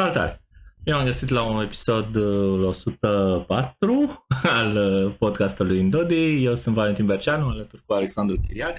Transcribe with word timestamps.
Salutare! 0.00 0.40
Eu 0.84 0.96
am 0.96 1.04
găsit 1.04 1.28
la 1.28 1.42
un 1.42 1.60
episod 1.60 2.14
uh, 2.14 2.66
104 2.66 4.26
al 4.58 4.76
uh, 4.76 5.14
podcastului 5.18 5.78
Indodi. 5.78 6.44
Eu 6.44 6.54
sunt 6.54 6.74
Valentin 6.74 7.06
Berceanu, 7.06 7.48
alături 7.48 7.82
cu 7.86 7.92
Alexandru 7.92 8.36
Chiriac. 8.46 8.78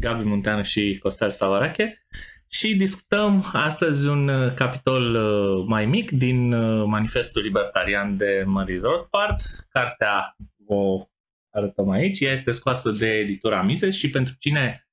Gabi 0.00 0.24
Munteanu 0.24 0.62
și 0.62 0.98
Costel 1.02 1.30
Savarache 1.30 2.06
și 2.50 2.76
discutăm 2.76 3.50
astăzi 3.52 4.08
un 4.08 4.28
uh, 4.28 4.52
capitol 4.54 5.14
uh, 5.14 5.64
mai 5.68 5.86
mic 5.86 6.10
din 6.10 6.52
uh, 6.52 6.84
Manifestul 6.86 7.42
Libertarian 7.42 8.16
de 8.16 8.42
Marie 8.46 8.80
Rothbard. 8.80 9.40
Cartea 9.68 10.36
o 10.66 11.08
arătăm 11.50 11.90
aici. 11.90 12.20
Ea 12.20 12.32
este 12.32 12.52
scoasă 12.52 12.90
de 12.90 13.10
editura 13.10 13.62
Mises 13.62 13.94
și 13.96 14.10
pentru 14.10 14.34
cine 14.38 14.88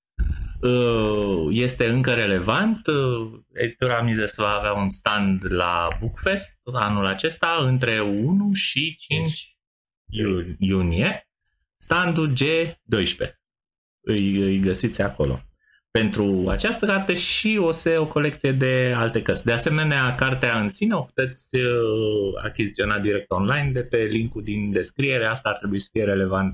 uh, 0.61 1.47
este 1.49 1.87
încă 1.87 2.13
relevant, 2.13 2.87
uh, 2.87 3.39
editura 3.53 4.01
Mises 4.01 4.35
va 4.35 4.49
avea 4.49 4.73
un 4.73 4.89
stand 4.89 5.51
la 5.51 5.87
Bookfest 5.99 6.57
anul 6.73 7.05
acesta 7.05 7.57
între 7.59 8.01
1 8.01 8.53
și 8.53 8.97
5 8.99 9.57
iu- 10.09 10.55
iunie. 10.59 11.27
Standul 11.77 12.33
G12. 12.33 13.42
Îi, 14.05 14.35
îi 14.35 14.59
găsiți 14.59 15.01
acolo 15.01 15.39
pentru 15.99 16.45
această 16.49 16.85
carte 16.85 17.15
și 17.15 17.59
o 17.61 17.71
se 17.71 17.97
o 17.97 18.07
colecție 18.07 18.51
de 18.51 18.93
alte 18.95 19.21
cărți. 19.21 19.45
De 19.45 19.51
asemenea, 19.51 20.15
cartea 20.15 20.59
în 20.59 20.69
sine 20.69 20.95
o 20.95 21.01
puteți 21.01 21.55
uh, 21.55 22.43
achiziționa 22.43 22.99
direct 22.99 23.31
online 23.31 23.71
de 23.71 23.83
pe 23.83 23.97
linkul 23.97 24.43
din 24.43 24.71
descriere. 24.71 25.25
Asta 25.25 25.49
ar 25.49 25.55
trebui 25.55 25.79
să 25.79 25.89
fie 25.91 26.03
relevant 26.03 26.53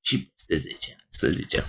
și 0.00 0.30
peste 0.30 0.56
10 0.56 0.90
ani, 0.90 1.06
să 1.08 1.30
zicem. 1.30 1.64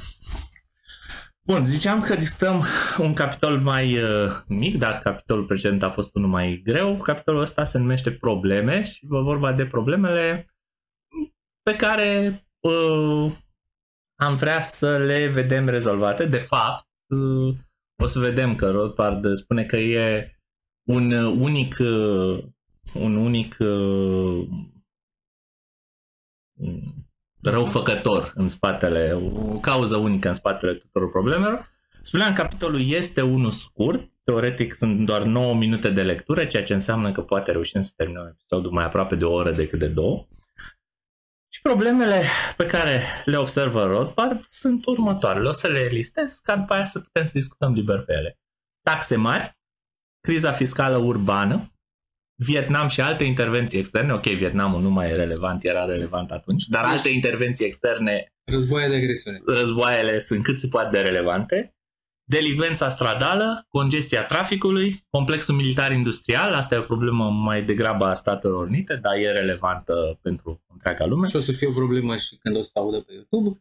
Bun, 1.42 1.64
ziceam 1.64 2.02
că 2.02 2.16
discutăm 2.16 2.64
un 2.98 3.14
capitol 3.14 3.58
mai 3.58 3.98
uh, 3.98 4.42
mic, 4.48 4.78
dar 4.78 5.00
capitolul 5.00 5.46
precedent 5.46 5.84
a 5.84 5.90
fost 5.90 6.16
unul 6.16 6.30
mai 6.30 6.62
greu. 6.64 6.98
Capitolul 6.98 7.42
ăsta 7.42 7.64
se 7.64 7.78
numește 7.78 8.12
Probleme 8.12 8.82
și 8.82 9.06
vă 9.08 9.22
vorba 9.22 9.54
de 9.54 9.66
problemele 9.66 10.54
pe 11.62 11.76
care 11.76 12.44
uh, 12.60 13.32
am 14.20 14.36
vrea 14.36 14.62
să 14.62 14.98
le 14.98 15.28
vedem 15.28 15.68
rezolvate. 15.68 16.26
De 16.26 16.38
fapt, 16.38 16.88
uh, 17.08 17.56
o 18.04 18.06
să 18.06 18.20
vedem 18.20 18.56
că 18.56 18.72
Rothbard 18.72 19.36
spune 19.36 19.64
că 19.64 19.78
e 19.78 20.34
un 20.88 21.12
unic 21.12 21.78
uh, 21.80 22.44
un 22.94 23.16
unic 23.16 23.58
uh, 23.60 24.48
răufăcător 27.42 28.32
în 28.36 28.48
spatele, 28.48 29.14
o 29.14 29.60
cauză 29.60 29.96
unică 29.96 30.28
în 30.28 30.34
spatele 30.34 30.74
tuturor 30.74 31.10
problemelor. 31.10 31.70
Spuneam, 32.02 32.34
capitolul 32.34 32.90
este 32.90 33.22
unul 33.22 33.52
scurt, 33.52 34.12
teoretic 34.24 34.74
sunt 34.74 35.06
doar 35.06 35.24
9 35.24 35.56
minute 35.56 35.90
de 35.90 36.04
lectură, 36.04 36.46
ceea 36.46 36.64
ce 36.64 36.74
înseamnă 36.74 37.12
că 37.12 37.22
poate 37.22 37.52
reușim 37.52 37.82
să 37.82 37.94
terminăm 37.96 38.26
episodul 38.26 38.72
mai 38.72 38.86
aproape 38.86 39.16
de 39.16 39.26
o 39.26 39.34
oră 39.34 39.52
decât 39.52 39.80
de 39.80 39.88
două. 39.88 40.28
Și 41.52 41.62
problemele 41.62 42.22
pe 42.58 42.66
care 42.66 43.02
le 43.26 43.38
observă 43.38 43.86
Rothbard 43.86 44.44
sunt 44.44 44.86
următoarele. 44.86 45.48
O 45.48 45.52
să 45.52 45.68
le 45.68 45.86
listez 45.86 46.40
ca 46.44 46.56
după 46.56 46.74
aia 46.74 46.84
să 46.84 47.00
putem 47.00 47.24
să 47.26 47.32
discutăm 47.34 47.74
liber 47.74 48.00
pe 48.00 48.14
ele. 48.14 48.38
Taxe 48.82 49.16
mari, 49.16 49.58
criza 50.22 50.52
fiscală 50.52 50.98
urbană, 50.98 51.74
Vietnam 52.46 52.88
și 52.88 53.02
alte 53.02 53.24
intervenții 53.24 53.80
externe. 53.80 54.14
Ok, 54.14 54.24
Vietnamul 54.24 54.82
nu 54.82 54.90
mai 54.90 55.10
e 55.10 55.16
relevant, 55.16 55.64
era 55.64 55.86
relevant 55.86 56.32
atunci, 56.32 56.64
dar 56.68 56.86
alte 56.86 57.10
intervenții 57.10 57.66
externe, 57.66 58.28
Războaie 58.52 58.88
de 58.88 58.96
agresiune. 58.96 59.42
războaiele 59.46 60.20
sunt 60.20 60.44
cât 60.44 60.60
se 60.60 60.68
poate 60.68 60.90
de 60.90 61.02
relevante. 61.02 61.74
Delinvența 62.30 62.90
stradală, 62.90 63.66
congestia 63.70 64.26
traficului, 64.26 65.06
complexul 65.10 65.56
militar-industrial, 65.56 66.54
asta 66.54 66.76
e 66.76 66.78
o 66.78 66.82
problemă 66.82 67.30
mai 67.30 67.64
degrabă 67.64 68.06
a 68.06 68.14
Statelor 68.14 68.68
Unite, 68.68 68.96
dar 68.96 69.16
e 69.18 69.32
relevantă 69.32 70.20
pentru 70.22 70.64
întreaga 70.72 71.06
lume. 71.06 71.28
Și 71.28 71.36
o 71.36 71.40
să 71.40 71.52
fie 71.52 71.68
o 71.68 71.72
problemă 71.72 72.16
și 72.16 72.36
când 72.36 72.56
o 72.56 72.62
să 72.62 72.72
audă 72.74 73.00
pe 73.00 73.14
YouTube. 73.14 73.60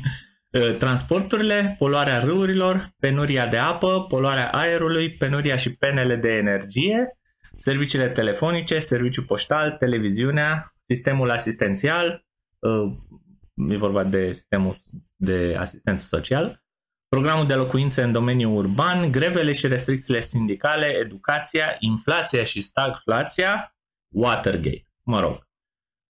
Transporturile, 0.84 1.76
poluarea 1.78 2.18
râurilor, 2.18 2.94
penuria 2.98 3.46
de 3.46 3.56
apă, 3.56 4.04
poluarea 4.08 4.50
aerului, 4.50 5.16
penuria 5.16 5.56
și 5.56 5.74
penele 5.74 6.16
de 6.16 6.28
energie, 6.28 7.18
serviciile 7.56 8.08
telefonice, 8.08 8.78
serviciul 8.78 9.24
poștal, 9.24 9.76
televiziunea, 9.78 10.74
sistemul 10.78 11.30
asistențial, 11.30 12.26
uh, 12.58 12.92
e 13.68 13.76
vorba 13.76 14.04
de 14.04 14.32
sistemul 14.32 14.76
de 15.16 15.56
asistență 15.58 16.06
socială, 16.06 16.64
programul 17.10 17.46
de 17.46 17.54
locuințe 17.54 18.02
în 18.02 18.12
domeniul 18.12 18.56
urban, 18.56 19.10
grevele 19.10 19.52
și 19.52 19.66
restricțiile 19.66 20.20
sindicale, 20.20 20.86
educația, 20.86 21.76
inflația 21.78 22.44
și 22.44 22.60
stagflația, 22.60 23.74
Watergate, 24.14 24.86
mă 25.02 25.20
rog. 25.20 25.48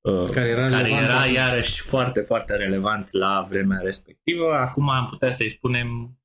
uh, 0.00 0.28
Care 0.31 0.49
era 0.49 0.60
care 0.69 0.83
relevant 0.83 1.05
era 1.05 1.19
atunci. 1.19 1.34
iarăși 1.34 1.81
foarte, 1.83 2.21
foarte 2.21 2.56
relevant 2.56 3.09
la 3.12 3.47
vremea 3.49 3.78
respectivă. 3.83 4.55
Acum 4.55 4.89
am 4.89 5.06
putea 5.06 5.31
să-i 5.31 5.49
spunem 5.50 6.19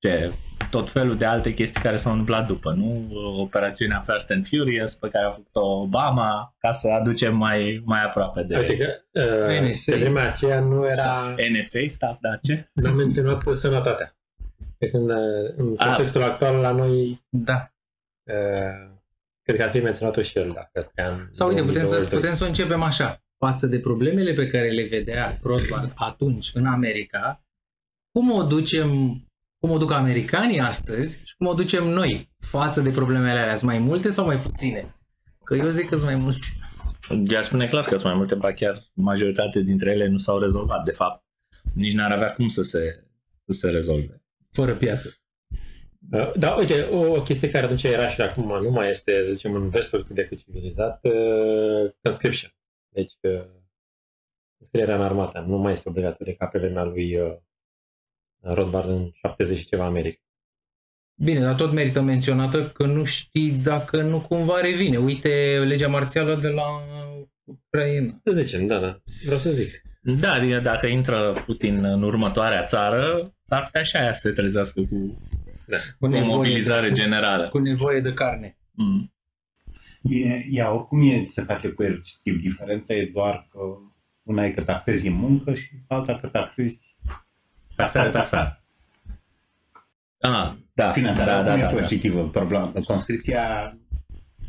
ce, 0.00 0.32
tot 0.70 0.90
felul 0.90 1.16
de 1.16 1.24
alte 1.24 1.54
chestii 1.54 1.80
care 1.80 1.96
s-au 1.96 2.10
întâmplat 2.12 2.46
după, 2.46 2.72
nu? 2.72 3.08
Operațiunea 3.40 4.00
Fast 4.00 4.30
and 4.30 4.46
Furious 4.46 4.94
pe 4.94 5.08
care 5.08 5.24
a 5.26 5.30
făcut-o 5.30 5.60
Obama 5.80 6.54
ca 6.58 6.72
să 6.72 6.88
aducem 6.88 7.36
mai, 7.36 7.82
mai 7.84 8.02
aproape 8.04 8.42
de 8.42 8.54
Adică, 8.56 9.04
uh, 9.12 9.60
NSA. 9.68 9.92
pe 9.92 9.98
vremea 9.98 10.28
aceea 10.32 10.60
nu 10.60 10.86
era, 10.86 11.34
NSA 11.52 11.78
staff, 11.86 12.20
da, 12.20 12.36
ce? 12.36 12.68
n-am 12.74 12.96
menționat 12.96 13.42
sănătatea. 13.54 14.16
Pe 14.78 14.90
când 14.90 15.10
uh, 15.10 15.16
în 15.56 15.74
Ah. 15.78 15.86
contextul 15.86 16.22
actual 16.22 16.54
la 16.56 16.70
noi, 16.70 17.20
Da. 17.28 17.72
uh, 18.22 18.90
cred 19.42 19.56
că 19.56 19.62
ar 19.62 19.70
fi 19.70 19.78
menționat-o 19.80 20.22
și 20.22 20.38
el, 20.38 20.50
dacă 20.54 21.08
am 21.08 21.28
Sau 21.30 21.48
uite, 21.48 21.62
putem 21.62 21.84
să, 21.84 22.00
putem 22.10 22.34
să 22.34 22.44
o 22.44 22.46
începem 22.46 22.82
așa. 22.82 23.22
Față 23.38 23.66
de 23.66 23.78
problemele 23.80 24.32
pe 24.32 24.46
care 24.46 24.68
le 24.68 24.82
vedea 24.90 25.38
Rothbard 25.42 25.92
atunci 25.94 26.50
în 26.54 26.66
America, 26.66 27.44
cum 28.12 28.30
o 28.30 28.42
ducem, 28.42 28.88
cum 29.60 29.70
o 29.70 29.78
duc 29.78 29.90
americanii 29.90 30.60
astăzi 30.60 31.20
și 31.24 31.36
cum 31.36 31.46
o 31.46 31.54
ducem 31.54 31.88
noi 31.88 32.32
față 32.38 32.80
de 32.80 32.90
problemele 32.90 33.38
alea? 33.38 33.56
Sunt 33.56 33.70
mai 33.70 33.78
multe 33.78 34.10
sau 34.10 34.26
mai 34.26 34.40
puține? 34.40 34.94
Că 35.44 35.54
eu 35.54 35.68
zic 35.68 35.88
că 35.88 35.96
sunt 35.96 36.10
mai 36.10 36.20
multe. 36.20 36.46
Ea 37.28 37.42
spune 37.42 37.68
clar 37.68 37.84
că 37.84 37.96
sunt 37.96 38.04
mai 38.04 38.14
multe, 38.14 38.34
ba 38.34 38.52
chiar 38.52 38.90
majoritatea 38.92 39.60
dintre 39.60 39.90
ele 39.90 40.06
nu 40.06 40.16
s-au 40.16 40.38
rezolvat. 40.38 40.84
De 40.84 40.90
fapt, 40.90 41.24
nici 41.74 41.92
n-ar 41.92 42.12
avea 42.12 42.32
cum 42.32 42.48
să 42.48 42.62
se, 42.62 43.04
să 43.46 43.52
se 43.52 43.70
rezolve. 43.70 44.22
Fără 44.52 44.74
piață. 44.74 45.14
Uh, 46.12 46.32
Da, 46.36 46.50
uite, 46.50 46.82
o, 46.82 46.98
o 46.98 47.22
chestie 47.22 47.50
care 47.50 47.64
atunci 47.64 47.82
era 47.82 48.08
și 48.08 48.20
acum 48.20 48.58
nu 48.62 48.70
mai 48.70 48.90
este, 48.90 49.24
să 49.26 49.32
zicem, 49.32 49.54
în 49.54 49.68
vestul 49.68 50.04
cât 50.04 50.14
de 50.14 50.24
cât 50.24 50.38
civilizat, 50.38 51.00
uh, 51.04 51.90
conscription. 52.02 52.54
Deci, 52.88 53.12
uh, 53.20 53.44
înscrierea 54.58 54.94
în 54.94 55.02
armată 55.02 55.44
nu 55.46 55.56
mai 55.56 55.72
este 55.72 55.88
obligatorie 55.88 56.34
ca 56.34 56.46
pe 56.46 56.58
vremea 56.58 56.84
lui 56.84 57.20
uh, 57.20 57.36
Rothbard 58.40 58.88
în 58.88 59.10
70 59.12 59.58
și 59.58 59.66
ceva 59.66 59.84
America. 59.84 60.20
Bine, 61.14 61.40
dar 61.40 61.54
tot 61.54 61.72
merită 61.72 62.00
menționată 62.00 62.68
că 62.68 62.86
nu 62.86 63.04
știi 63.04 63.50
dacă 63.50 64.02
nu 64.02 64.20
cumva 64.20 64.60
revine. 64.60 64.96
Uite 64.96 65.62
legea 65.66 65.88
marțială 65.88 66.34
de 66.34 66.48
la 66.48 66.62
Ucraina. 67.44 68.14
Să 68.24 68.32
zicem, 68.32 68.66
da, 68.66 68.78
da, 68.78 69.00
vreau 69.24 69.38
să 69.40 69.50
zic. 69.50 69.82
Da, 70.02 70.32
adică 70.32 70.58
dacă 70.58 70.86
intră 70.86 71.42
Putin 71.46 71.84
în 71.84 72.02
următoarea 72.02 72.64
țară, 72.64 73.34
s-ar 73.42 73.64
putea 73.64 73.82
și 73.82 73.96
aia 73.96 74.12
să 74.12 74.28
se 74.28 74.34
trezească 74.34 74.80
cu, 74.80 74.86
Cu 75.98 76.06
cu 76.08 76.14
o 76.14 76.24
mobilizare 76.24 76.88
de, 76.88 76.94
generală. 76.94 77.48
cu 77.48 77.58
nevoie 77.58 78.00
de 78.00 78.12
carne. 78.12 78.58
Mm. 78.70 79.14
Bine, 80.02 80.46
ea 80.50 80.72
oricum 80.74 81.10
e, 81.10 81.24
se 81.24 81.42
face 81.42 81.72
coercitiv. 81.72 82.40
Diferența 82.40 82.94
e 82.94 83.10
doar 83.14 83.48
că 83.50 83.58
una 84.22 84.44
e 84.44 84.50
că 84.50 84.62
taxezi 84.62 85.06
în 85.06 85.14
muncă 85.14 85.54
și 85.54 85.68
alta 85.88 86.16
că 86.16 86.26
taxezi 86.26 86.89
taxare, 87.80 88.10
taxare. 88.10 88.62
Ah, 90.18 90.52
da, 90.72 90.90
Finanțarea 90.90 91.42
da, 91.42 91.42
da, 91.42 91.52
oricum 91.52 91.60
da, 91.60 91.66
e 91.66 91.70
da. 91.70 91.76
coercitivă. 91.76 92.28
Problema, 92.28 92.72
conscripția 92.84 93.76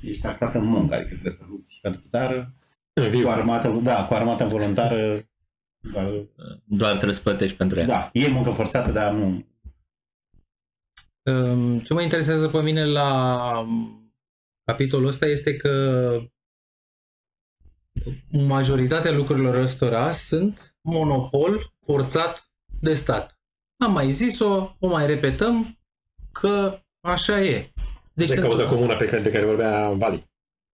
ești 0.01 0.22
taxat 0.22 0.56
în 0.56 0.63
muncă, 0.63 0.95
adică 0.95 1.10
trebuie 1.10 1.31
să 1.31 1.44
lupți 1.50 1.80
pentru 1.81 2.01
țară. 2.10 2.54
În 2.94 3.10
viu. 3.10 3.24
Cu 3.24 3.30
armată, 3.30 3.80
da, 3.83 4.06
cu 4.06 4.13
armată 4.13 4.44
voluntară, 4.45 5.25
da, 5.94 6.10
Doar 6.63 6.92
trebuie 6.92 7.13
să 7.13 7.22
plătești 7.22 7.57
pentru 7.57 7.80
ea. 7.80 7.86
da, 7.86 8.10
e 8.13 8.28
muncă 8.28 8.50
forțată, 8.50 8.92
dar 8.92 9.12
nu. 9.13 9.45
Um, 11.24 11.80
Ce 11.80 11.94
mă 11.94 12.01
interesează 12.01 12.48
pe 12.48 12.62
mine 12.62 12.86
la 12.86 13.60
um, 13.60 14.13
capitolul 14.63 15.07
ăsta 15.07 15.25
este 15.25 15.56
că 15.56 16.18
majoritatea 18.31 19.12
lucrurilor 19.12 19.56
ăstora 19.56 20.12
sunt 20.12 20.75
monopol 20.81 21.74
forțat 21.86 22.50
de 22.81 22.94
stat. 22.94 23.39
Am 23.83 23.92
mai 23.92 24.12
zis-o, 24.12 24.75
o 24.80 24.88
mai 24.88 25.06
repetăm, 25.06 25.80
că 26.31 26.80
așa 27.01 27.42
e. 27.42 27.72
Deci 28.13 28.28
de 28.28 28.33
sunt- 28.33 28.45
cauza 28.48 28.66
comună 28.68 28.95
pe 28.95 29.06
care, 29.06 29.22
de 29.22 29.30
care 29.31 29.45
vorbea 29.45 29.89
Vali. 29.89 30.30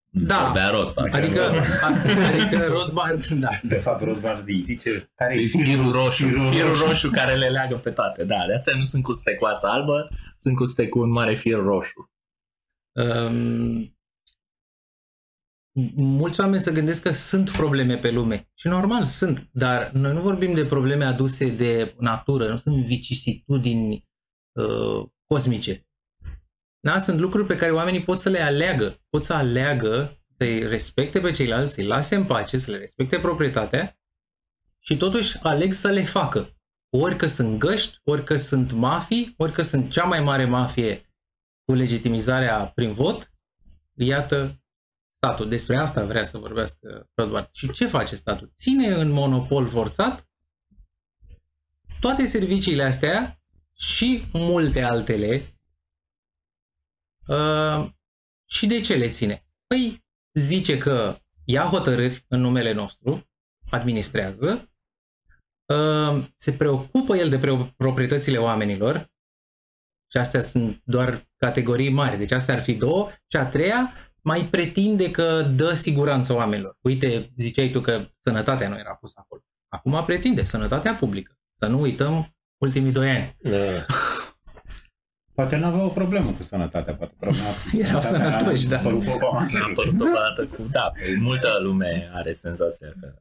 Da. 0.10 0.44
Vorbea 0.44 0.70
Rothbard. 0.70 1.14
Adică, 1.14 1.42
a- 1.82 2.28
adică 2.28 2.66
Rothbard, 2.68 3.26
da. 3.26 3.50
De 3.64 3.76
fapt, 3.76 4.04
Rothbard 4.04 4.48
îi 4.48 4.58
zice 4.60 5.12
care 5.16 5.36
E 5.36 5.42
e 5.42 5.46
firul 5.46 5.92
roșu, 5.92 6.26
Firul 6.28 6.52
firul 6.54 6.70
roșu. 6.70 6.86
roșu 6.86 7.10
care 7.10 7.34
le 7.36 7.48
leagă 7.48 7.76
pe 7.76 7.90
toate. 7.92 8.24
Da, 8.24 8.36
de 8.48 8.54
astea 8.54 8.78
nu 8.78 8.84
sunt 8.84 9.04
cu 9.04 9.12
stecoață 9.14 9.68
albă, 9.68 10.10
sunt 10.38 10.56
cu 10.56 10.64
cu 10.90 11.00
un 11.00 11.10
mare 11.10 11.36
fir 11.36 11.56
roșu. 11.58 12.12
Um, 12.92 13.97
mulți 15.96 16.40
oameni 16.40 16.62
se 16.62 16.72
gândesc 16.72 17.02
că 17.02 17.12
sunt 17.12 17.50
probleme 17.50 17.98
pe 17.98 18.12
lume. 18.12 18.50
Și 18.54 18.68
normal, 18.68 19.06
sunt. 19.06 19.50
Dar 19.52 19.92
noi 19.92 20.14
nu 20.14 20.22
vorbim 20.22 20.54
de 20.54 20.66
probleme 20.66 21.06
aduse 21.06 21.50
de 21.50 21.96
natură, 22.00 22.50
nu 22.50 22.58
sunt 22.58 22.86
vicisitudini 22.86 24.08
uh, 24.52 25.10
cosmice. 25.26 25.88
Da? 26.80 26.98
Sunt 26.98 27.20
lucruri 27.20 27.48
pe 27.48 27.56
care 27.56 27.72
oamenii 27.72 28.04
pot 28.04 28.20
să 28.20 28.30
le 28.30 28.40
aleagă. 28.40 29.02
Pot 29.10 29.24
să 29.24 29.34
aleagă 29.34 30.22
să-i 30.38 30.68
respecte 30.68 31.20
pe 31.20 31.32
ceilalți, 31.32 31.74
să-i 31.74 31.86
lase 31.86 32.16
în 32.16 32.26
pace, 32.26 32.58
să 32.58 32.72
le 32.72 32.78
respecte 32.78 33.20
proprietatea 33.20 34.00
și 34.80 34.98
totuși 34.98 35.38
aleg 35.42 35.74
să 35.74 35.88
le 35.88 36.04
facă. 36.04 36.52
Ori 36.90 37.16
că 37.16 37.28
sunt 37.28 37.60
găști, 37.60 38.00
ori 38.04 38.24
că 38.24 38.36
sunt 38.36 38.72
mafii, 38.72 39.34
ori 39.38 39.52
că 39.52 39.62
sunt 39.62 39.92
cea 39.92 40.04
mai 40.04 40.20
mare 40.20 40.46
mafie 40.46 41.12
cu 41.64 41.74
legitimizarea 41.74 42.66
prin 42.66 42.92
vot, 42.92 43.34
iată 43.94 44.62
statul. 45.18 45.50
Despre 45.50 45.78
asta 45.78 46.06
vrea 46.06 46.24
să 46.24 46.38
vorbească 46.38 47.10
Rodbard. 47.14 47.50
Și 47.52 47.72
ce 47.72 47.88
face 47.88 48.16
statul? 48.16 48.52
Ține 48.56 48.88
în 48.88 49.12
monopol 49.12 49.68
forțat 49.68 50.30
toate 52.00 52.26
serviciile 52.26 52.84
astea 52.84 53.42
și 53.74 54.26
multe 54.34 54.82
altele. 54.82 55.60
Uh, 57.28 57.90
și 58.46 58.68
de 58.68 58.82
ce 58.82 58.96
le 58.96 59.10
ține? 59.10 59.46
Păi 59.68 60.06
zice 60.34 60.78
că 60.78 61.18
ia 61.46 61.64
hotărâri 61.64 62.26
în 62.28 62.40
numele 62.40 62.74
nostru, 62.74 63.30
administrează, 63.70 64.72
uh, 65.66 66.26
se 66.36 66.54
preocupă 66.54 67.16
el 67.16 67.30
de 67.30 67.40
proprietățile 67.78 68.38
oamenilor 68.38 69.12
și 70.12 70.18
astea 70.18 70.42
sunt 70.42 70.82
doar 70.84 71.30
categorii 71.36 71.90
mari, 71.90 72.18
deci 72.18 72.32
astea 72.32 72.54
ar 72.54 72.62
fi 72.62 72.74
două. 72.74 73.10
Și 73.10 73.38
a 73.38 73.46
treia, 73.46 73.94
mai 74.28 74.42
pretinde 74.46 75.12
că 75.12 75.42
dă 75.42 75.74
siguranță 75.74 76.34
oamenilor. 76.34 76.78
Uite, 76.82 77.32
ziceai 77.38 77.70
tu 77.70 77.82
că 77.82 78.08
sănătatea 78.18 78.70
nu 78.70 78.78
era 78.78 78.96
pusă 78.96 79.14
acolo. 79.18 79.42
Acum 79.68 80.04
pretinde 80.06 80.44
sănătatea 80.44 80.96
publică. 80.96 81.38
Să 81.54 81.68
nu 81.68 81.82
uităm 81.82 82.36
ultimii 82.58 82.92
doi 82.92 83.10
ani. 83.10 83.36
Da. 83.42 83.58
Poate 85.36 85.56
nu 85.56 85.66
avea 85.66 85.84
o 85.84 85.88
problemă 85.88 86.32
cu 86.32 86.44
sănătatea, 86.44 86.96
poate 86.96 87.14
problema 87.20 87.48
Erau 87.88 88.02
sănătoși, 88.02 88.68
da. 88.68 88.78
A 88.78 89.48
apărut 89.70 90.00
o 90.00 90.06
dată 90.06 90.48
cu... 90.56 90.68
Da, 90.72 90.92
multă 91.20 91.58
lume 91.62 92.10
are 92.14 92.32
senzația 92.32 92.88
că... 93.00 93.14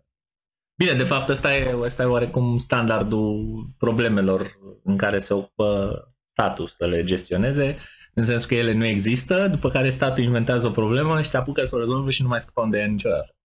Bine, 0.78 0.92
de 0.92 1.04
fapt, 1.04 1.28
ăsta 1.28 1.56
e, 1.56 1.76
ăsta 1.80 2.02
e 2.02 2.06
oarecum 2.06 2.58
standardul 2.58 3.66
problemelor 3.78 4.58
în 4.84 4.96
care 4.96 5.18
se 5.18 5.34
ocupă 5.34 5.98
statul 6.32 6.68
să 6.68 6.86
le 6.86 7.04
gestioneze, 7.04 7.76
în 8.18 8.24
sensul 8.24 8.48
că 8.48 8.54
ele 8.54 8.72
nu 8.72 8.84
există, 8.84 9.48
după 9.48 9.68
care 9.68 9.90
statul 9.90 10.24
inventează 10.24 10.66
o 10.66 10.70
problemă 10.70 11.22
și 11.22 11.28
se 11.28 11.36
apucă 11.36 11.64
să 11.64 11.76
o 11.76 11.78
rezolve 11.78 12.10
și 12.10 12.22
nu 12.22 12.28
mai 12.28 12.40
scăpăm 12.40 12.70
de 12.70 12.78
ea 12.78 12.86
niciodată. 12.86 13.36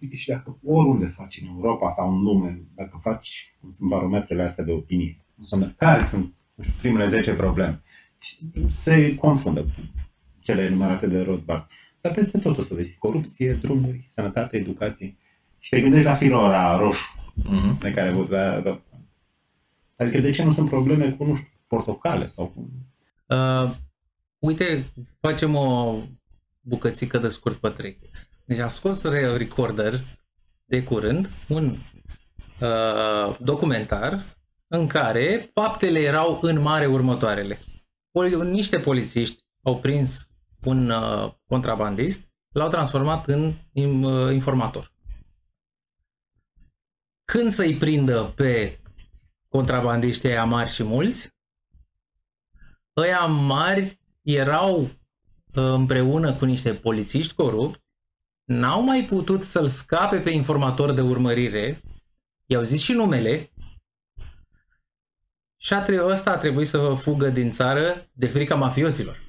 Uite, 0.00 0.16
și 0.16 0.28
dacă 0.28 0.58
oriunde 0.64 1.06
faci 1.06 1.40
în 1.42 1.48
Europa 1.48 1.90
sau 1.90 2.14
în 2.14 2.22
lume, 2.22 2.62
dacă 2.74 2.98
faci, 3.02 3.56
cum 3.60 3.72
sunt 3.72 3.88
barometrele 3.88 4.42
astea 4.42 4.64
de 4.64 4.72
opinie, 4.72 5.24
care 5.76 6.04
sunt 6.04 6.34
nu 6.54 6.64
știu, 6.64 6.74
primele 6.80 7.08
10 7.08 7.34
probleme, 7.34 7.82
se 8.68 9.14
confundă 9.14 9.60
cu 9.60 9.70
cele 10.38 10.62
enumerate 10.62 11.06
de 11.06 11.22
Rothbard. 11.22 11.66
Dar 12.00 12.12
peste 12.12 12.38
tot 12.38 12.58
o 12.58 12.60
să 12.60 12.74
vezi 12.74 12.98
corupție, 12.98 13.52
drumuri, 13.52 14.06
sănătate, 14.08 14.56
educație. 14.56 15.16
Și 15.58 15.70
te 15.70 15.80
gândești 15.80 16.06
la 16.06 16.14
filora 16.14 16.78
roșu 16.78 17.32
mm-hmm. 17.40 17.78
de 17.78 17.90
care 17.90 18.10
vorbea 18.10 18.54
Rothbard. 18.54 18.82
Adică 19.96 20.18
de 20.18 20.30
ce 20.30 20.44
nu 20.44 20.52
sunt 20.52 20.68
probleme 20.68 21.10
cu, 21.10 21.24
nu 21.24 21.34
știu, 21.34 21.48
portocale 21.66 22.26
sau 22.26 22.46
cu... 22.46 22.70
Uh, 23.26 23.74
uite, 24.44 24.92
facem 25.20 25.54
o 25.54 25.98
bucățică 26.60 27.18
de 27.18 27.28
scurt 27.28 27.56
pe 27.56 27.68
trei. 27.68 27.98
Deci 28.44 28.58
a 28.58 28.68
scos 28.68 29.02
Recorder 29.02 30.00
de 30.64 30.82
curând 30.82 31.30
un 31.48 31.76
uh, 32.60 33.36
documentar 33.40 34.36
în 34.66 34.86
care 34.86 35.48
faptele 35.52 36.00
erau 36.00 36.38
în 36.42 36.60
mare 36.60 36.86
următoarele. 36.86 37.58
Niște 38.42 38.78
polițiști 38.78 39.44
au 39.62 39.80
prins 39.80 40.30
un 40.64 40.90
uh, 40.90 41.32
contrabandist, 41.46 42.32
l-au 42.48 42.68
transformat 42.68 43.26
în 43.26 43.54
uh, 44.02 44.32
informator. 44.32 44.92
Când 47.24 47.50
să-i 47.50 47.76
prindă 47.76 48.32
pe 48.36 48.80
contrabandiștii 49.48 50.28
aia 50.28 50.44
mari 50.44 50.70
și 50.70 50.82
mulți, 50.82 51.32
ăia 52.96 53.24
mari 53.24 54.02
erau 54.24 54.80
uh, 54.80 54.88
împreună 55.52 56.34
cu 56.34 56.44
niște 56.44 56.74
polițiști 56.74 57.34
corupți, 57.34 57.88
n-au 58.44 58.82
mai 58.82 59.04
putut 59.04 59.42
să-l 59.42 59.66
scape 59.66 60.18
pe 60.18 60.30
informator 60.30 60.92
de 60.92 61.00
urmărire, 61.00 61.80
i-au 62.46 62.62
zis 62.62 62.80
și 62.80 62.92
numele, 62.92 63.52
și 65.56 65.72
a 65.72 65.82
tre- 65.82 66.04
ăsta 66.04 66.30
a 66.30 66.36
trebuit 66.36 66.66
să 66.66 66.92
fugă 66.92 67.28
din 67.28 67.50
țară 67.50 68.10
de 68.12 68.26
frica 68.26 68.54
mafioților. 68.54 69.22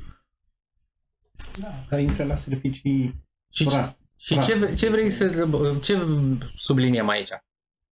Da, 1.62 1.86
dar 1.90 2.00
intră 2.00 2.24
la 2.24 2.36
servicii 2.36 3.26
și, 3.52 3.70
ce, 3.70 3.96
și 4.16 4.40
ce, 4.40 4.76
ce 4.76 4.90
vrei 4.90 5.10
să 5.10 5.48
ce 5.82 6.08
subliniem 6.56 7.08
aici? 7.08 7.30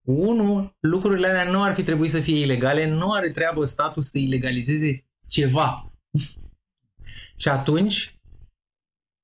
Unu, 0.01 0.75
lucrurile 0.79 1.27
alea 1.27 1.51
nu 1.51 1.63
ar 1.63 1.73
fi 1.73 1.83
trebuit 1.83 2.11
să 2.11 2.19
fie 2.19 2.39
ilegale, 2.39 2.89
nu 2.89 3.11
are 3.11 3.31
treabă 3.31 3.65
statul 3.65 4.01
să 4.01 4.17
ilegalizeze 4.17 5.05
ceva. 5.27 5.93
Și 7.43 7.49
atunci, 7.49 8.19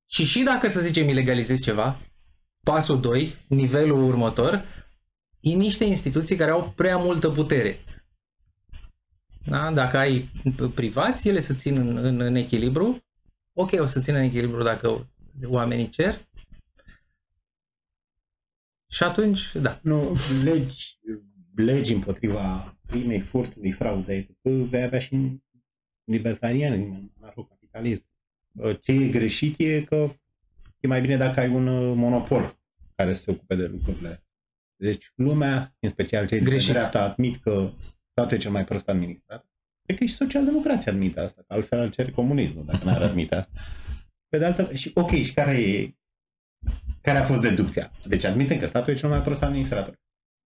și 0.09 0.25
și 0.25 0.43
dacă 0.43 0.67
să 0.67 0.81
zicem 0.81 1.07
ilegalizezi 1.07 1.61
ceva, 1.61 1.99
pasul 2.63 2.99
2, 3.01 3.35
nivelul 3.47 4.03
următor, 4.03 4.65
e 5.39 5.49
niște 5.49 5.83
instituții 5.83 6.35
care 6.35 6.51
au 6.51 6.71
prea 6.75 6.97
multă 6.97 7.29
putere. 7.29 7.79
Da? 9.45 9.71
Dacă 9.71 9.97
ai 9.97 10.29
privați, 10.75 11.27
ele 11.27 11.39
să 11.39 11.53
țin 11.53 11.77
în, 11.77 11.97
în, 11.97 12.19
în 12.19 12.35
echilibru. 12.35 13.03
Ok, 13.53 13.71
o 13.79 13.85
să 13.85 14.01
țin 14.01 14.15
în 14.15 14.21
echilibru 14.21 14.63
dacă 14.63 15.09
oamenii 15.45 15.89
cer. 15.89 16.27
Și 18.91 19.03
atunci, 19.03 19.55
da. 19.55 19.79
Nu, 19.83 20.15
legi, 20.43 20.99
legi 21.55 21.93
împotriva 21.93 22.77
crimei, 22.87 23.19
furtului, 23.19 23.71
fraudei, 23.71 24.37
vei 24.41 24.83
avea 24.83 24.99
și 24.99 25.41
libertarian 26.03 26.73
în 26.73 27.09
capitalism. 27.69 28.08
Ce 28.81 28.91
e 28.91 29.07
greșit 29.07 29.59
e 29.59 29.81
că 29.81 30.09
e 30.79 30.87
mai 30.87 31.01
bine 31.01 31.17
dacă 31.17 31.39
ai 31.39 31.49
un 31.49 31.67
uh, 31.67 31.93
monopol 31.95 32.57
care 32.95 33.13
se 33.13 33.31
ocupe 33.31 33.55
de 33.55 33.65
lucrurile 33.65 34.09
astea. 34.09 34.27
Deci 34.75 35.11
lumea, 35.15 35.75
în 35.79 35.89
special 35.89 36.27
cei 36.27 36.41
de 36.41 36.55
dreapta, 36.67 37.03
admit 37.03 37.41
că 37.41 37.71
statul 38.11 38.37
e 38.37 38.39
cel 38.39 38.51
mai 38.51 38.65
prost 38.65 38.89
administrat. 38.89 39.45
Cred 39.85 39.97
că 39.97 40.05
și 40.05 40.13
socialdemocrația 40.13 40.91
admite 40.91 41.19
asta, 41.19 41.43
că 41.47 41.53
altfel 41.53 41.79
ar 41.79 41.89
cere 41.89 42.11
comunismul 42.11 42.65
dacă 42.65 42.85
n-ar 42.85 43.01
admite 43.01 43.35
asta. 43.35 43.59
Pe 44.29 44.37
de 44.37 44.45
altă 44.45 44.73
și 44.73 44.91
ok, 44.93 45.09
și 45.09 45.33
care 45.33 45.61
e 45.61 45.93
care 47.01 47.17
a 47.17 47.23
fost 47.23 47.41
deducția? 47.41 47.91
Deci 48.05 48.23
admitem 48.23 48.57
că 48.57 48.65
statul 48.65 48.93
e 48.93 48.95
cel 48.95 49.09
mai 49.09 49.21
prost 49.21 49.41
administrator. 49.41 49.99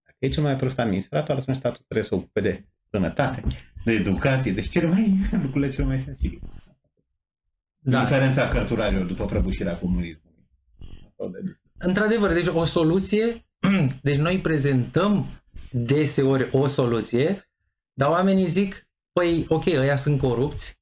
Dacă 0.04 0.18
e 0.20 0.28
cel 0.28 0.44
mai 0.44 0.56
prost 0.56 0.80
administrator, 0.80 1.36
atunci 1.38 1.58
statul 1.58 1.84
trebuie 1.88 2.08
să 2.08 2.16
ocupe 2.16 2.42
de 2.42 2.66
sănătate, 2.90 3.44
de 3.86 3.92
educație, 3.92 4.52
deci 4.52 4.70
cele 4.70 4.88
mai, 4.88 5.14
lucrurile 5.44 5.72
cele 5.72 5.86
mai 5.86 6.00
sensibile. 6.00 6.42
Da. 7.84 8.00
Diferența 8.00 8.48
cărturarilor 8.48 9.06
după 9.06 9.26
prăbușirea 9.26 9.78
comunismului. 9.78 10.48
Într-adevăr, 11.78 12.34
deci 12.34 12.48
o 12.48 12.66
soluție, 12.66 13.46
deci 14.02 14.18
noi 14.18 14.40
prezentăm 14.40 15.26
deseori 15.72 16.50
o 16.52 16.68
soluție, 16.68 17.50
dar 17.94 18.10
oamenii 18.10 18.46
zic, 18.46 18.88
păi 19.14 19.46
ok, 19.50 19.66
ăia 19.66 19.96
sunt 19.96 20.20
corupți, 20.20 20.80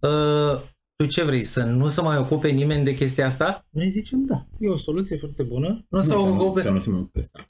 uh, 0.00 0.60
tu 0.96 1.06
ce 1.06 1.22
vrei, 1.22 1.44
să 1.44 1.62
nu 1.62 1.88
se 1.88 2.00
mai 2.00 2.16
ocupe 2.16 2.48
nimeni 2.48 2.84
de 2.84 2.94
chestia 2.94 3.26
asta? 3.26 3.66
Noi 3.70 3.90
zicem, 3.90 4.24
da, 4.24 4.46
e 4.58 4.68
o 4.68 4.76
soluție 4.76 5.16
foarte 5.16 5.42
bună. 5.42 5.68
Nu, 5.68 5.98
nu 5.98 6.00
să, 6.00 6.14
ocupe... 6.14 6.60
să 6.60 6.70
nu 6.70 6.78
se 6.78 6.90
mai 6.90 7.00
ocupe 7.00 7.20
asta. 7.20 7.46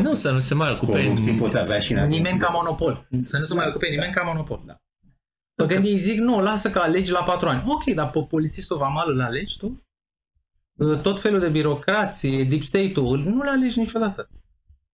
Nu, 0.00 0.14
să 0.14 0.30
nu 0.30 0.38
se 0.38 0.54
mai 0.54 0.72
ocupe 0.72 1.00
nimeni 2.10 2.38
ca 2.38 2.48
monopol. 2.48 3.06
Să 3.10 3.36
nu 3.38 3.44
se 3.44 3.54
mai 3.54 3.68
ocupe 3.68 3.88
nimeni 3.88 4.12
ca 4.12 4.22
monopol. 4.22 4.62
Da. 4.66 4.82
Când 5.66 5.84
ei 5.84 5.96
zic, 5.96 6.18
nu, 6.18 6.40
lasă 6.40 6.70
că 6.70 6.78
alegi 6.78 7.10
la 7.10 7.22
patru 7.22 7.48
ani. 7.48 7.62
Ok, 7.66 7.84
dar 7.84 8.10
pe 8.10 8.24
polițistul 8.28 8.76
vamal 8.76 9.12
îl 9.12 9.20
alegi 9.20 9.56
tu? 9.58 9.82
Uh, 10.78 11.00
tot 11.00 11.20
felul 11.20 11.40
de 11.40 11.48
birocrație, 11.48 12.44
deep 12.44 12.62
state-ul, 12.62 13.18
nu 13.18 13.42
le 13.42 13.50
alegi 13.50 13.78
niciodată. 13.78 14.28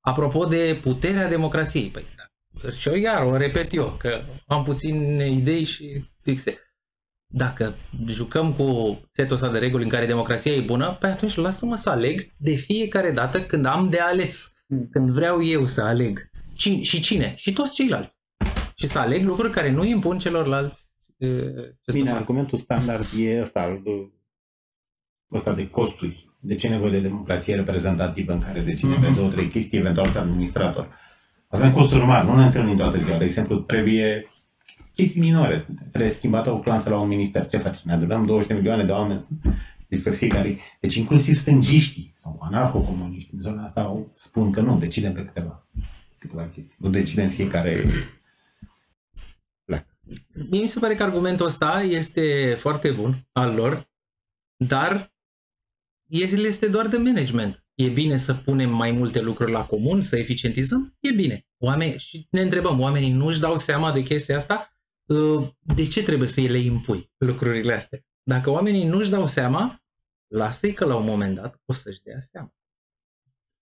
Apropo 0.00 0.44
de 0.44 0.78
puterea 0.82 1.28
democrației, 1.28 1.88
păi 1.88 2.04
da. 2.16 2.22
Și 2.70 2.88
eu 2.88 2.94
iar 2.94 3.22
o 3.22 3.36
repet 3.36 3.74
eu, 3.74 3.96
că 3.98 4.20
am 4.46 4.62
puține 4.62 5.30
idei 5.30 5.64
și 5.64 6.04
fixe. 6.22 6.58
Dacă 7.26 7.74
jucăm 8.06 8.52
cu 8.52 8.98
setul 9.10 9.34
ăsta 9.34 9.50
de 9.50 9.58
reguli 9.58 9.82
în 9.82 9.88
care 9.88 10.06
democrația 10.06 10.52
e 10.52 10.60
bună, 10.60 10.96
păi 11.00 11.10
atunci 11.10 11.34
lasă-mă 11.34 11.76
să 11.76 11.90
aleg 11.90 12.34
de 12.38 12.54
fiecare 12.54 13.10
dată 13.10 13.42
când 13.42 13.66
am 13.66 13.88
de 13.88 13.98
ales, 13.98 14.52
când 14.90 15.10
vreau 15.10 15.44
eu 15.44 15.66
să 15.66 15.80
aleg. 15.82 16.30
Cine, 16.54 16.82
și 16.82 17.00
cine? 17.00 17.34
Și 17.36 17.52
toți 17.52 17.74
ceilalți. 17.74 18.16
Și 18.74 18.86
să 18.86 18.98
aleg 18.98 19.24
lucruri 19.24 19.52
care 19.52 19.70
nu 19.70 19.84
impun 19.84 20.18
celorlalți 20.18 20.92
ce 21.18 21.26
Bine, 21.92 22.04
să 22.04 22.10
fac? 22.10 22.14
argumentul 22.20 22.58
standard 22.58 23.04
e 23.18 23.40
ăsta, 23.40 23.82
ăsta 25.32 25.52
de 25.54 25.68
costuri. 25.70 26.28
De 26.40 26.54
ce 26.54 26.68
nevoie 26.68 26.90
de 26.90 27.00
democrație 27.00 27.54
reprezentativă 27.54 28.32
în 28.32 28.40
care 28.40 28.60
decide 28.60 28.94
pe 29.00 29.06
Mhm. 29.06 29.14
două, 29.14 29.30
trei 29.30 29.48
chestii, 29.48 29.78
eventual 29.78 30.12
ca 30.12 30.20
administrator? 30.20 30.88
Avem 31.48 31.72
costuri 31.72 32.04
mari, 32.04 32.26
nu 32.26 32.36
ne 32.36 32.44
întâlnim 32.44 32.76
toată 32.76 32.98
ziua. 32.98 33.18
De 33.18 33.24
exemplu, 33.24 33.56
trebuie 33.58 34.30
chestii 34.94 35.20
minore. 35.20 35.66
Trebuie 35.90 36.10
schimbată 36.10 36.50
o 36.52 36.58
clanță 36.60 36.88
la 36.88 36.98
un 37.00 37.08
minister. 37.08 37.46
Ce 37.48 37.56
faci? 37.56 37.78
Ne 37.82 37.92
adunăm 37.92 38.26
20 38.26 38.48
de 38.48 38.54
milioane 38.54 38.84
de 38.84 38.92
oameni 38.92 39.20
deci 39.88 40.02
pe 40.02 40.10
fiecare. 40.10 40.58
Deci 40.80 40.94
inclusiv 40.94 41.36
stângiștii 41.36 42.12
sau 42.16 42.40
anarho-comuniști 42.42 43.34
în 43.34 43.40
zona 43.40 43.62
asta 43.62 43.80
au- 43.80 44.10
spun 44.14 44.50
că 44.52 44.60
nu, 44.60 44.78
decidem 44.78 45.12
pe 45.12 45.24
câteva, 45.24 45.66
câteva 46.18 46.42
chestii. 46.54 46.74
Nu 46.78 46.88
decidem 46.90 47.28
fiecare 47.28 47.76
Mie 50.50 50.60
mi 50.60 50.66
se 50.66 50.78
pare 50.78 50.94
că 50.94 51.02
argumentul 51.02 51.46
ăsta 51.46 51.82
este 51.82 52.54
foarte 52.58 52.90
bun 52.90 53.28
al 53.32 53.54
lor, 53.54 53.90
dar 54.56 55.14
el 56.06 56.44
este 56.44 56.68
doar 56.68 56.86
de 56.88 56.96
management. 56.96 57.64
E 57.74 57.88
bine 57.88 58.16
să 58.16 58.34
punem 58.34 58.70
mai 58.70 58.90
multe 58.90 59.20
lucruri 59.20 59.50
la 59.50 59.66
comun, 59.66 60.02
să 60.02 60.16
eficientizăm? 60.16 60.96
E 61.00 61.10
bine. 61.10 61.46
Oameni, 61.58 61.98
și 61.98 62.26
ne 62.30 62.40
întrebăm, 62.40 62.80
oamenii 62.80 63.12
nu-și 63.12 63.40
dau 63.40 63.56
seama 63.56 63.92
de 63.92 64.02
chestia 64.02 64.36
asta? 64.36 64.68
Uh, 65.04 65.48
De 65.60 65.86
ce 65.86 66.02
trebuie 66.02 66.28
să 66.28 66.40
le 66.40 66.58
impui 66.58 67.12
lucrurile 67.16 67.72
astea? 67.72 67.98
Dacă 68.22 68.50
oamenii 68.50 68.86
nu-și 68.86 69.10
dau 69.10 69.26
seama, 69.26 69.84
lasă-i 70.26 70.72
că 70.72 70.84
la 70.84 70.96
un 70.96 71.04
moment 71.04 71.34
dat 71.34 71.60
o 71.64 71.72
să-și 71.72 72.02
dea 72.02 72.20
seama. 72.20 72.54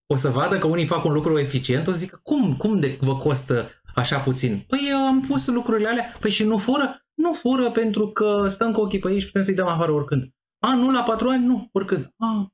O 0.06 0.16
să 0.16 0.30
vadă 0.30 0.58
că 0.58 0.66
unii 0.66 0.86
fac 0.86 1.04
un 1.04 1.12
lucru 1.12 1.38
eficient, 1.38 1.86
o 1.86 1.92
să 1.92 1.98
zică, 1.98 2.20
cum, 2.22 2.56
cum 2.56 2.80
de 2.80 2.98
vă 3.00 3.16
costă 3.16 3.70
așa 3.94 4.18
puțin? 4.18 4.64
Păi 4.68 4.86
eu 4.88 4.96
am 4.96 5.20
pus 5.20 5.46
lucrurile 5.46 5.88
alea. 5.88 6.16
Păi 6.20 6.30
și 6.30 6.44
nu 6.44 6.58
fură? 6.58 7.06
Nu 7.14 7.32
fură 7.32 7.70
pentru 7.70 8.08
că 8.08 8.46
stăm 8.48 8.72
cu 8.72 8.80
ochii 8.80 8.98
pe 8.98 9.12
ei 9.12 9.20
și 9.20 9.26
putem 9.26 9.42
să-i 9.42 9.54
dăm 9.54 9.66
afară 9.66 9.92
oricând. 9.92 10.30
A, 10.58 10.74
nu 10.74 10.90
la 10.90 11.02
patru 11.02 11.28
ani? 11.28 11.44
Nu, 11.46 11.68
oricând. 11.72 12.14
A, 12.16 12.52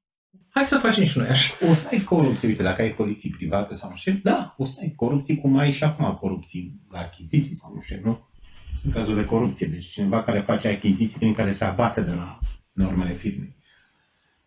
hai 0.49 0.65
să 0.65 0.77
facem 0.77 1.05
și 1.05 1.19
noi 1.19 1.27
așa. 1.27 1.55
O 1.71 1.75
să 1.75 1.89
ai 1.93 2.01
corupție, 2.01 2.49
uite, 2.49 2.63
dacă 2.63 2.83
ai 2.83 2.95
coaliții 2.95 3.31
private 3.31 3.75
sau 3.75 3.91
nu 3.91 3.97
știu, 3.97 4.21
da, 4.23 4.55
o 4.57 4.65
să 4.65 4.79
ai 4.81 4.93
corupții 4.97 5.41
cum 5.41 5.57
ai 5.57 5.71
și 5.73 5.85
acum 5.85 6.17
corupții 6.21 6.81
la 6.91 6.99
achiziții 6.99 7.57
sau 7.57 7.73
nu 7.75 7.81
știu, 7.81 8.01
nu? 8.05 8.29
Sunt 8.81 8.93
cazuri 8.93 9.17
de 9.17 9.25
corupție, 9.25 9.67
deci 9.67 9.87
cineva 9.87 10.23
care 10.23 10.41
face 10.41 10.69
achiziții 10.69 11.19
prin 11.19 11.35
care 11.35 11.53
se 11.53 11.65
abate 11.65 12.01
de 12.01 12.11
la 12.11 12.39
normele 12.73 13.13
firmei. 13.13 13.57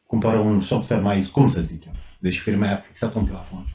Cumpără 0.05 0.37
un 0.37 0.61
software 0.61 1.01
mai 1.01 1.23
scump, 1.23 1.49
să 1.49 1.61
zicem, 1.61 1.91
deci 2.19 2.39
firma 2.39 2.69
a 2.71 2.75
fixat 2.75 3.15
un 3.15 3.25
plafon. 3.25 3.65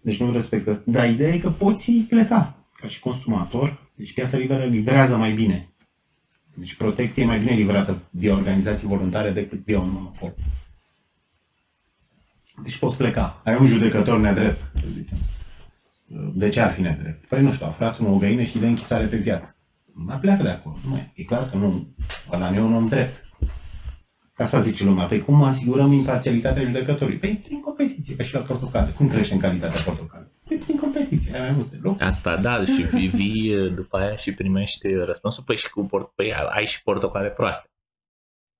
Deci 0.00 0.20
nu 0.20 0.32
respectă. 0.32 0.82
Dar 0.86 1.10
ideea 1.10 1.34
e 1.34 1.38
că 1.38 1.50
poți 1.50 1.92
pleca 1.92 2.54
ca 2.80 2.88
și 2.88 3.00
consumator, 3.00 3.90
deci 3.94 4.12
piața 4.12 4.36
liberă 4.36 4.64
livrează 4.64 5.16
mai 5.16 5.32
bine. 5.32 5.68
Deci 6.54 6.74
protecție 6.74 7.22
e 7.22 7.26
mai 7.26 7.38
bine 7.38 7.54
livrată 7.54 8.02
via 8.10 8.34
organizații 8.34 8.88
voluntare 8.88 9.30
decât 9.30 9.64
via 9.64 9.80
un 9.80 9.90
monopol. 9.90 10.34
Deci 12.62 12.76
poți 12.76 12.96
pleca. 12.96 13.40
Ai 13.44 13.56
un 13.60 13.66
judecător 13.66 14.18
nedrept, 14.18 14.62
să 14.74 14.86
zicem. 14.92 15.18
De 16.34 16.48
ce 16.48 16.60
ar 16.60 16.72
fi 16.72 16.80
nedrept? 16.80 17.26
Păi 17.26 17.42
nu 17.42 17.52
știu, 17.52 17.66
a 17.66 17.68
aflat 17.68 18.00
o 18.00 18.16
găină 18.16 18.42
și 18.42 18.58
de 18.58 18.66
închisoare 18.66 19.06
pe 19.06 19.16
viață. 19.16 19.56
Mai 19.92 20.18
pleacă 20.18 20.42
de 20.42 20.48
acolo. 20.48 20.78
Nu 20.84 20.90
mai. 20.90 21.12
E 21.14 21.22
clar 21.22 21.50
că 21.50 21.56
nu. 21.56 21.94
Ăla 22.32 22.50
nu 22.50 22.56
e 22.56 22.60
un 22.60 22.74
om 22.74 22.88
drept. 22.88 23.29
Ca 24.40 24.46
asta 24.46 24.60
zice 24.60 24.84
lumea. 24.84 25.06
Păi 25.06 25.20
cum 25.20 25.42
asigurăm 25.42 25.92
imparțialitatea 25.92 26.64
judecătorului? 26.64 27.18
Păi 27.18 27.40
prin 27.44 27.60
competiție, 27.60 28.16
ca 28.16 28.22
și 28.22 28.34
la 28.34 28.40
portocale. 28.40 28.90
Cum 28.96 29.08
crește 29.08 29.34
în 29.34 29.40
calitatea 29.40 29.80
portocale? 29.84 30.30
Păi 30.48 30.56
prin 30.56 30.76
competiție. 30.76 31.34
Ai 31.34 31.40
mai 31.40 31.50
multe 31.50 31.78
locuri. 31.82 32.04
Asta, 32.04 32.36
da, 32.36 32.64
și 32.64 32.82
vii, 32.82 33.08
vii 33.08 33.70
după 33.70 33.96
aia 33.96 34.16
și 34.16 34.34
primești 34.34 34.94
răspunsul, 34.94 35.42
păi 35.46 35.56
și 35.56 35.70
cu 35.70 35.84
port, 35.84 36.10
păi 36.14 36.32
ai 36.50 36.66
și 36.66 36.82
portocale 36.82 37.28
proaste. 37.28 37.70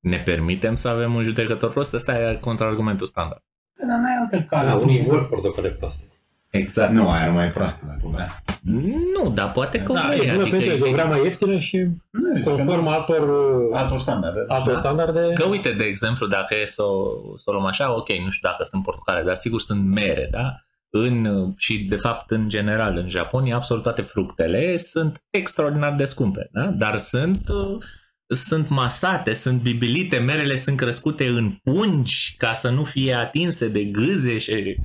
Ne 0.00 0.16
permitem 0.16 0.76
să 0.76 0.88
avem 0.88 1.14
un 1.14 1.22
judecător 1.22 1.70
prost? 1.70 1.92
Ăsta 1.94 2.30
e 2.30 2.36
contraargumentul 2.36 3.06
standard. 3.06 3.42
Dar 3.88 3.98
n-ai 3.98 4.16
altă 4.20 4.46
cale. 4.48 4.68
Da, 4.68 4.76
unii 4.76 5.02
vor 5.02 5.28
portocale 5.28 5.70
proaste. 5.70 6.04
Exact. 6.50 6.92
Nu, 6.92 7.10
aia 7.10 7.26
nu 7.26 7.32
mai 7.32 7.46
e 7.46 7.50
proastă 7.50 7.84
dacă 7.86 8.00
vrea. 8.12 8.42
Nu, 9.14 9.30
dar 9.30 9.50
poate 9.52 9.82
că 9.82 9.92
Da, 9.92 10.04
vrei, 10.06 10.18
e 10.18 10.30
bună 10.30 10.40
adică 10.42 10.56
pentru 10.56 10.76
că 10.78 10.86
e- 10.86 10.90
o 10.90 10.92
vrea 10.92 11.04
mai 11.04 11.22
ieftină 11.24 11.56
și 11.56 11.76
Nu, 12.10 12.34
zic 12.34 12.44
că 12.44 12.50
conform 12.50 12.82
nu. 12.82 12.88
altor, 12.88 13.28
altor 13.72 14.00
standarde. 14.00 14.38
altor 14.48 14.76
standarde. 14.76 15.32
Că 15.34 15.44
uite, 15.48 15.72
de 15.72 15.84
exemplu, 15.84 16.26
dacă 16.26 16.54
e 16.62 16.64
să 16.66 16.82
o, 16.82 17.02
să 17.36 17.42
o 17.46 17.52
luăm 17.52 17.64
așa, 17.64 17.96
ok, 17.96 18.08
nu 18.08 18.30
știu 18.30 18.48
dacă 18.48 18.64
sunt 18.64 18.82
portocale, 18.82 19.22
dar 19.22 19.34
sigur 19.34 19.60
sunt 19.60 19.84
mere, 19.84 20.28
da? 20.30 20.54
În, 20.92 21.46
și 21.56 21.78
de 21.84 21.96
fapt, 21.96 22.30
în 22.30 22.48
general, 22.48 22.96
în 22.96 23.08
Japonia, 23.08 23.56
absolut 23.56 23.82
toate 23.82 24.02
fructele 24.02 24.76
sunt 24.76 25.22
extraordinar 25.30 25.94
de 25.94 26.04
scumpe, 26.04 26.48
da? 26.52 26.62
Dar 26.64 26.96
sunt, 26.96 27.48
uh, 27.48 27.78
sunt 28.34 28.68
masate, 28.68 29.32
sunt 29.34 29.60
bibilite, 29.60 30.18
merele 30.18 30.56
sunt 30.56 30.76
crescute 30.76 31.26
în 31.26 31.50
pungi 31.62 32.34
ca 32.38 32.52
să 32.52 32.68
nu 32.70 32.84
fie 32.84 33.14
atinse 33.14 33.68
de 33.68 33.84
gâze 33.84 34.38
și 34.38 34.76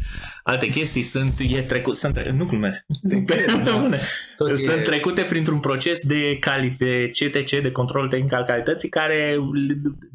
alte 0.44 0.68
chestii. 0.68 1.02
Sunt, 1.02 1.34
e 1.50 1.62
trecut, 1.62 1.96
sunt, 1.98 2.14
tre- 2.14 2.32
nu 2.32 2.46
glumesc, 2.46 2.86
Pe 3.26 3.36
bune. 3.80 4.00
Tot 4.38 4.50
e- 4.50 4.56
Sunt 4.56 4.84
trecute 4.84 5.22
printr-un 5.22 5.60
proces 5.60 6.00
de, 6.00 6.38
cali- 6.40 6.76
de 6.80 7.10
CTC, 7.14 7.50
de 7.62 7.72
control 7.72 8.08
tehnic 8.08 8.34
al 8.34 8.44
calității, 8.46 8.90
care 8.90 9.38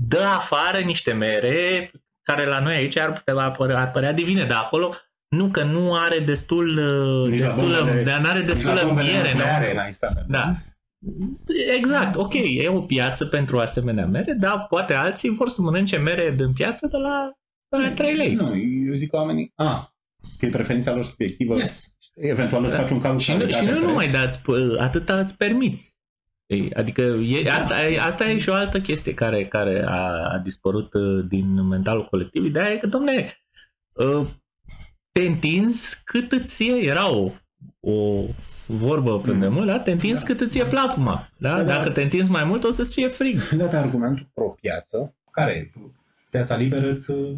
dă 0.09 0.21
afară 0.37 0.79
niște 0.85 1.13
mere 1.13 1.91
care 2.23 2.47
la 2.47 2.61
noi 2.61 2.75
aici 2.75 2.99
ar 2.99 3.13
putea 3.13 3.35
apărea, 3.43 3.79
ar 3.81 3.91
părea 3.91 4.13
divine, 4.13 4.45
dar 4.45 4.59
acolo 4.65 4.95
nu, 5.29 5.49
că 5.49 5.63
nu 5.63 5.95
are 5.95 6.19
destul, 6.19 6.69
uh, 7.25 7.31
Nici 7.31 7.41
la 7.41 7.45
destulă, 7.47 7.77
bombele- 7.79 8.03
dar 8.03 8.21
nu 8.21 8.29
are 8.29 8.41
destulă 8.41 8.93
miere. 9.03 9.33
nu? 9.35 9.43
Da. 10.27 10.55
Exact, 11.77 12.17
ok, 12.17 12.35
e 12.35 12.69
o 12.69 12.81
piață 12.81 13.27
pentru 13.27 13.59
asemenea 13.59 14.07
mere, 14.07 14.33
dar 14.33 14.67
poate 14.69 14.95
alții 14.95 15.31
vor 15.31 15.49
să 15.49 15.63
mănânce 15.63 15.97
mere 15.97 16.35
din 16.37 16.53
piață 16.53 16.87
de 16.87 16.97
la, 16.97 17.31
de 17.69 17.77
la 17.77 17.91
3 17.93 18.15
lei. 18.15 18.35
Nu, 18.35 18.57
eu 18.89 18.95
zic 18.95 19.11
că 19.11 19.17
oamenii... 19.17 19.53
A, 19.55 19.89
că 20.39 20.47
e 20.47 20.51
preferința 20.51 20.95
lor 20.95 21.05
subiectivă. 21.05 21.57
Yes. 21.57 21.99
Eventual 22.15 22.65
îți 22.65 22.75
Da. 22.77 22.81
faci 22.81 22.91
un 22.91 23.01
calcul 23.01 23.21
Și 23.21 23.37
nu, 23.37 23.49
și 23.49 23.65
nu 23.65 23.79
numai 23.79 24.09
dați, 24.11 24.39
p- 24.41 24.79
atâta 24.79 25.19
îți 25.19 25.37
permiți. 25.37 25.99
Ei, 26.47 26.75
Adică 26.75 27.03
e, 27.03 27.51
asta, 27.51 27.89
e, 27.89 28.01
asta 28.01 28.29
e 28.31 28.39
și 28.39 28.49
o 28.49 28.55
altă 28.55 28.81
chestie 28.81 29.15
care, 29.15 29.47
care 29.47 29.85
a, 29.87 30.33
a 30.33 30.41
dispărut 30.45 30.95
uh, 30.95 31.25
din 31.29 31.69
mentalul 31.69 32.07
colectiv. 32.07 32.45
Ideea 32.45 32.71
e 32.73 32.79
că, 32.79 32.87
domne, 32.87 33.39
uh, 33.93 34.27
te 35.13 35.23
întinzi 35.23 36.01
cât 36.05 36.33
îți 36.33 36.65
e. 36.65 36.73
Era 36.87 37.11
o, 37.11 37.31
o 37.81 38.25
vorbă 38.77 39.21
pe 39.21 39.33
demult, 39.33 39.67
da? 39.67 39.79
Te 39.79 39.91
întinzi 39.91 40.21
Da. 40.21 40.27
cât 40.27 40.41
îți 40.41 40.59
e 40.59 40.65
plapuma. 40.65 41.29
Da? 41.37 41.57
Da, 41.57 41.63
da. 41.63 41.77
Dacă 41.77 41.91
te 41.91 42.03
întinzi 42.03 42.31
mai 42.31 42.45
mult, 42.45 42.65
o 42.65 42.71
să-ți 42.71 42.95
fie 42.95 43.09
frig. 43.09 43.49
Dat 43.49 43.75
argumentul 43.75 44.31
pro-piață, 44.35 45.15
care 45.31 45.53
e? 45.53 45.71
Piața 46.31 46.57
liberă 46.57 46.93
îți 46.93 47.11
uh, 47.11 47.37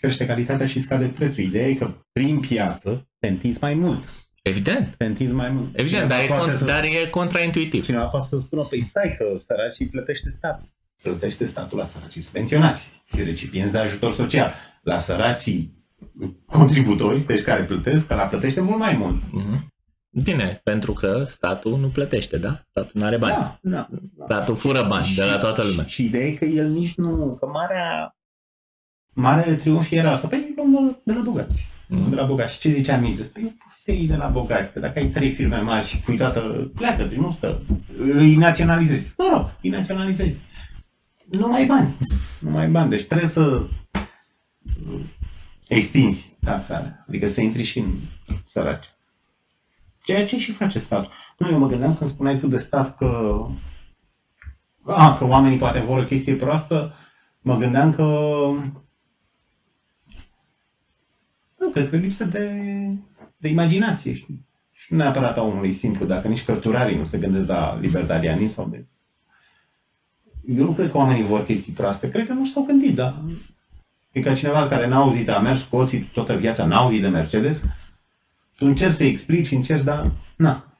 crește 0.00 0.26
calitatea 0.26 0.66
și 0.66 0.80
scade 0.80 1.06
prețul. 1.06 1.42
Ideea 1.42 1.66
e 1.68 1.74
că 1.74 1.94
prin 2.12 2.40
piață 2.40 3.08
te 3.18 3.28
întinzi 3.28 3.58
mai 3.60 3.74
mult. 3.74 4.04
Evident. 4.42 4.94
Te 4.96 5.04
întinzi 5.04 5.34
mai 5.34 5.50
mult. 5.50 5.68
Evident, 5.78 5.88
Cineva 6.02 6.08
dar 6.14 6.22
e, 6.22 6.26
poate 6.26 6.50
con- 6.52 6.54
să, 6.54 6.64
dar 6.64 6.84
e 6.84 7.08
contraintuitiv. 7.10 7.84
Cineva 7.84 8.04
poate 8.04 8.26
să 8.26 8.38
spună, 8.38 8.62
păi 8.62 8.80
stai 8.80 9.14
că 9.18 9.24
săracii 9.40 9.86
plătește 9.88 10.30
statul. 10.30 10.68
Plătește 11.02 11.44
statul 11.44 11.78
la 11.78 11.84
săracii 11.84 12.22
subvenționați 12.22 12.90
și 13.14 13.22
recipienți 13.22 13.72
de 13.72 13.78
ajutor 13.78 14.12
social. 14.12 14.54
La 14.82 14.98
săracii 14.98 15.78
contributori, 16.46 17.26
deci 17.26 17.42
care 17.42 17.62
plătesc, 17.62 18.06
că 18.06 18.14
la 18.14 18.22
plătește 18.22 18.60
mult 18.60 18.78
mai 18.78 18.96
mult. 18.96 19.22
Mhm. 19.30 19.72
Bine, 20.12 20.60
pentru 20.64 20.92
că 20.92 21.24
statul 21.28 21.78
nu 21.78 21.88
plătește, 21.88 22.38
da? 22.38 22.62
Statul 22.68 22.90
nu 22.94 23.04
are 23.04 23.16
bani. 23.16 23.34
Da, 23.34 23.58
da. 23.62 23.88
Statul 24.24 24.56
fură 24.56 24.86
bani 24.88 25.06
de 25.16 25.24
la 25.24 25.38
toată 25.38 25.62
lumea. 25.64 25.84
Și, 25.84 25.94
și 25.94 26.04
ideea 26.04 26.26
e 26.26 26.32
că 26.32 26.44
el 26.44 26.68
nici 26.68 26.94
nu, 26.94 27.36
că 27.40 27.46
marea, 27.46 28.16
marele 29.14 29.54
triumf 29.56 29.90
era 29.90 30.10
asta. 30.12 30.26
Păi 30.26 30.52
luăm 30.56 30.70
de, 30.72 30.78
la- 30.80 31.00
de 31.04 31.12
la 31.12 31.20
bogați. 31.24 31.68
Mhm. 31.88 32.08
De 32.10 32.14
la 32.14 32.24
bogați. 32.24 32.52
Și 32.52 32.58
ce 32.58 32.70
zicea 32.70 32.96
Mises? 32.96 33.26
Păi 33.26 33.42
eu 33.42 33.52
pusei 33.64 34.06
de 34.06 34.16
la 34.16 34.26
bogați. 34.26 34.72
Că 34.72 34.78
dacă 34.80 34.98
ai 34.98 35.08
trei 35.08 35.32
firme 35.34 35.60
mari 35.60 35.86
și 35.86 35.96
pui 35.98 36.16
toată, 36.16 36.70
pleacă, 36.74 37.02
deci 37.04 37.18
nu 37.18 37.30
stă. 37.32 37.60
Îi 37.98 38.34
naționalizezi. 38.36 39.12
Mă 39.16 39.28
rog, 39.32 39.50
îi 39.62 39.70
naționalizezi. 39.70 40.38
Nu 41.30 41.48
mai 41.48 41.60
ai 41.60 41.66
bani. 41.66 41.96
Nu 42.40 42.50
mai 42.50 42.64
ai 42.64 42.70
bani. 42.70 42.90
Deci 42.90 43.04
trebuie 43.04 43.28
să 43.28 43.40
uh, 43.40 45.00
extinzi 45.68 46.36
taxarea. 46.44 47.04
Adică 47.08 47.26
să 47.26 47.40
intri 47.40 47.62
și 47.62 47.78
în 47.78 47.94
săraci. 48.44 48.84
Ceea 50.02 50.26
ce 50.26 50.38
și 50.38 50.52
face 50.52 50.78
statul. 50.78 51.12
Nu, 51.38 51.50
eu 51.50 51.58
mă 51.58 51.68
gândeam 51.68 51.94
când 51.94 52.10
spuneai 52.10 52.38
tu 52.38 52.46
de 52.46 52.56
stat 52.56 52.96
că 52.96 53.40
a, 54.82 55.16
că 55.16 55.24
oamenii 55.24 55.58
poate 55.58 55.78
vor 55.78 55.98
o 55.98 56.04
chestie 56.04 56.34
proastă, 56.34 56.94
mă 57.40 57.56
gândeam 57.56 57.92
că 57.92 58.02
nu, 61.58 61.68
cred 61.72 61.90
că 61.90 61.96
lipsă 61.96 62.24
de, 62.24 62.62
de 63.36 63.48
imaginație, 63.48 64.14
știi? 64.14 64.48
Și 64.70 64.92
nu 64.92 64.98
neapărat 64.98 65.36
a 65.36 65.42
omului 65.42 65.72
simplu, 65.72 66.06
dacă 66.06 66.28
nici 66.28 66.44
cărturarii 66.44 66.96
nu 66.96 67.04
se 67.04 67.18
gândesc 67.18 67.48
la 67.48 67.78
libertarianism 67.80 68.54
sau 68.54 68.68
de... 68.68 68.86
Eu 70.46 70.64
nu 70.64 70.72
cred 70.72 70.90
că 70.90 70.96
oamenii 70.96 71.22
vor 71.22 71.44
chestii 71.44 71.72
proaste, 71.72 72.10
cred 72.10 72.26
că 72.26 72.32
nu 72.32 72.44
s-au 72.44 72.62
gândit, 72.62 72.94
dar... 72.94 73.24
E 74.12 74.20
ca 74.20 74.34
cineva 74.34 74.66
care 74.66 74.86
n-a 74.86 74.96
auzit, 74.96 75.28
a 75.28 75.38
mers 75.38 75.62
cu 75.62 75.76
oții 75.76 76.00
toată 76.00 76.34
viața, 76.36 76.66
n-a 76.66 76.76
auzit 76.76 77.00
de 77.00 77.08
Mercedes, 77.08 77.64
tu 78.60 78.66
încerci 78.66 78.94
să 78.94 79.04
explici, 79.04 79.50
încerci, 79.50 79.82
dar... 79.82 80.12
Na, 80.36 80.70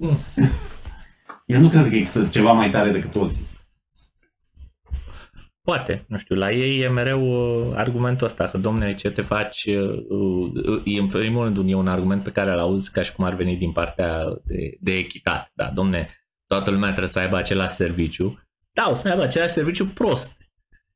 El 1.46 1.60
nu 1.60 1.68
crede 1.68 1.88
că 1.88 1.94
există 1.94 2.28
ceva 2.30 2.52
mai 2.52 2.70
tare 2.70 2.90
decât 2.90 3.10
toți. 3.10 3.42
Poate, 5.62 6.04
nu 6.08 6.18
știu, 6.18 6.34
la 6.34 6.50
ei 6.50 6.80
e 6.80 6.88
mereu 6.88 7.22
uh, 7.22 7.72
argumentul 7.76 8.26
ăsta, 8.26 8.46
că 8.46 8.58
domne, 8.58 8.94
ce 8.94 9.10
te 9.10 9.22
faci, 9.22 9.64
uh, 9.64 10.04
uh, 10.08 10.82
e 10.84 11.00
în 11.00 11.06
primul 11.06 11.44
rând 11.44 11.70
e 11.70 11.74
un 11.74 11.88
argument 11.88 12.22
pe 12.22 12.30
care 12.30 12.50
îl 12.50 12.58
auzi 12.58 12.92
ca 12.92 13.02
și 13.02 13.12
cum 13.12 13.24
ar 13.24 13.34
veni 13.34 13.56
din 13.56 13.72
partea 13.72 14.24
de, 14.44 14.76
de 14.80 14.96
echitate, 14.96 15.50
da, 15.54 15.70
domne, 15.74 16.08
toată 16.46 16.70
lumea 16.70 16.88
trebuie 16.88 17.08
să 17.08 17.18
aibă 17.18 17.36
același 17.36 17.74
serviciu, 17.74 18.38
da, 18.72 18.90
o 18.90 18.94
să 18.94 19.08
aibă 19.08 19.22
același 19.22 19.52
serviciu 19.52 19.86
prost, 19.86 20.36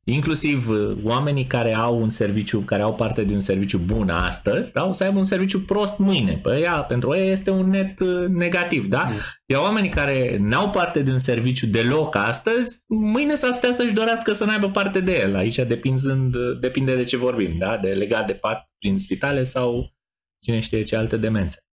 inclusiv 0.04 0.68
uh, 0.68 0.97
oamenii 1.02 1.44
care 1.44 1.75
au 1.75 2.00
un 2.00 2.09
serviciu, 2.09 2.61
care 2.61 2.82
au 2.82 2.94
parte 2.94 3.25
de 3.25 3.32
un 3.35 3.40
serviciu 3.40 3.78
bun 3.78 4.09
astăzi, 4.09 4.73
da, 4.73 4.85
o 4.85 4.92
să 4.92 5.04
aibă 5.04 5.18
un 5.18 5.25
serviciu 5.25 5.61
prost 5.61 5.99
mâine. 5.99 6.38
Păi 6.42 6.62
ea, 6.62 6.82
pentru 6.82 7.14
ei 7.14 7.30
este 7.30 7.50
un 7.50 7.68
net 7.68 8.00
uh, 8.00 8.28
negativ, 8.28 8.87
da? 8.87 9.09
Mm. 9.11 9.18
Iar 9.47 9.61
oamenii 9.61 9.90
care 9.90 10.37
n-au 10.40 10.71
parte 10.71 11.02
de 11.02 11.11
un 11.11 11.18
serviciu 11.18 11.66
deloc 11.66 12.16
astăzi, 12.16 12.85
mâine 12.88 13.35
s-ar 13.35 13.52
putea 13.52 13.73
să-și 13.73 13.92
dorească 13.92 14.32
să 14.32 14.44
n-aibă 14.44 14.71
parte 14.71 15.00
de 15.00 15.18
el. 15.18 15.37
Aici 15.37 15.56
depinzând, 15.56 16.35
depinde 16.61 16.97
de 16.97 17.04
ce 17.04 17.16
vorbim, 17.16 17.54
da? 17.59 17.76
De 17.76 17.88
legat 17.88 18.26
de 18.26 18.32
pat 18.32 18.71
prin 18.78 18.99
spitale 18.99 19.42
sau 19.42 19.94
cine 20.40 20.61
știe 20.61 20.82
ce 20.82 20.97
alte 20.97 21.16
demențe. 21.16 21.66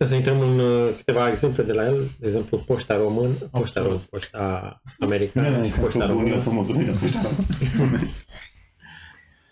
Trebuie 0.00 0.20
să 0.22 0.30
intrăm 0.30 0.50
în 0.50 0.58
uh, 0.58 0.94
câteva 0.96 1.30
exemple 1.30 1.62
de 1.62 1.72
la 1.72 1.84
el, 1.84 2.08
de 2.18 2.26
exemplu, 2.26 2.58
poșta 2.58 2.96
român, 2.96 3.32
poșta 3.50 3.80
român, 3.82 3.98
poșta 4.10 4.82
americană, 5.00 5.64
și 5.66 5.78
poșta 5.78 5.98
bun, 6.06 6.08
eu 6.08 6.16
română. 6.22 6.38
să 6.40 6.50
mulțumim 6.50 6.84
de 6.84 6.90
poșta 7.00 7.30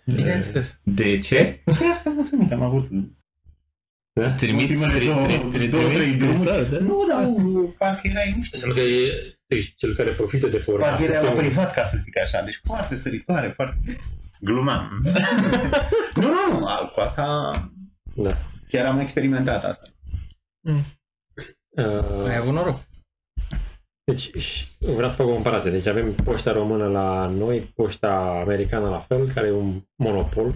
Bineînțeles. 0.04 0.80
De 0.82 1.18
ce? 1.18 1.62
Chiar 1.64 1.98
să 2.00 2.10
mulțumim, 2.14 2.48
am 2.52 2.62
avut... 2.62 2.86
Da? 4.12 4.30
Trimiți, 4.30 4.64
Ultimele 4.64 4.94
tri, 4.98 5.04
două- 5.06 5.24
tri, 5.26 5.38
tri, 5.58 5.66
două, 5.68 5.82
trei 5.84 5.96
trimiți 5.96 6.18
drumuri. 6.18 6.38
scrisori, 6.38 6.70
da? 6.70 6.78
Nu, 6.78 7.04
dar 7.08 7.24
uh, 7.26 7.70
parcă 7.78 8.00
erai, 8.02 8.32
nu 8.36 8.42
știu, 8.42 8.58
Înseamnă 8.58 8.82
că 8.82 8.88
e, 8.88 9.12
ești 9.46 9.74
cel 9.76 9.94
care 9.94 10.10
profită 10.10 10.46
de 10.46 10.56
pe 10.56 10.70
urma 10.70 10.86
parcă 10.86 11.02
erai 11.02 11.14
la 11.14 11.20
acestei- 11.28 11.46
privat, 11.46 11.74
ca 11.74 11.84
să 11.84 11.96
zic 12.02 12.18
așa. 12.20 12.42
Deci 12.44 12.60
foarte 12.64 12.96
săritoare, 12.96 13.52
foarte... 13.54 13.78
Glumam. 14.40 14.90
nu, 16.20 16.22
nu, 16.22 16.58
nu, 16.58 16.66
a- 16.66 16.90
cu 16.94 17.00
asta 17.00 17.50
Da. 18.14 18.36
chiar 18.68 18.86
am 18.86 18.98
experimentat 18.98 19.64
asta. 19.64 19.88
Uh, 21.68 22.28
Ai 22.28 22.36
avut 22.36 22.52
noroc. 22.52 22.80
Deci 24.04 24.36
și 24.36 24.66
vreau 24.78 25.10
să 25.10 25.16
fac 25.16 25.26
o 25.26 25.32
comparație. 25.32 25.70
Deci 25.70 25.86
avem 25.86 26.12
poșta 26.12 26.52
română 26.52 26.88
la 26.88 27.26
noi, 27.26 27.60
poșta 27.60 28.38
americană 28.42 28.88
la 28.88 28.98
fel, 29.00 29.28
care 29.28 29.46
e 29.46 29.50
un 29.52 29.82
monopol. 29.96 30.46
Uh, 30.46 30.54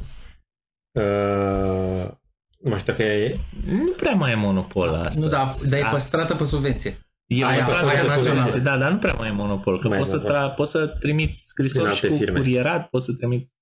nu 2.59 2.71
mai 2.71 2.79
știu 2.79 2.93
dacă 2.93 3.03
e... 3.03 3.39
Nu 3.67 3.93
prea 3.97 4.13
mai 4.15 4.33
e 4.33 4.35
monopol 4.35 4.89
astăzi. 4.89 5.21
Nu, 5.21 5.29
dar, 5.29 5.47
dar 5.69 5.79
e 5.79 5.83
A- 5.85 5.89
păstrată 5.89 6.35
pe 6.35 6.45
subvenție. 6.45 6.99
E 7.27 7.45
Aia- 7.45 7.65
păstrat 7.67 7.89
aia 7.89 8.01
de 8.01 8.07
națională. 8.07 8.23
subvenție, 8.23 8.61
Da, 8.61 8.79
dar 8.79 8.91
nu 8.93 8.99
prea 8.99 9.15
mai 9.15 9.29
e 9.29 9.33
monopol, 9.33 9.81
că 9.81 9.89
Mai 9.89 9.99
poți 9.99 10.11
să, 10.11 10.21
e, 10.25 10.29
da. 10.29 10.53
tra- 10.53 10.55
poți 10.55 10.71
să 10.71 10.87
trimiți 10.87 11.43
scrisori 11.47 11.85
Prin 11.85 11.97
și 11.97 12.05
alte 12.05 12.17
cu 12.17 12.23
firme. 12.25 12.39
curierat, 12.39 12.89
poți 12.89 13.05
să 13.05 13.13
trimiți... 13.13 13.53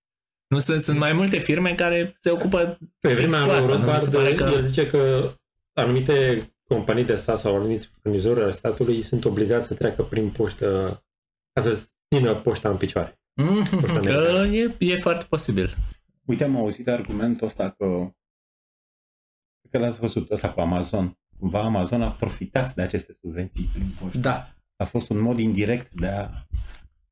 Nu 0.46 0.58
sunt, 0.58 0.80
sunt 0.80 0.98
mai 0.98 1.12
multe 1.12 1.38
firme 1.38 1.74
care 1.74 2.14
se 2.18 2.30
ocupă 2.30 2.78
Pe 3.00 3.08
fix 3.08 3.20
vremea 3.20 3.38
cu 3.40 3.44
lui 3.46 3.54
asta, 3.54 3.66
nu? 3.66 3.72
Mi 3.78 3.84
Rothbard, 3.84 4.00
se 4.02 4.10
pare 4.16 4.34
că... 4.34 4.44
el 4.44 4.60
zice 4.60 4.86
că 4.86 5.30
anumite 5.80 6.44
companii 6.68 7.04
de 7.04 7.16
stat 7.16 7.38
sau 7.38 7.56
anumiți 7.56 7.90
furnizori 8.02 8.40
ale 8.40 8.50
statului 8.52 9.02
sunt 9.02 9.24
obligați 9.24 9.66
să 9.66 9.74
treacă 9.74 10.02
prin 10.02 10.30
poștă 10.30 11.00
ca 11.52 11.60
să 11.62 11.86
țină 12.14 12.34
poșta 12.34 12.68
în 12.70 12.76
picioare. 12.76 13.20
Poșta 13.70 13.86
că 13.92 13.98
americană. 13.98 14.46
e, 14.46 14.74
e 14.78 15.00
foarte 15.00 15.24
posibil. 15.28 15.74
Uite, 16.24 16.44
am 16.44 16.56
auzit 16.56 16.88
argumentul 16.88 17.46
ăsta 17.46 17.70
că 17.70 17.86
cred 19.60 19.70
că 19.70 19.78
l-ați 19.78 20.00
văzut, 20.00 20.30
ăsta 20.30 20.52
cu 20.52 20.60
Amazon. 20.60 21.18
Cumva 21.38 21.60
Amazon 21.62 22.02
a 22.02 22.10
profitat 22.10 22.74
de 22.74 22.82
aceste 22.82 23.12
subvenții 23.12 23.68
prin 23.72 23.94
poștă. 24.00 24.18
Da. 24.18 24.54
A 24.76 24.84
fost 24.84 25.08
un 25.08 25.18
mod 25.18 25.38
indirect 25.38 25.90
de 25.92 26.06
a 26.06 26.28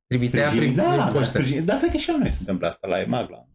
Trimitea 0.06 0.48
sprijini- 0.50 0.58
prin, 0.58 0.74
da, 0.74 0.82
prin 0.82 0.94
de 0.96 1.00
a 1.02 1.06
poștă. 1.12 1.38
sprijini- 1.38 1.64
Dar 1.64 1.78
cred 1.78 1.90
că 1.90 1.96
și 1.96 2.10
la 2.10 2.16
noi 2.18 2.30
se 2.30 2.36
întâmplă 2.40 2.66
asta, 2.66 2.86
la 2.86 3.00
EMAG, 3.00 3.30
la... 3.30 3.46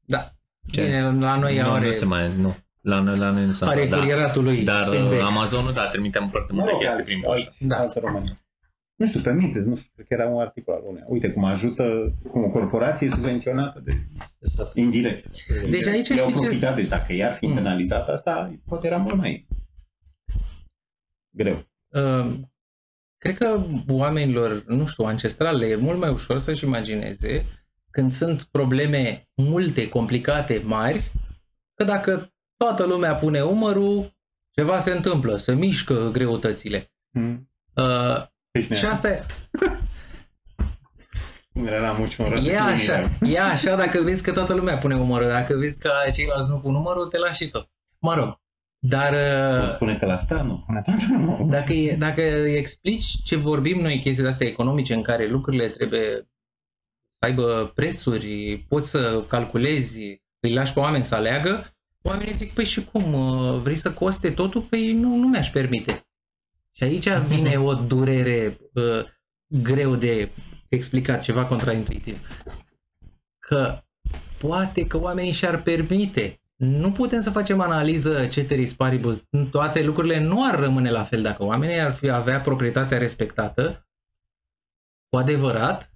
Da. 0.00 0.32
Ce? 0.70 0.84
Bine, 0.84 1.02
la 1.02 1.36
noi 1.38 1.58
nu, 1.58 1.70
are, 1.70 1.86
nu 1.86 1.92
se 1.92 2.04
mai... 2.04 2.36
Nu. 2.36 2.56
La, 2.82 3.00
noi- 3.00 3.16
la 3.18 3.30
noi 3.30 3.44
nu 3.46 3.52
se 3.52 3.64
are 3.64 3.76
mai... 3.76 3.88
Da. 3.88 3.96
curieratul 3.98 4.44
lui 4.44 4.64
Dar 4.64 4.84
SNB. 4.84 5.10
uh, 5.10 5.20
Amazonul, 5.22 5.72
da, 5.72 5.86
trimitem 5.88 6.28
foarte 6.28 6.52
multe 6.52 6.70
chestii 6.72 6.88
alți, 6.96 7.10
prin 7.10 7.20
poștă. 7.22 7.46
alți, 7.48 7.66
Da. 7.66 7.76
alți 7.76 7.98
români. 7.98 8.40
Nu 8.94 9.06
știu, 9.06 9.20
pe 9.20 9.32
Mises, 9.32 9.64
nu 9.64 9.74
știu, 9.76 9.90
cred 9.94 10.06
că 10.06 10.14
era 10.14 10.26
un 10.28 10.40
articol 10.40 10.74
al 10.74 10.80
uneia. 10.86 11.04
Uite 11.08 11.30
cum 11.30 11.44
ajută 11.44 12.14
cum 12.30 12.44
o 12.44 12.48
corporație 12.48 13.08
subvenționată 13.08 13.80
de 13.84 13.92
De 14.38 14.46
stat. 14.46 14.76
indirect. 14.76 15.34
Deci 15.70 15.86
aici 15.86 16.08
Le-au 16.08 16.28
știi 16.28 16.40
ce- 16.40 16.46
profitat, 16.46 16.74
deci 16.74 16.88
dacă 16.88 17.12
i-ar 17.12 17.32
fi 17.34 17.46
Mm. 17.46 17.54
penalizat 17.54 18.08
asta, 18.08 18.54
poate 18.66 18.86
era 18.86 18.96
mult 18.96 19.14
mai 19.16 19.46
greu. 21.36 21.66
Uh, 21.88 22.32
cred 23.18 23.36
că 23.38 23.64
oamenilor, 23.88 24.64
nu 24.66 24.86
știu, 24.86 25.04
ancestrale, 25.04 25.66
e 25.66 25.76
mult 25.76 25.98
mai 25.98 26.10
ușor 26.10 26.38
să-și 26.38 26.64
imagineze 26.64 27.46
când 27.90 28.12
sunt 28.12 28.42
probleme 28.42 29.28
multe, 29.34 29.88
complicate, 29.88 30.62
mari, 30.64 31.10
că 31.74 31.84
dacă 31.84 32.31
toată 32.62 32.84
lumea 32.84 33.14
pune 33.14 33.40
umărul, 33.40 34.14
ceva 34.50 34.78
se 34.78 34.90
întâmplă, 34.90 35.36
se 35.36 35.54
mișcă 35.54 36.08
greutățile. 36.12 36.92
Mm. 37.10 37.50
Uh, 37.74 38.24
Deci, 38.50 38.72
și 38.78 38.84
asta 38.86 39.08
e, 39.08 39.26
Era 41.66 41.80
la 41.80 41.92
muci 41.92 42.16
un 42.16 42.44
e 42.44 42.58
așa, 42.58 43.10
e 43.20 43.40
așa 43.40 43.76
dacă 43.76 44.00
vezi 44.02 44.22
că 44.22 44.32
toată 44.32 44.54
lumea 44.54 44.78
pune 44.78 44.94
umărul, 44.94 45.28
dacă 45.28 45.54
vezi 45.56 45.80
că 45.80 45.90
ceilalți 46.12 46.50
nu 46.50 46.58
pun 46.58 46.74
umărul, 46.74 47.06
te 47.08 47.18
lași 47.18 47.42
și 47.42 47.50
tot. 47.50 47.68
Mă 47.98 48.14
rog, 48.14 48.40
dar... 48.78 49.12
uh, 49.12 49.60
Pot 49.60 49.70
spune 49.70 49.98
că 49.98 50.06
la 50.06 50.16
stat 50.16 50.44
nu 50.44 50.62
pune 50.66 50.82
toată 50.84 51.04
lumea. 51.08 51.58
Dacă, 51.58 51.72
e, 51.72 51.96
dacă 51.96 52.22
îi 52.22 52.56
explici 52.56 53.22
ce 53.24 53.36
vorbim 53.36 53.80
noi, 53.80 54.00
chestiile 54.00 54.28
astea 54.28 54.46
economice 54.46 54.94
în 54.94 55.02
care 55.02 55.26
lucrurile 55.28 55.68
trebuie 55.68 56.28
să 57.08 57.18
aibă 57.24 57.72
prețuri, 57.74 58.64
poți 58.68 58.90
să 58.90 59.24
calculezi, 59.28 60.00
îi 60.40 60.52
lași 60.54 60.72
pe 60.72 60.80
oameni 60.80 61.04
să 61.04 61.14
aleagă, 61.14 61.76
oamenii 62.02 62.34
zic, 62.34 62.52
păi 62.52 62.64
și 62.64 62.84
cum, 62.84 63.12
uh, 63.12 63.60
vrei 63.60 63.76
să 63.76 63.92
coste 63.92 64.30
totul? 64.30 64.62
Păi 64.62 64.92
nu, 64.92 65.16
nu 65.16 65.28
mi-aș 65.28 65.50
permite. 65.50 66.06
Și 66.72 66.84
aici 66.84 67.08
vine 67.08 67.56
o 67.56 67.74
durere 67.74 68.58
uh, 68.72 69.04
greu 69.46 69.94
de 69.94 70.30
explicat, 70.68 71.22
ceva 71.22 71.44
contraintuitiv. 71.44 72.28
Că 73.38 73.82
poate 74.38 74.86
că 74.86 75.00
oamenii 75.00 75.32
și-ar 75.32 75.62
permite. 75.62 76.40
Nu 76.56 76.92
putem 76.92 77.20
să 77.20 77.30
facem 77.30 77.60
analiză 77.60 78.26
ceteris 78.26 78.74
paribus. 78.74 79.24
Toate 79.50 79.82
lucrurile 79.82 80.20
nu 80.20 80.46
ar 80.46 80.58
rămâne 80.58 80.90
la 80.90 81.02
fel 81.02 81.22
dacă 81.22 81.44
oamenii 81.44 81.80
ar 81.80 81.94
fi 81.94 82.10
avea 82.10 82.40
proprietatea 82.40 82.98
respectată 82.98 83.86
cu 85.08 85.16
adevărat, 85.16 85.91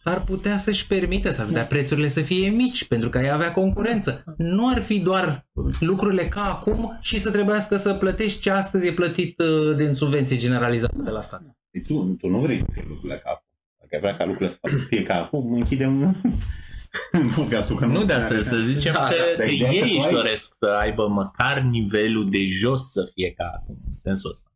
s-ar 0.00 0.24
putea 0.24 0.56
să-și 0.56 0.86
permită, 0.86 1.30
s-ar 1.30 1.46
putea 1.46 1.64
prețurile 1.64 2.08
să 2.08 2.20
fie 2.20 2.48
mici, 2.48 2.84
pentru 2.84 3.08
că 3.08 3.18
ai 3.18 3.30
avea 3.30 3.52
concurență. 3.52 4.24
Nu 4.36 4.68
ar 4.68 4.80
fi 4.82 4.98
doar 5.00 5.46
lucrurile 5.80 6.28
ca 6.28 6.40
acum 6.44 6.98
și 7.00 7.18
să 7.18 7.30
trebuiască 7.30 7.76
să 7.76 7.94
plătești 7.94 8.40
ce 8.40 8.50
astăzi 8.50 8.86
e 8.86 8.92
plătit 8.92 9.40
uh, 9.40 9.76
din 9.76 9.94
subvenție 9.94 10.36
generalizată 10.36 11.02
de 11.04 11.10
la 11.10 11.20
stat. 11.22 11.42
Deci 11.70 11.86
tu, 11.86 12.16
tu 12.20 12.28
nu 12.28 12.38
vrei 12.38 12.56
să 12.58 12.66
fie 12.72 12.84
lucrurile 12.88 13.18
ca 13.24 13.30
acum. 13.30 13.46
Dacă 13.80 13.94
ai 13.94 14.00
vrea 14.00 14.16
ca 14.16 14.24
lucrurile 14.24 14.50
să 14.50 14.58
facă- 14.60 14.84
fie 14.88 15.02
ca 15.02 15.14
acum, 15.14 15.52
închidem 15.52 16.16
podcastul. 17.36 17.76
Că 17.76 17.86
Nu, 17.86 18.04
dar 18.04 18.20
să, 18.20 18.40
să 18.40 18.56
zicem 18.58 18.92
Da, 18.92 19.08
că, 19.08 19.14
da, 19.18 19.22
că 19.24 19.36
dar 19.38 19.48
ideea 19.48 19.70
că 19.70 19.76
ei 19.76 19.82
tu 19.90 19.94
își 19.96 20.06
ai- 20.06 20.12
doresc 20.12 20.54
să 20.58 20.66
aibă 20.80 21.08
măcar 21.08 21.60
nivelul 21.60 22.30
de 22.30 22.46
jos 22.46 22.90
să 22.90 23.10
fie 23.14 23.32
ca 23.36 23.44
acum, 23.56 23.76
în 23.88 23.96
sensul 23.96 24.30
ăsta. 24.30 24.50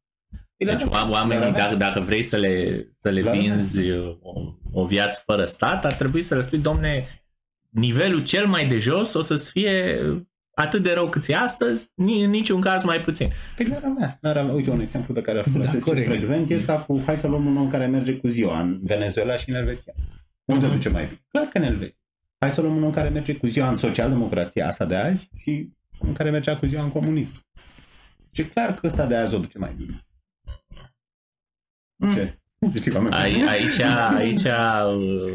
Deci 0.65 0.83
oa- 0.83 1.11
oamenii, 1.11 1.53
dacă, 1.53 1.75
dacă 1.75 2.01
vrei 2.01 2.23
să 2.23 2.37
le, 2.37 2.87
să 2.93 3.09
le 3.11 3.21
La 3.21 3.31
vinzi 3.31 3.91
uh, 3.91 4.17
o, 4.23 4.41
o 4.73 4.85
viață 4.87 5.23
fără 5.27 5.45
stat, 5.45 5.85
ar 5.85 5.93
trebui 5.93 6.23
să 6.23 6.35
le 6.35 6.41
spui, 6.41 6.59
domne, 6.59 7.07
nivelul 7.71 8.25
cel 8.25 8.47
mai 8.47 8.67
de 8.67 8.79
jos 8.79 9.15
o 9.15 9.21
să 9.21 9.37
fie 9.37 9.99
atât 10.55 10.83
de 10.83 10.93
rău 10.93 11.09
cât 11.09 11.27
e 11.29 11.37
astăzi, 11.37 11.91
ni- 11.95 12.23
în 12.25 12.31
niciun 12.31 12.61
caz 12.61 12.85
mai 12.85 13.01
puțin. 13.01 13.29
Păi 13.57 13.67
n-ar 13.67 13.83
avea. 13.95 14.19
N-ar 14.21 14.37
avea. 14.37 14.53
Uite, 14.55 14.71
un 14.71 14.81
exemplu 14.81 15.15
pe 15.15 15.21
care 15.21 15.39
îl 15.39 15.45
folosesc 15.53 15.73
Da, 15.73 15.79
da, 15.79 15.85
corect. 15.85 16.07
frecvent 16.09 16.51
este 16.51 16.85
cu 16.87 17.03
hai 17.07 17.17
să 17.17 17.29
luăm 17.29 17.47
un 17.47 17.57
om 17.57 17.71
care 17.71 17.87
merge 17.87 18.13
cu 18.13 18.29
ziua 18.29 18.61
în 18.61 18.79
Venezuela 18.83 19.37
și 19.37 19.49
în 19.51 19.55
Elveția. 19.57 19.93
Unde 20.45 20.67
Mhm. 20.67 20.75
duce 20.75 20.89
mai 20.89 21.05
bine? 21.05 21.21
Clar 21.29 21.45
că 21.45 21.59
în 21.59 21.65
Elveția. 21.65 21.97
Hai 22.39 22.53
să 22.53 22.61
luăm 22.61 22.77
un 22.77 22.83
om 22.83 22.91
care 22.91 23.09
merge 23.09 23.37
cu 23.37 23.47
ziua 23.47 23.69
în 23.69 23.77
socialdemocrația 23.77 24.67
asta 24.69 24.85
de 24.85 24.95
azi 24.97 25.31
și 25.37 25.69
un 25.99 26.13
care 26.13 26.31
mergea 26.31 26.57
cu 26.57 26.67
ziua 26.67 26.83
în 26.83 26.91
comunism. 26.91 27.33
Și 28.33 28.45
clar 28.45 28.75
că 28.75 28.87
ăsta 28.87 29.07
de 29.07 29.17
azi 29.17 29.35
o 29.35 29.39
duce 29.39 29.59
mai 29.59 29.73
bine. 29.77 30.07
Mm. 32.03 32.13
Ce? 32.13 32.39
Știi, 32.79 32.95
oameni? 32.95 33.15
Ai, 33.15 33.43
aici, 33.49 33.79
aici 34.15 34.43
uh, 34.43 35.33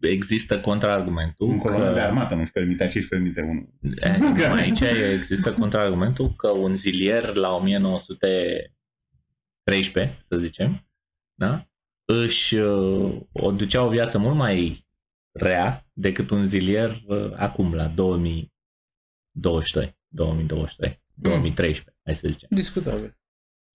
există 0.00 0.60
contraargumentul 0.60 1.48
Un 1.48 1.58
colonel 1.58 1.94
de 1.94 2.00
că, 2.00 2.06
armată 2.06 2.34
nu-și 2.34 2.52
permite, 2.52 2.88
ce 2.88 2.98
își 2.98 3.08
permite 3.08 3.40
unul. 3.40 3.68
eh, 4.00 4.16
nu, 4.48 4.52
aici 4.52 4.80
există 5.14 5.52
contraargumentul 5.52 6.30
că 6.36 6.48
un 6.48 6.74
zilier 6.74 7.34
la 7.34 7.54
1913, 7.54 10.16
să 10.28 10.36
zicem, 10.36 10.86
da? 11.34 11.66
își 12.04 12.54
uh, 12.54 13.20
o 13.32 13.52
ducea 13.52 13.84
o 13.84 13.88
viață 13.88 14.18
mult 14.18 14.36
mai 14.36 14.86
rea 15.32 15.86
decât 15.92 16.30
un 16.30 16.46
zilier 16.46 17.02
uh, 17.06 17.32
acum, 17.36 17.74
la 17.74 17.86
2022, 17.86 19.96
2023, 20.08 21.02
2013, 21.14 21.96
hai 22.04 22.14
să 22.14 22.28
zicem. 22.28 22.48
Discutabil. 22.50 23.17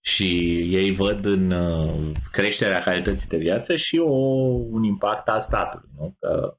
Și 0.06 0.56
ei 0.74 0.90
văd 0.90 1.24
în 1.24 1.50
uh, 1.50 2.16
creșterea 2.30 2.80
calității 2.80 3.28
de 3.28 3.36
viață 3.36 3.74
și 3.74 3.98
o, 3.98 4.12
un 4.70 4.82
impact 4.82 5.28
al 5.28 5.40
statului. 5.40 5.88
Nu? 5.96 6.16
Că 6.18 6.58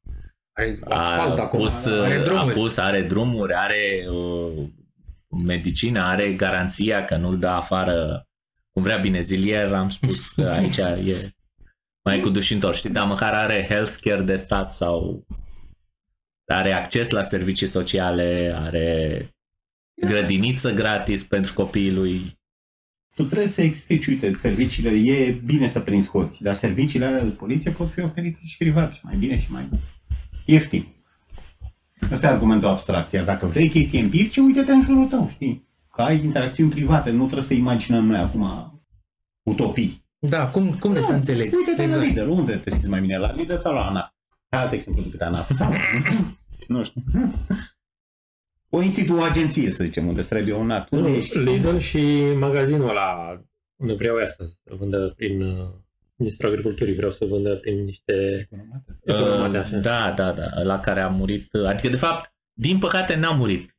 Are 0.51 0.79
a 0.83 0.95
asfalt 0.95 1.39
acum, 1.39 1.59
pus, 1.59 1.85
are 1.85 2.13
a 2.13 2.23
drumuri. 2.23 2.53
pus, 2.53 2.77
are 2.77 3.01
drumuri, 3.01 3.53
are 3.53 4.07
uh, 4.09 4.67
medicină, 5.45 6.01
are 6.01 6.33
garanția 6.33 7.05
că 7.05 7.15
nu-l 7.17 7.39
dă 7.39 7.47
afară 7.47 8.27
cum 8.71 8.83
vrea 8.83 8.97
bine 8.97 9.21
zilier, 9.21 9.73
am 9.73 9.89
spus 9.89 10.29
că 10.29 10.49
aici 10.49 10.77
e 10.77 11.29
mai 12.03 12.19
cu 12.19 12.29
duș 12.29 12.51
întorși, 12.51 12.77
știi, 12.77 12.89
dar 12.89 13.07
măcar 13.07 13.33
are 13.33 13.65
healthcare 13.69 14.21
de 14.21 14.35
stat 14.35 14.73
sau 14.73 15.25
are 16.45 16.71
acces 16.71 17.09
la 17.09 17.21
servicii 17.21 17.67
sociale, 17.67 18.53
are 18.55 19.29
grădiniță 20.07 20.71
gratis 20.71 21.23
pentru 21.23 21.53
copiii 21.53 21.93
lui. 21.93 22.19
Tu 23.15 23.23
trebuie 23.23 23.47
să 23.47 23.61
explici, 23.61 24.07
uite, 24.07 24.35
serviciile, 24.39 24.89
e 24.89 25.41
bine 25.45 25.67
să 25.67 25.79
prinzi 25.79 26.09
hoți, 26.09 26.41
dar 26.43 26.53
serviciile 26.53 27.05
alea 27.05 27.23
de 27.23 27.29
poliție 27.29 27.71
pot 27.71 27.91
fi 27.91 27.99
oferite 27.99 28.39
și 28.43 28.57
privat, 28.57 28.91
și 28.91 28.99
mai 29.03 29.15
bine 29.15 29.39
și 29.39 29.51
mai 29.51 29.69
ieftin. 30.45 30.87
Asta 32.11 32.27
e 32.27 32.29
argumentul 32.29 32.69
abstract. 32.69 33.11
Iar 33.11 33.25
dacă 33.25 33.45
vrei 33.45 33.69
chestii 33.69 33.99
empirice, 33.99 34.41
uite-te 34.41 34.71
în 34.71 34.81
jurul 34.81 35.07
tău, 35.07 35.29
știi? 35.29 35.67
Că 35.91 36.01
ai 36.01 36.23
interacțiuni 36.23 36.69
private, 36.69 37.11
nu 37.11 37.23
trebuie 37.23 37.43
să 37.43 37.53
imaginăm 37.53 38.05
noi 38.05 38.17
acum 38.17 38.73
utopii. 39.43 40.05
Da, 40.19 40.47
cum, 40.47 40.73
cum 40.73 40.93
de 40.93 41.01
să 41.01 41.13
înțeleg? 41.13 41.53
Uite-te 41.53 41.81
exact. 41.81 42.01
la 42.01 42.07
exact. 42.07 42.27
Lidl, 42.27 42.39
unde 42.39 42.55
te 42.55 42.69
simți 42.69 42.89
mai 42.89 43.01
bine? 43.01 43.17
La 43.17 43.33
Lidl 43.33 43.57
sau 43.57 43.73
la 43.73 43.87
ANAF? 43.87 44.11
Alt 44.49 44.71
exemplu 44.71 45.03
decât 45.03 45.21
ANAF. 45.21 45.51
Sau, 45.53 45.71
nu 46.67 46.83
știu. 46.83 47.03
O 48.69 48.81
instituție, 48.81 49.21
o 49.21 49.23
agenție, 49.23 49.71
să 49.71 49.83
zicem, 49.83 50.07
unde 50.07 50.19
îți 50.19 50.29
trebuie 50.29 50.53
un 50.53 50.69
act. 50.71 50.91
Unde 50.91 51.09
ești? 51.09 51.37
Lidl 51.39 51.77
și 51.77 52.23
magazinul 52.39 52.89
ăla, 52.89 53.41
unde 53.75 53.93
vreau 53.93 54.17
eu 54.17 54.23
asta, 54.23 54.43
să 54.45 54.75
vândă 54.77 55.13
prin 55.15 55.41
uh, 55.41 55.67
Ministrul 56.15 56.49
Agriculturii, 56.49 56.95
vreau 56.95 57.11
să 57.11 57.25
vândă 57.25 57.55
prin 57.55 57.83
niște 57.83 58.47
economate, 59.05 59.57
așa. 59.57 59.77
Da, 59.77 60.11
da, 60.11 60.31
da, 60.31 60.61
la 60.63 60.79
care 60.79 60.99
a 60.99 61.07
murit, 61.07 61.53
adică 61.53 61.87
de 61.89 61.95
fapt, 61.95 62.33
din 62.53 62.79
păcate 62.79 63.15
n-a 63.15 63.31
murit. 63.31 63.69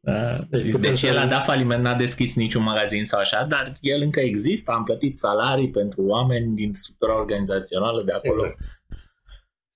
Da? 0.00 0.32
Deci 0.32 0.46
Deci, 0.62 0.70
putem 0.70 0.90
deci 0.90 0.98
să- 0.98 1.06
el 1.06 1.18
a 1.18 1.26
dat 1.26 1.44
faliment, 1.44 1.82
n-a 1.82 1.94
deschis 1.94 2.34
niciun 2.34 2.62
magazin 2.62 3.04
sau 3.04 3.20
așa, 3.20 3.44
dar 3.44 3.72
el 3.80 4.00
încă 4.00 4.20
există, 4.20 4.70
am 4.70 4.84
plătit 4.84 5.16
salarii 5.16 5.70
pentru 5.70 6.02
oameni 6.02 6.54
din 6.54 6.72
structura 6.72 7.18
organizațională 7.18 8.02
de 8.02 8.12
acolo. 8.12 8.44
Exact. 8.46 8.60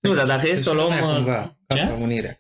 Nu, 0.00 0.14
dar 0.14 0.26
dacă 0.26 0.48
e 0.48 0.54
să 0.54 0.70
o 0.70 0.74
luăm... 0.74 0.88
numea 0.88 1.08
uh, 1.08 1.14
Cumva, 1.14 1.56
ce? 1.68 1.76
Casa 1.78 1.92
Unirea. 1.92 2.36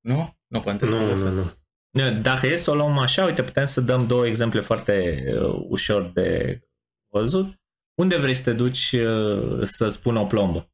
Nu? 0.00 0.35
Nu 0.46 0.62
contează. 0.62 0.94
Nu, 0.94 1.00
nu, 1.00 1.08
lăsați. 1.08 1.56
nu. 1.90 2.20
Dacă 2.22 2.46
e 2.46 2.56
să 2.56 2.70
o 2.70 2.74
luăm 2.74 2.98
așa, 2.98 3.24
uite, 3.24 3.42
putem 3.42 3.64
să 3.64 3.80
dăm 3.80 4.06
două 4.06 4.26
exemple 4.26 4.60
foarte 4.60 5.24
uh, 5.28 5.64
ușor 5.68 6.10
de 6.14 6.60
văzut. 7.12 7.60
Unde 7.94 8.16
vrei 8.16 8.34
să 8.34 8.42
te 8.42 8.52
duci 8.52 8.92
uh, 8.92 9.62
să 9.62 9.88
spun 9.88 10.16
o 10.16 10.24
plombă? 10.24 10.70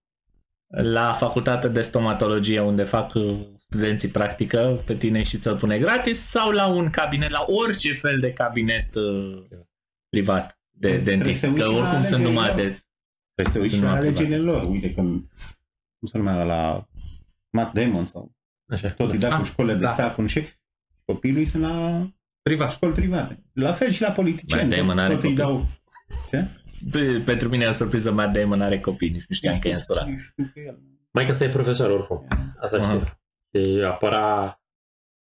La 0.67 1.13
facultatea 1.13 1.69
de 1.69 1.83
stomatologie 1.83 2.61
unde 2.61 2.83
fac 2.83 3.15
uh, 3.15 3.47
studenții 3.59 4.09
practică 4.09 4.83
pe 4.87 4.95
tine 4.95 5.23
și 5.23 5.39
ți-l 5.39 5.57
pune 5.57 5.79
gratis 5.79 6.19
sau 6.19 6.51
la 6.51 6.67
un 6.67 6.91
cabinet, 6.91 7.31
la 7.31 7.45
orice 7.49 7.95
fel 7.95 8.21
de 8.21 8.33
cabinet 8.33 8.95
uh, 8.95 9.45
privat 10.09 10.59
de 10.71 10.89
Trebuie 10.89 11.17
dentist, 11.17 11.41
să 11.41 11.47
uiți 11.47 11.59
că 11.61 11.67
la 11.67 11.77
oricum 11.77 12.03
sunt 12.03 12.25
alegerile 12.25 12.29
numai 12.29 12.47
lor. 12.47 12.57
de... 12.57 12.83
Trebuie 13.35 13.47
să 13.47 13.53
te 13.53 13.59
uiți 13.59 13.71
Sunt 13.71 13.83
la 13.83 13.89
numai 13.89 14.07
alegerile 14.07 14.39
lor. 14.39 14.63
Uite 14.63 14.95
când, 14.95 15.25
cum 15.99 16.09
se 16.09 16.19
numea 16.19 16.45
la 16.45 16.89
Matt 17.51 17.75
Damon 17.75 18.07
sau 18.07 18.33
Așa. 18.73 18.89
tot 18.91 19.13
îi 19.13 19.19
da 19.19 19.29
Ah, 19.33 19.39
cu 19.39 19.45
școlile 19.45 19.75
de 19.75 19.81
da. 19.85 19.91
stat, 19.93 20.15
cu 20.15 20.27
și 20.27 20.43
copiii 21.05 21.35
lui 21.35 21.45
sunt 21.45 21.63
la 21.63 22.07
Privat. 22.43 22.71
școli 22.71 22.93
private. 22.93 23.43
La 23.53 23.73
fel 23.73 23.91
și 23.91 24.03
la 24.03 24.11
politicieni. 24.11 24.69
Matt 24.69 24.77
Damon 24.77 24.97
tot, 24.97 25.05
are 25.05 25.15
tot 25.15 25.23
îi 25.23 25.29
copii. 25.29 25.43
dau... 25.45 25.67
Ce? 26.31 26.47
Pe- 26.91 27.23
Pentru 27.25 27.49
mine 27.49 27.65
e 27.65 27.69
o 27.69 27.73
surpriză, 27.73 28.13
Matt 28.13 28.33
Damon 28.39 28.63
are 28.63 28.81
copii, 28.81 29.09
nici 29.09 29.25
nu 29.29 29.35
știam 29.35 29.59
că 29.59 29.69
e 29.69 29.73
însurat. 29.73 30.09
Știu 30.19 30.51
că 30.55 30.61
el. 30.67 30.79
Mai 31.13 31.27
că 31.27 31.33
să 31.33 31.45
e 31.45 31.49
profesor 31.49 31.91
oricum. 31.91 32.27
Asta 32.61 32.77
Aha. 32.77 32.93
știu. 32.93 33.19
Și 33.65 33.81
apăra 33.83 34.57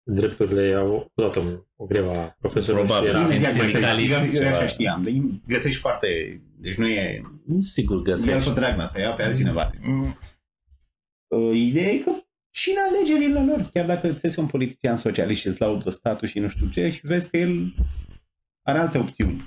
drepturile, 0.02 0.74
au 0.74 1.10
dat 1.14 1.36
o, 1.36 1.42
o 1.76 1.84
grevă 1.86 2.10
a 2.10 2.36
profesorilor 2.38 2.84
Probabil. 2.86 3.08
și 3.12 3.16
era 3.18 3.24
Imediat 3.26 3.56
mai 3.56 3.66
sindicalist. 3.66 4.14
Eu, 4.14 4.20
eu 4.24 4.30
ceva. 4.30 4.48
așa 4.56 4.66
știam. 4.66 5.02
Dar 5.02 5.12
găsești 5.46 5.80
foarte... 5.80 6.40
Deci 6.56 6.74
nu 6.76 6.88
e... 6.88 7.22
Sigur 7.60 7.96
Ia 7.96 8.02
găsești. 8.02 8.48
pe 8.48 8.54
Dragnea 8.54 8.86
să 8.86 9.00
ia 9.00 9.10
pe 9.12 9.22
altcineva. 9.22 9.70
Mm, 9.80 10.18
Uh, 11.36 11.56
Ideea 11.58 11.88
e 11.90 11.96
că 11.98 12.10
și 12.50 12.70
în 12.70 12.76
alegerile 12.88 13.44
lor, 13.44 13.70
chiar 13.72 13.86
dacă 13.86 14.12
ți 14.12 14.38
un 14.38 14.46
politician 14.46 14.96
socialist 14.96 15.40
și 15.40 15.46
îți 15.46 15.60
laudă 15.60 15.90
statul 15.90 16.28
și 16.28 16.38
nu 16.38 16.48
știu 16.48 16.68
ce, 16.68 16.90
și 16.90 17.06
vezi 17.06 17.30
că 17.30 17.36
el 17.36 17.74
are 18.62 18.78
alte 18.78 18.98
opțiuni. 18.98 19.42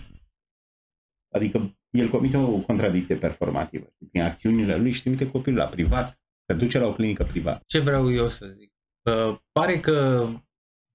Adică 1.32 1.78
el 1.90 2.10
comite 2.10 2.38
o 2.38 2.60
contradicție 2.60 3.16
performativă. 3.16 3.94
Prin 4.10 4.22
acțiunile 4.22 4.78
lui 4.78 4.92
și 4.92 5.02
trimite 5.02 5.32
copilul 5.32 5.60
la 5.60 5.66
privat, 5.66 6.20
se 6.46 6.54
duce 6.54 6.80
la 6.80 6.88
o 6.88 6.94
clinică 6.94 7.24
privată. 7.24 7.64
Ce 7.68 7.80
vreau 7.80 8.12
eu 8.12 8.28
să 8.28 8.48
zic? 8.48 8.74
Că 9.02 9.40
pare 9.52 9.80
că 9.80 10.28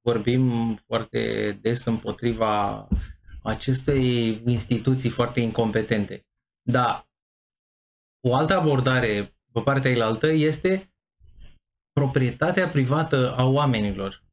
vorbim 0.00 0.74
foarte 0.86 1.52
des 1.60 1.84
împotriva 1.84 2.88
acestei 3.42 4.40
instituții 4.46 5.10
foarte 5.10 5.40
incompetente. 5.40 6.26
Dar 6.62 7.08
o 8.20 8.34
altă 8.34 8.58
abordare 8.58 9.34
pe 9.52 9.60
partea 9.60 9.90
ailaltă 9.90 10.26
este 10.26 10.92
proprietatea 11.98 12.68
privată 12.68 13.34
a 13.36 13.44
oamenilor. 13.44 14.24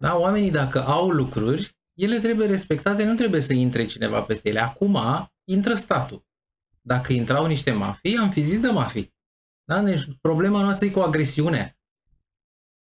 Da? 0.00 0.16
Oamenii 0.16 0.50
dacă 0.50 0.82
au 0.82 1.10
lucruri, 1.10 1.76
ele 1.92 2.18
trebuie 2.18 2.46
respectate, 2.46 3.04
nu 3.04 3.14
trebuie 3.14 3.40
să 3.40 3.52
intre 3.52 3.86
cineva 3.86 4.22
peste 4.22 4.48
ele. 4.48 4.60
Acum 4.60 4.98
intră 5.44 5.74
statul. 5.74 6.26
Dacă 6.80 7.12
intrau 7.12 7.46
niște 7.46 7.72
mafii, 7.72 8.16
am 8.16 8.30
fi 8.30 8.40
zis 8.40 8.60
de 8.60 8.68
mafii. 8.68 9.14
Da? 9.64 9.82
Deci 9.82 10.04
problema 10.20 10.62
noastră 10.62 10.86
e 10.86 10.90
cu 10.90 11.00
agresiunea. 11.00 11.76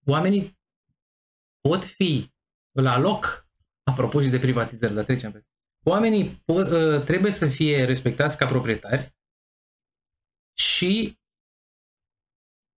Oamenii 0.07 0.59
pot 1.61 1.85
fi 1.85 2.33
la 2.73 2.99
loc, 2.99 3.49
apropo 3.83 4.21
și 4.23 4.29
de 4.29 4.39
privatizări, 4.39 4.95
dar 4.95 5.05
trecem 5.05 5.33
peste. 5.33 5.49
Oamenii 5.85 6.31
po- 6.31 6.71
uh, 6.71 7.05
trebuie 7.05 7.33
să 7.33 7.47
fie 7.47 7.85
respectați 7.85 8.37
ca 8.37 8.47
proprietari 8.47 9.15
și 10.59 11.21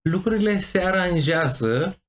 lucrurile 0.10 0.60
se 0.60 0.80
aranjează 0.80 2.04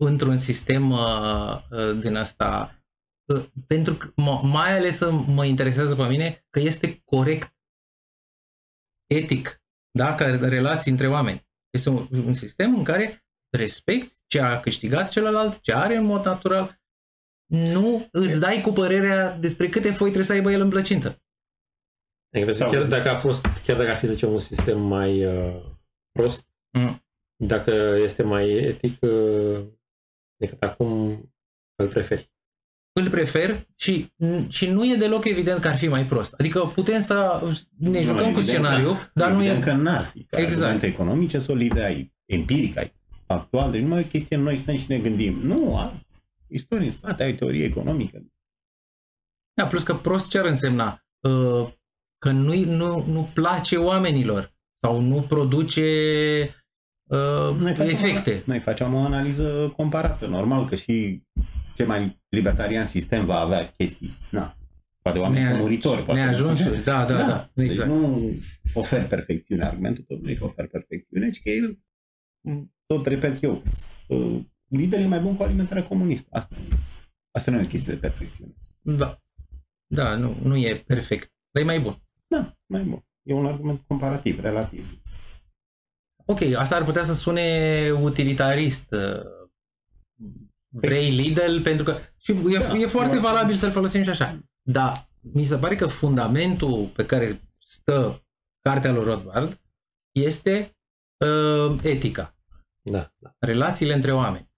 într-un 0.00 0.38
sistem 0.38 0.90
uh, 0.90 1.62
uh, 1.70 1.98
din 2.00 2.16
asta 2.16 2.82
uh, 3.24 3.48
pentru 3.66 3.94
că 3.94 4.12
mă- 4.16 4.40
mai 4.42 4.76
ales 4.76 4.96
să 4.96 5.10
mă 5.10 5.44
interesează 5.44 5.96
pe 5.96 6.08
mine 6.08 6.46
că 6.50 6.58
este 6.58 7.02
corect 7.04 7.56
etic 9.06 9.62
da? 9.90 10.14
ca 10.14 10.36
relații 10.36 10.90
între 10.90 11.08
oameni. 11.08 11.48
Este 11.70 11.88
un, 11.88 12.08
un 12.10 12.34
sistem 12.34 12.74
în 12.76 12.84
care 12.84 13.24
respecti 13.56 14.12
ce 14.26 14.40
a 14.40 14.60
câștigat 14.60 15.10
celălalt, 15.10 15.60
ce 15.60 15.72
are 15.72 15.96
în 15.96 16.04
mod 16.04 16.24
natural, 16.24 16.80
nu 17.46 18.08
îți 18.10 18.40
dai 18.40 18.60
cu 18.60 18.70
părerea 18.70 19.36
despre 19.36 19.68
câte 19.68 19.90
foi 19.90 20.06
trebuie 20.06 20.24
să 20.24 20.32
aibă 20.32 20.50
el 20.50 20.60
în 20.60 20.68
plăcintă. 20.68 21.22
Adică 22.34 22.52
Sau- 22.52 22.70
chiar 22.70 22.86
dacă 22.86 23.10
a 23.10 23.18
fost, 23.18 23.46
chiar 23.64 23.76
dacă 23.76 23.90
ar 23.90 23.98
fi, 23.98 24.06
să 24.06 24.12
zicem, 24.12 24.32
un 24.32 24.38
sistem 24.38 24.80
mai 24.80 25.24
uh, 25.24 25.62
prost, 26.10 26.51
Mm. 26.78 27.04
dacă 27.36 27.96
este 28.02 28.22
mai 28.22 28.50
etic 28.50 28.96
uh, 29.00 29.64
decât 30.36 30.62
acum, 30.62 31.20
îl 31.74 31.88
preferi. 31.88 32.30
Îl 32.92 33.10
prefer 33.10 33.66
și, 33.74 34.12
și 34.48 34.70
nu 34.70 34.84
e 34.84 34.96
deloc 34.96 35.24
evident 35.24 35.60
că 35.60 35.68
ar 35.68 35.76
fi 35.76 35.88
mai 35.88 36.04
prost. 36.04 36.32
Adică 36.32 36.60
putem 36.60 37.00
să 37.00 37.40
ne 37.78 37.98
Nu, 37.98 38.02
jucăm 38.02 38.22
cu 38.22 38.38
evident, 38.38 38.44
scenariu, 38.44 38.96
dar 39.14 39.30
nu 39.30 39.38
Evident 39.38 39.62
e... 39.62 39.66
că 39.66 39.72
n-ar 39.72 40.04
fi. 40.04 40.24
Că 40.24 40.36
Exact. 40.36 40.62
argumente 40.62 40.86
economice 40.86 41.38
solide 41.38 41.82
ai, 41.82 42.14
empiric 42.24 42.76
ai, 42.76 42.94
factual, 43.26 43.70
deci 43.70 43.80
nu 43.82 43.88
mai 43.88 44.00
e 44.00 44.04
o 44.04 44.08
chestie 44.08 44.36
noi 44.36 44.56
stăm 44.56 44.78
și 44.78 44.84
ne 44.88 44.98
gândim. 44.98 45.38
Nu, 45.38 45.76
ai 45.76 46.06
istorie 46.46 46.84
în 46.84 46.90
spate, 46.90 47.22
ai 47.22 47.34
teorie 47.34 47.64
economică. 47.64 48.26
Da, 49.54 49.66
plus 49.66 49.82
că 49.82 49.94
prost 49.94 50.30
ce 50.30 50.38
ar 50.38 50.44
însemna? 50.44 51.04
Uh, 51.20 51.68
Că 52.22 52.30
nu, 52.30 52.54
nu, 52.54 53.04
nu 53.06 53.30
place 53.34 53.76
oamenilor 53.76 54.54
sau 54.72 55.00
nu 55.00 55.22
produce 55.22 55.84
uh, 57.16 57.56
Noi 57.60 57.74
facem, 57.74 57.92
efecte. 57.92 58.34
O, 58.34 58.42
noi 58.44 58.58
facem 58.58 58.94
o 58.94 58.98
analiză 58.98 59.72
comparată. 59.76 60.26
Normal 60.26 60.68
că 60.68 60.74
și 60.74 61.22
cel 61.74 61.86
mai 61.86 62.20
libertarian 62.28 62.86
sistem 62.86 63.24
va 63.24 63.38
avea 63.38 63.70
chestii. 63.76 64.18
Na, 64.30 64.56
poate 65.02 65.18
oamenii 65.18 65.46
sunt 65.46 65.58
muritori. 65.58 66.02
Poate 66.02 66.20
Neajunsuri, 66.20 66.84
da, 66.84 67.04
da, 67.04 67.16
da, 67.16 67.50
Deci 67.54 67.68
exact. 67.68 67.88
nu 67.90 68.30
ofer 68.74 69.06
perfecțiune. 69.06 69.64
Argumentul 69.64 70.04
tău 70.04 70.18
nu 70.22 70.30
e 70.30 70.34
că 70.34 70.44
ofer 70.44 70.66
perfecțiune, 70.66 71.30
ci 71.30 71.42
că 71.42 71.50
el, 71.50 71.78
tot 72.86 73.06
repet 73.06 73.42
eu, 73.42 73.62
uh, 74.08 74.40
liderul 74.68 75.04
e 75.04 75.08
mai 75.08 75.20
bun 75.20 75.36
cu 75.36 75.42
alimentarea 75.42 75.86
comunistă. 75.86 76.28
Asta, 76.32 76.56
asta 77.30 77.50
nu 77.50 77.56
e 77.56 77.62
o 77.64 77.66
chestie 77.66 77.92
de 77.92 77.98
perfecțiune. 77.98 78.52
Da, 78.80 79.22
da 79.86 80.16
nu, 80.16 80.36
nu 80.42 80.56
e 80.56 80.82
perfect, 80.86 81.32
dar 81.50 81.62
e 81.62 81.66
mai 81.66 81.80
bun. 81.80 82.02
Da, 82.26 82.56
mai 82.66 82.82
bun. 82.82 83.04
E 83.22 83.32
un 83.34 83.46
argument 83.46 83.80
comparativ, 83.86 84.40
relativ. 84.40 85.01
Ok, 86.26 86.40
asta 86.56 86.76
ar 86.76 86.84
putea 86.84 87.02
să 87.02 87.14
sune 87.14 87.90
utilitarist. 88.00 88.92
uh, 88.92 89.22
Vrei 90.74 91.10
Lidl 91.10 91.60
pentru 91.62 91.84
că... 91.84 91.96
Și 92.18 92.32
e, 92.32 92.58
Da, 92.58 92.76
e 92.76 92.86
foarte 92.86 93.14
eu- 93.14 93.20
valabil 93.20 93.56
să-l 93.56 93.70
folosim 93.70 94.02
și 94.02 94.08
așa. 94.08 94.38
Dar 94.62 95.08
mi 95.20 95.44
se 95.44 95.56
pare 95.58 95.74
că 95.76 95.86
fundamentul 95.86 96.86
pe 96.86 97.06
care 97.06 97.40
stă 97.58 98.24
cartea 98.60 98.92
lui 98.92 99.04
Rothbard 99.04 99.60
este 100.12 100.76
uh, 101.26 101.78
etica, 101.82 102.36
Da, 102.82 103.12
da. 103.18 103.34
relațiile 103.38 103.94
între 103.94 104.12
oameni. 104.12 104.50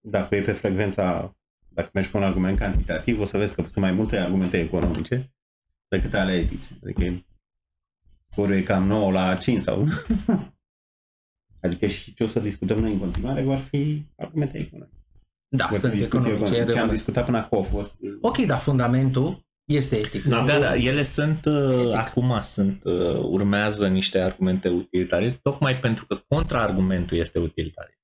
Dacă 0.00 0.36
e 0.36 0.42
pe 0.42 0.52
frecvența, 0.52 1.36
dacă 1.68 1.90
mergi 1.92 2.10
cu 2.10 2.16
un 2.16 2.24
argument 2.24 2.58
cantitativ, 2.58 3.20
o 3.20 3.24
să 3.24 3.38
vezi 3.38 3.54
că 3.54 3.62
sunt 3.62 3.84
mai 3.84 3.92
multe 3.92 4.18
argumente 4.18 4.58
economice 4.60 5.32
decât 5.88 6.14
ale 6.14 6.32
etice. 6.32 6.78
Adică 6.82 7.24
scorul 8.30 8.54
e 8.54 8.62
cam 8.62 8.86
9 8.86 9.12
la 9.12 9.36
5 9.36 9.62
sau... 9.62 9.84
adică 11.60 11.86
și 11.86 12.14
ce 12.14 12.24
o 12.24 12.26
să 12.26 12.40
discutăm 12.40 12.78
noi 12.78 12.92
în 12.92 12.98
continuare 12.98 13.42
vor 13.42 13.56
fi 13.70 14.04
argumente 14.16 14.58
economice. 14.58 14.94
Da, 15.48 15.64
Vor 15.64 15.74
fi 15.74 15.80
sunt 15.80 15.92
discuții 15.92 16.30
economice. 16.32 16.54
e 16.54 16.56
Ce 16.56 16.62
am 16.62 16.68
adevărat. 16.68 16.90
discutat 16.94 17.24
până 17.24 17.38
acum 17.38 17.58
a 17.58 17.62
fost... 17.62 17.94
Ok, 18.20 18.38
dar 18.38 18.58
fundamentul 18.58 19.46
este 19.64 19.96
etic. 19.96 20.24
Da, 20.24 20.44
Da, 20.44 20.58
da, 20.58 20.74
ele 20.74 21.02
sunt, 21.02 21.44
uh, 21.44 21.92
acum 21.94 22.38
sunt, 22.42 22.80
uh, 22.84 23.18
urmează 23.30 23.88
niște 23.88 24.18
argumente 24.20 24.68
utilitare, 24.68 25.38
tocmai 25.42 25.76
pentru 25.78 26.06
că 26.06 26.20
contraargumentul 26.28 27.16
este 27.18 27.38
utilitar. 27.38 27.98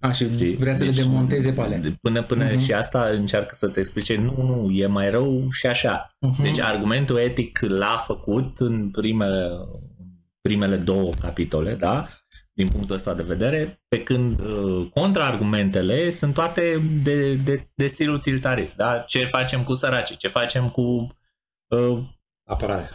A, 0.00 0.12
și 0.12 0.30
Știi? 0.32 0.56
vrea 0.56 0.74
să 0.74 0.84
le 0.84 0.90
Deci, 0.90 1.04
demonteze 1.04 1.52
pe 1.52 1.60
alea. 1.60 1.80
Până, 2.00 2.22
până 2.22 2.44
Mhm. 2.44 2.58
și 2.58 2.72
asta 2.72 3.04
încearcă 3.08 3.54
să-ți 3.54 3.78
explice, 3.78 4.16
nu, 4.16 4.34
nu, 4.42 4.70
e 4.70 4.86
mai 4.86 5.10
rău 5.10 5.50
și 5.50 5.66
așa. 5.66 6.16
Mhm. 6.20 6.42
Deci 6.42 6.60
argumentul 6.60 7.18
etic 7.18 7.58
l-a 7.60 8.02
făcut 8.06 8.58
în 8.58 8.90
primele, 8.90 9.48
primele 10.40 10.76
două 10.76 11.10
capitole, 11.20 11.74
da? 11.74 12.08
Din 12.60 12.68
punctul 12.68 12.94
ăsta 12.94 13.14
de 13.14 13.22
vedere, 13.22 13.82
pe 13.88 14.02
când 14.02 14.40
uh, 14.40 14.86
contraargumentele 14.94 16.10
sunt 16.10 16.34
toate 16.34 16.82
de, 17.02 17.34
de, 17.34 17.68
de 17.74 17.86
stil 17.86 18.10
utilitarist, 18.12 18.76
da? 18.76 18.98
Ce 18.98 19.24
facem 19.24 19.62
cu 19.62 19.74
săracii, 19.74 20.16
ce 20.16 20.28
facem 20.28 20.68
cu 20.68 21.16
uh, 21.66 21.98
Apărarea. 22.44 22.90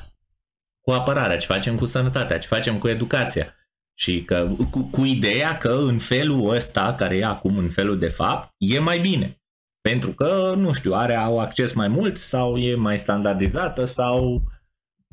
cu 0.82 0.91
apărarea, 0.91 1.38
ce 1.38 1.45
facem 1.45 1.75
cu 1.75 1.86
sănătatea, 1.86 2.38
ce 2.38 2.47
facem 2.47 2.78
cu 2.78 2.88
educația. 2.88 3.56
Și 3.93 4.23
că, 4.23 4.49
cu, 4.71 4.89
cu 4.91 5.04
ideea 5.04 5.58
că 5.58 5.71
în 5.71 5.97
felul 5.97 6.49
ăsta, 6.49 6.95
care 6.97 7.17
e 7.17 7.25
acum 7.25 7.58
în 7.58 7.69
felul 7.69 7.99
de 7.99 8.10
fapt, 8.10 8.54
e 8.58 8.80
mai 8.80 8.99
bine. 8.99 9.41
Pentru 9.82 10.12
că, 10.12 10.54
nu 10.58 10.73
știu, 10.73 10.93
are 10.93 11.15
au 11.15 11.39
acces 11.39 11.73
mai 11.73 11.88
mult 11.88 12.17
sau 12.17 12.58
e 12.58 12.75
mai 12.75 12.99
standardizată 12.99 13.86
sau 13.86 14.41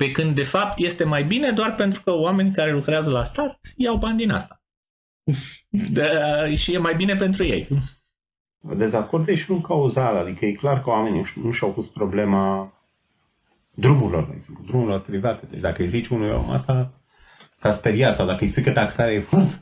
pe 0.03 0.11
când 0.11 0.35
de 0.35 0.43
fapt 0.43 0.79
este 0.79 1.05
mai 1.05 1.25
bine 1.25 1.51
doar 1.51 1.75
pentru 1.75 2.03
că 2.03 2.11
oamenii 2.11 2.53
care 2.53 2.73
lucrează 2.73 3.11
la 3.11 3.25
stat 3.25 3.59
iau 3.77 3.97
bani 3.97 4.17
din 4.17 4.31
asta. 4.31 4.63
De, 5.93 6.11
și 6.57 6.75
e 6.75 6.79
mai 6.79 6.95
bine 6.95 7.15
pentru 7.15 7.45
ei. 7.45 7.69
Dezacord 8.77 9.29
e 9.29 9.35
și 9.35 9.51
un 9.51 9.61
cauzal, 9.61 10.17
adică 10.17 10.47
e 10.47 10.53
clar 10.53 10.83
că 10.83 10.91
oamenii 10.91 11.25
nu 11.43 11.51
și-au 11.51 11.73
pus 11.73 11.89
problema 11.89 12.73
drumurilor, 13.75 14.25
de 14.25 14.33
exemplu, 14.37 14.65
drumurilor 14.65 15.01
private. 15.01 15.47
Deci 15.51 15.61
dacă 15.61 15.83
îi 15.83 15.89
zici 15.89 16.09
unui 16.09 16.31
om 16.31 16.51
asta, 16.51 16.93
s-a 17.61 17.71
speriat 17.71 18.15
sau 18.15 18.27
dacă 18.27 18.43
îi 18.43 18.49
spui 18.49 18.63
că 18.63 18.71
taxarea 18.71 19.15
e 19.15 19.21
furt, 19.21 19.61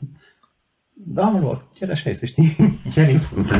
da, 0.93 1.23
mă, 1.23 1.39
lor, 1.39 1.67
chiar 1.79 1.89
așa 1.89 2.09
e, 2.09 2.13
să 2.13 2.25
știi, 2.25 2.55
chiar 2.93 3.07
e 3.07 3.17
furt. 3.17 3.51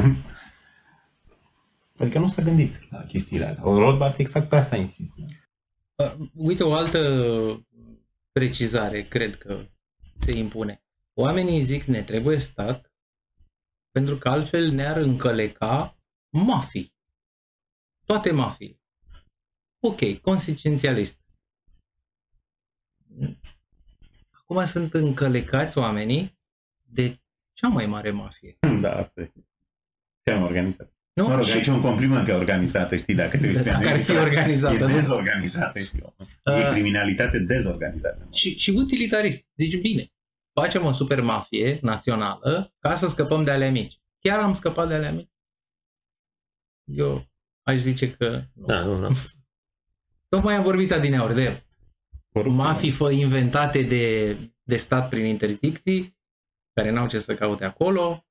Adică 1.98 2.20
nu 2.20 2.28
s-a 2.28 2.42
gândit 2.42 2.74
la 2.90 3.04
chestiile 3.04 3.46
astea. 3.46 3.68
O 3.68 3.80
Rothbard 3.80 4.20
exact 4.20 4.50
pe 4.50 4.56
asta 4.56 4.76
insistă. 4.76 5.22
Uh, 5.96 6.30
Uite, 6.36 6.64
o 6.64 6.74
altă 6.74 7.00
precizare, 8.32 9.08
cred 9.08 9.38
că 9.38 9.70
se 10.18 10.32
impune. 10.32 10.84
Oamenii 11.14 11.62
zic 11.62 11.84
ne 11.84 12.04
trebuie 12.04 12.38
stat 12.38 12.94
pentru 13.92 14.18
că 14.18 14.30
altfel 14.30 14.72
ne-ar 14.72 14.98
încăleca 14.98 15.98
mafii. 16.30 16.96
Toate 18.06 18.32
mafii. 18.32 18.82
Ok, 19.80 20.22
consecințialist. 20.22 21.22
Acum 24.30 24.66
sunt 24.66 24.94
încălecați 24.94 25.78
oamenii 25.78 26.40
de 26.82 27.22
cea 27.54 27.68
mai 27.68 27.86
mare 27.86 28.12
mafie. 28.12 28.58
Da, 28.82 28.96
asta 28.96 29.24
știi. 29.24 29.50
Cea 30.22 30.36
mai 30.36 30.44
organizată. 30.44 30.96
Nu? 31.14 31.28
Mă 31.28 31.36
rog, 31.36 31.44
Și- 31.46 31.56
aici 31.58 31.68
e 31.68 31.72
un 31.72 31.82
compliment 31.82 32.26
că 32.26 32.32
e 32.32 32.34
organizată, 32.34 32.96
știi, 32.96 33.16
dacă 33.16 33.38
te 33.38 33.48
uiți 33.48 33.62
pe 33.64 33.70
Dacă 33.70 33.88
ar 33.88 33.98
fi 33.98 34.12
America, 34.12 34.30
organizată, 34.30 34.76
E 34.84 34.88
nu? 34.88 34.94
dezorganizată, 34.94 35.80
știi. 35.80 36.00
E 36.44 36.52
Uh, 36.52 36.70
criminalitate 36.72 37.40
dezorganizată. 37.40 38.28
și, 38.32 38.58
și 38.58 38.70
utilitarist. 38.70 39.46
Deci 39.54 39.78
bine, 39.80 40.12
facem 40.54 40.86
o 40.86 40.92
super 40.92 41.22
mafie 41.22 41.80
națională 41.82 42.74
ca 42.80 42.96
să 42.96 43.08
scăpăm 43.08 43.44
de 43.44 43.52
alea 43.52 43.72
mici. 43.72 44.00
Chiar 44.20 44.40
am 44.40 44.54
scăpat 44.54 44.88
de 44.88 44.94
alea 44.94 45.12
mici? 45.12 45.30
Eu 46.84 47.28
aș 47.64 47.76
zice 47.76 48.12
că 48.12 48.44
nu. 48.54 48.66
Da, 48.66 48.80
nu, 48.82 48.98
nu. 48.98 49.10
Tocmai 50.30 50.56
am 50.56 50.62
vorbit 50.62 50.92
adineauri 50.92 51.34
de 51.34 51.64
Corupție. 52.34 52.62
mafii 52.64 52.92
fă 52.92 53.10
inventate 53.12 53.82
de, 53.82 54.36
de 54.64 54.76
stat 54.76 55.10
prin 55.10 55.26
interdicții, 55.26 56.18
care 56.74 56.90
n-au 56.92 57.08
ce 57.08 57.20
să 57.20 57.36
caute 57.36 57.66
acolo. 57.66 58.26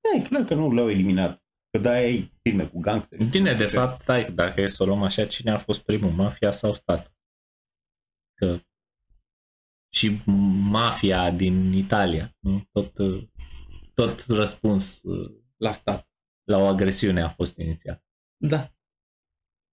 Da, 0.00 0.18
e 0.18 0.22
clar 0.28 0.44
că 0.44 0.54
nu 0.54 0.70
l-au 0.72 0.90
eliminat. 0.90 1.42
Că 1.70 1.78
da, 1.78 1.90
ai 1.90 2.32
filme 2.42 2.66
cu 2.66 2.80
gangsteri. 2.80 3.24
Bine, 3.24 3.54
de 3.54 3.66
fapt, 3.66 3.98
stai, 3.98 4.32
dacă 4.32 4.60
e 4.60 4.66
să 4.66 4.82
o 4.82 4.86
luăm 4.86 5.02
așa, 5.02 5.26
cine 5.26 5.50
a 5.50 5.58
fost 5.58 5.80
primul, 5.80 6.10
mafia 6.10 6.50
sau 6.50 6.74
stat? 6.74 7.12
Că 8.34 8.58
și 9.94 10.20
mafia 10.70 11.30
din 11.30 11.72
Italia, 11.72 12.36
nu? 12.38 12.62
Tot, 12.72 12.98
uh, 12.98 13.22
tot 13.94 14.20
răspuns 14.26 15.02
uh, 15.02 15.30
La 15.56 15.72
stat. 15.72 16.08
la 16.44 16.58
o 16.58 16.66
agresiune 16.66 17.20
a 17.20 17.28
fost 17.28 17.56
inițial. 17.58 18.04
Da. 18.36 18.74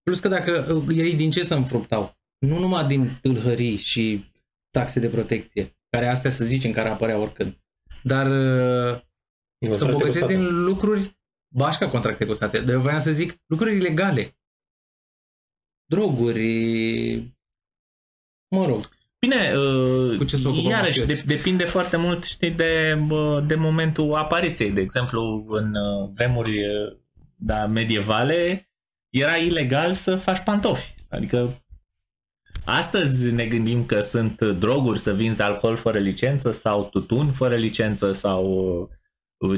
Plus 0.04 0.20
că 0.20 0.28
dacă 0.28 0.74
uh, 0.74 0.98
ei 0.98 1.16
din 1.16 1.32
ce 1.32 1.44
se 1.44 1.54
înfruptau? 1.54 2.18
Nu 2.38 2.60
numai 2.60 2.88
din 2.88 3.20
tâlhării 3.22 3.76
și 3.76 4.32
taxe 4.70 5.00
de 5.00 5.10
protecție, 5.10 5.78
care 5.90 6.08
astea 6.08 6.32
să 6.32 6.46
zicem 6.46 6.72
care 6.72 6.90
apărea 6.90 7.18
oricând, 7.18 7.64
dar 8.04 8.26
uh, 8.26 9.02
să 9.02 9.04
Contracte 9.60 9.78
cu 9.78 9.86
îmbogățesc 9.86 10.18
statul. 10.26 10.36
din 10.36 10.64
lucruri 10.64 11.17
bașca 11.48 11.88
contracte 11.88 12.26
cu 12.26 12.34
state. 12.34 12.60
Dar 12.60 12.74
eu 12.74 12.82
voiam 12.82 13.00
să 13.00 13.12
zic 13.12 13.42
lucruri 13.46 13.76
ilegale. 13.76 14.38
Droguri, 15.86 17.36
mă 18.48 18.66
rog, 18.66 18.90
Bine, 19.20 19.54
Cu 20.18 20.24
ce 20.24 20.36
se 20.36 20.48
uh, 20.48 20.54
ocupă 20.54 20.70
iarăși 20.70 21.00
mafioții? 21.00 21.26
de, 21.26 21.36
depinde 21.36 21.66
foarte 21.66 21.98
mult 21.98 22.24
știi, 22.24 22.52
de, 22.52 23.00
uh, 23.10 23.44
de 23.46 23.56
momentul 23.56 24.14
apariției. 24.14 24.72
De 24.72 24.82
exemplu, 24.82 25.46
în 25.50 25.76
uh, 25.76 26.10
vremuri 26.14 26.50
uh, 26.50 26.98
da, 27.36 27.66
medievale 27.66 28.70
era 29.10 29.36
ilegal 29.36 29.94
să 29.94 30.16
faci 30.16 30.44
pantofi. 30.44 30.96
Adică 31.10 31.64
astăzi 32.66 33.34
ne 33.34 33.46
gândim 33.46 33.86
că 33.86 34.02
sunt 34.02 34.42
droguri 34.42 35.00
să 35.00 35.14
vinzi 35.14 35.42
alcool 35.42 35.76
fără 35.76 35.98
licență 35.98 36.52
sau 36.52 36.84
tutun 36.84 37.32
fără 37.32 37.56
licență 37.56 38.12
sau 38.12 38.46
uh, 38.46 38.97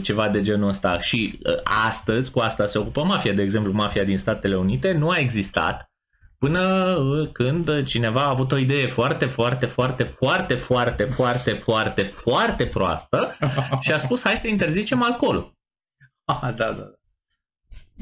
ceva 0.01 0.29
de 0.29 0.41
genul 0.41 0.67
ăsta. 0.67 0.99
Și 0.99 1.39
uh, 1.45 1.55
astăzi 1.85 2.31
cu 2.31 2.39
asta 2.39 2.65
se 2.65 2.77
ocupă 2.77 3.03
mafia. 3.03 3.33
De 3.33 3.41
exemplu, 3.41 3.71
mafia 3.71 4.03
din 4.03 4.17
Statele 4.17 4.55
Unite 4.55 4.91
nu 4.91 5.09
a 5.09 5.17
existat 5.17 5.89
până 6.37 6.95
uh, 6.95 7.29
când 7.31 7.85
cineva 7.85 8.21
a 8.21 8.29
avut 8.29 8.51
o 8.51 8.57
idee 8.57 8.87
foarte, 8.87 9.25
foarte, 9.25 9.65
foarte, 9.65 10.03
foarte, 10.03 10.55
foarte, 10.55 11.03
foarte, 11.03 11.53
foarte, 11.53 12.03
foarte 12.03 12.67
proastă 12.67 13.37
și 13.79 13.91
a 13.91 13.97
spus 13.97 14.23
hai 14.23 14.37
să 14.37 14.47
interzicem 14.47 15.03
alcoolul. 15.03 15.57
ah, 16.41 16.53
da, 16.55 16.71
da. 16.71 16.93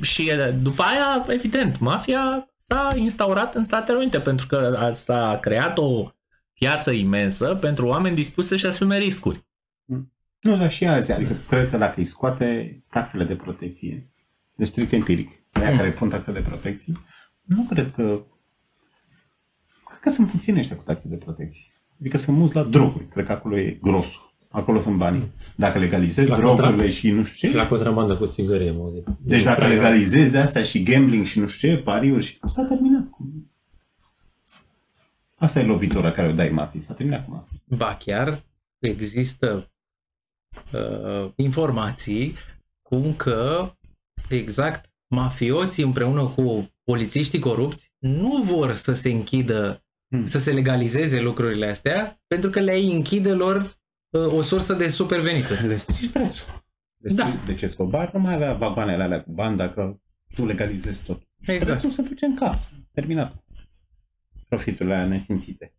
Și 0.01 0.31
uh, 0.33 0.53
după 0.61 0.83
aia, 0.83 1.25
evident, 1.27 1.79
mafia 1.79 2.51
s-a 2.55 2.93
instaurat 2.95 3.55
în 3.55 3.63
Statele 3.63 3.97
Unite 3.97 4.19
pentru 4.19 4.47
că 4.47 4.77
a- 4.79 4.93
s-a 4.93 5.37
creat 5.41 5.77
o 5.77 6.11
piață 6.53 6.91
imensă 6.91 7.55
pentru 7.55 7.87
oameni 7.87 8.15
dispuși 8.15 8.47
să-și 8.47 8.65
asume 8.65 8.97
riscuri. 8.97 9.45
Nu, 10.41 10.57
dar 10.57 10.71
și 10.71 10.85
azi, 10.87 11.11
adică 11.11 11.33
cred 11.47 11.69
că 11.69 11.77
dacă 11.77 11.93
îi 11.99 12.05
scoate 12.05 12.79
taxele 12.89 13.23
de 13.23 13.35
protecție, 13.35 14.09
de 14.55 14.65
strict 14.65 14.91
empiric, 14.91 15.29
aia 15.51 15.71
Mm. 15.71 15.77
care 15.77 15.89
pun 15.91 16.09
taxe 16.09 16.31
de 16.31 16.39
protecție, 16.39 16.93
nu 17.43 17.63
cred 17.69 17.91
că... 17.95 18.21
Cred 19.87 19.99
că 20.01 20.09
sunt 20.09 20.29
puțini 20.29 20.59
ăștia 20.59 20.75
cu 20.75 20.83
taxe 20.83 21.07
de 21.07 21.15
protecție. 21.15 21.63
Adică 21.99 22.17
sunt 22.17 22.37
mulți 22.37 22.55
la 22.55 22.63
droguri. 22.63 23.07
Cred 23.07 23.25
că 23.25 23.31
acolo 23.31 23.57
e 23.57 23.77
grosul. 23.81 24.25
Acolo 24.49 24.79
sunt 24.79 24.97
banii. 24.97 25.31
Dacă 25.55 25.79
legalizezi 25.79 26.29
La 26.29 26.37
drogurile 26.37 26.67
contract. 26.67 26.93
și 26.93 27.11
nu 27.11 27.23
știu 27.23 27.47
Și 27.47 27.53
ce... 27.53 27.59
la 27.59 27.67
contrabandă 27.67 28.15
cu 28.15 28.25
țigări 28.25 28.69
am 28.69 28.81
auzit. 28.81 29.05
Deci 29.21 29.43
dacă 29.43 29.67
legalizezi 29.67 30.37
astea 30.37 30.63
și 30.63 30.83
gambling 30.83 31.25
și 31.25 31.39
nu 31.39 31.47
știu 31.47 31.69
ce, 31.75 31.77
pariuri 31.81 32.25
și... 32.25 32.37
S-a 32.47 32.63
terminat. 32.65 33.07
Asta 35.35 35.59
e 35.59 35.63
lovitura 35.65 36.11
care 36.11 36.27
o 36.27 36.31
dai 36.31 36.49
mafii. 36.49 36.81
S-a 36.81 36.93
terminat 36.93 37.25
cu 37.27 37.35
asta. 37.37 37.51
Ba 37.63 37.95
chiar 37.99 38.43
există 38.79 39.71
uh, 40.73 41.31
informații 41.35 42.35
cum 42.81 43.15
că 43.15 43.71
exact 44.29 44.91
mafioții 45.07 45.83
împreună 45.83 46.25
cu 46.25 46.71
polițiștii 46.83 47.39
corupți 47.39 47.91
nu 47.97 48.41
vor 48.43 48.73
să 48.73 48.93
se 48.93 49.09
închidă, 49.09 49.81
Hmm. 50.09 50.25
să 50.25 50.39
se 50.39 50.51
legalizeze 50.51 51.19
lucrurile 51.21 51.67
astea, 51.67 52.21
pentru 52.27 52.49
că 52.49 52.59
le 52.59 52.73
închide 52.75 53.31
lor 53.33 53.75
uh, 54.09 54.25
o 54.33 54.41
sursă 54.41 54.73
de 54.73 54.87
supervenituri. 54.87 55.67
Le 55.67 55.77
strici 55.77 56.09
prețul. 56.09 56.47
Deci, 56.97 57.13
Da. 57.13 57.23
da. 57.23 57.29
deci 57.45 57.61
Escobar 57.61 58.13
nu 58.13 58.19
mai 58.19 58.33
avea 58.33 58.53
vagoanele 58.53 59.03
alea 59.03 59.23
cu 59.23 59.31
bani 59.31 59.57
dacă 59.57 60.01
tu 60.35 60.45
legalizezi 60.45 61.03
tot. 61.03 61.21
Și 61.41 61.51
Exact. 61.51 61.71
prețul 61.71 61.91
se 61.91 62.01
duce 62.01 62.25
în 62.25 62.35
casă. 62.35 62.69
Terminat. 62.91 63.43
Profiturile 64.47 64.93
alea 64.95 65.07
nesimțite. 65.07 65.73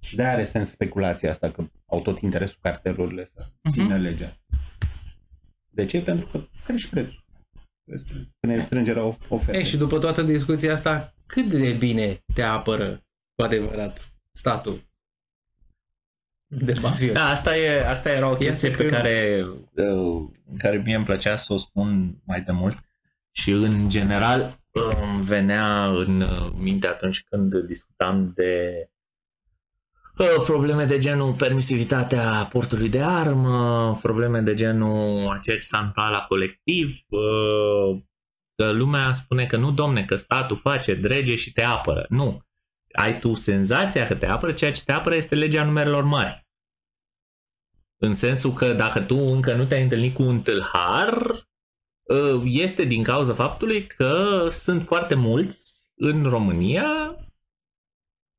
Și 0.00 0.16
de 0.16 0.22
are 0.24 0.44
sens 0.44 0.70
speculația 0.70 1.30
asta 1.30 1.50
că 1.50 1.64
au 1.86 2.00
tot 2.00 2.18
interesul 2.18 2.58
cartelurile 2.60 3.24
să 3.24 3.46
țină 3.70 3.96
legea. 3.96 4.36
De 5.70 5.84
ce? 5.84 6.02
Pentru 6.02 6.26
că 6.26 6.44
crește 6.64 6.88
prețul. 6.92 7.24
Când 8.40 8.52
e 8.52 8.60
strângerea 8.60 9.02
of- 9.14 9.28
ofertă. 9.28 9.60
E, 9.60 9.64
și 9.64 9.76
după 9.76 9.98
toată 9.98 10.22
discuția 10.22 10.72
asta, 10.72 11.14
cât 11.26 11.48
de 11.48 11.72
bine 11.72 12.24
te 12.34 12.42
apără 12.42 13.06
cu 13.34 13.42
adevărat 13.42 14.12
statul 14.30 14.88
de 16.46 16.74
mafios? 16.80 17.14
Da, 17.14 17.28
asta, 17.28 17.56
e, 17.56 17.86
asta 17.88 18.12
era 18.12 18.30
o 18.30 18.34
chestie 18.36 18.68
Este 18.68 18.82
pe 18.82 18.88
că- 18.88 18.94
care, 18.94 19.44
uh, 19.74 20.30
care 20.58 20.76
mie 20.76 20.94
îmi 20.94 21.04
plăcea 21.04 21.36
să 21.36 21.52
o 21.52 21.56
spun 21.56 22.20
mai 22.24 22.42
de 22.42 22.52
mult 22.52 22.78
și 23.30 23.50
în 23.50 23.88
general 23.88 24.58
îmi 24.72 25.22
venea 25.22 25.86
în 25.86 26.20
uh, 26.20 26.52
minte 26.56 26.86
atunci 26.86 27.22
când 27.24 27.54
discutam 27.56 28.32
de 28.34 28.72
uh, 28.78 28.88
probleme 30.24 30.84
de 30.84 30.98
genul 30.98 31.32
permisivitatea 31.32 32.48
portului 32.52 32.88
de 32.88 33.02
armă, 33.02 33.98
probleme 34.02 34.40
de 34.40 34.54
genul 34.54 35.28
a 35.28 35.38
ceea 35.38 35.56
ce 35.56 35.62
s-a 35.62 35.78
întâmplat 35.78 36.10
la 36.10 36.20
colectiv, 36.28 36.98
uh, 37.08 38.02
că 38.54 38.70
lumea 38.70 39.12
spune 39.12 39.46
că 39.46 39.56
nu, 39.56 39.72
domne, 39.72 40.04
că 40.04 40.16
statul 40.16 40.56
face 40.56 40.94
drege 40.94 41.34
și 41.34 41.52
te 41.52 41.62
apără. 41.62 42.06
Nu. 42.08 42.42
Ai 42.92 43.18
tu 43.18 43.34
senzația 43.34 44.06
că 44.06 44.14
te 44.14 44.26
apără, 44.26 44.52
ceea 44.52 44.72
ce 44.72 44.84
te 44.84 44.92
apără 44.92 45.14
este 45.14 45.34
legea 45.34 45.64
numerelor 45.64 46.04
mari. 46.04 46.46
În 48.02 48.14
sensul 48.14 48.52
că 48.52 48.72
dacă 48.72 49.00
tu 49.00 49.16
încă 49.16 49.54
nu 49.54 49.64
te-ai 49.64 49.82
întâlnit 49.82 50.14
cu 50.14 50.22
un 50.22 50.40
tâlhar, 50.40 51.30
ă, 52.08 52.42
este 52.44 52.84
din 52.84 53.02
cauza 53.02 53.34
faptului 53.34 53.86
că 53.86 54.46
sunt 54.48 54.84
foarte 54.84 55.14
mulți 55.14 55.90
în 55.94 56.22
România 56.22 57.16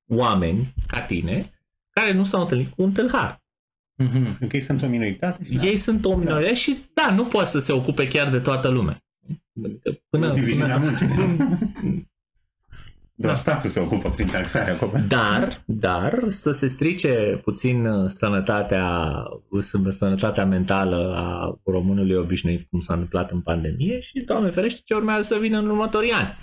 oameni 0.09 0.73
ca 0.87 1.01
tine 1.01 1.60
care 2.01 2.13
nu 2.13 2.23
s-au 2.23 2.41
întâlnit 2.41 2.69
cu 2.69 2.81
un 2.81 2.91
tâlhar. 2.91 3.41
Mhm. 3.95 4.23
Pentru 4.23 4.47
că 4.47 4.55
ei 4.55 4.61
sunt 4.61 4.81
o 4.81 4.87
minoritate. 4.87 5.43
și 5.45 5.55
da. 5.57 5.63
Ei 5.63 5.75
sunt 5.75 6.05
o 6.05 6.15
minoritate 6.15 6.55
și 6.55 6.77
da, 6.93 7.13
nu 7.13 7.25
poate 7.25 7.47
să 7.49 7.59
se 7.59 7.73
ocupe 7.73 8.07
chiar 8.07 8.29
de 8.29 8.39
toată 8.39 8.67
lumea. 8.67 9.03
Adică 9.65 9.91
Până, 10.09 10.31
Diviziunea 10.33 10.77
până, 10.79 10.89
muncii. 10.89 12.09
Doar 13.15 13.33
Da. 13.33 13.39
statul 13.39 13.69
se 13.69 13.79
ocupă 13.79 14.09
prin 14.09 14.27
taxare 14.27 14.71
acolo. 14.71 14.91
Dar, 15.07 15.61
dar 15.65 16.23
să 16.27 16.51
se 16.51 16.67
strice 16.67 17.39
puțin 17.43 17.85
uh, 17.85 18.09
sănătatea, 18.09 19.09
să- 19.59 19.79
sănătatea 19.89 20.45
mentală 20.45 21.13
a 21.15 21.59
românului 21.71 22.15
obișnuit, 22.15 22.67
cum 22.69 22.79
s-a 22.79 22.93
întâmplat 22.93 23.31
în 23.31 23.41
pandemie 23.41 23.99
și, 23.99 24.19
Doamne 24.19 24.49
ferește, 24.49 24.81
ce 24.85 24.93
urmează 24.93 25.21
să 25.33 25.39
vină 25.39 25.57
în 25.59 25.67
următorii 25.69 26.11
ani. 26.11 26.37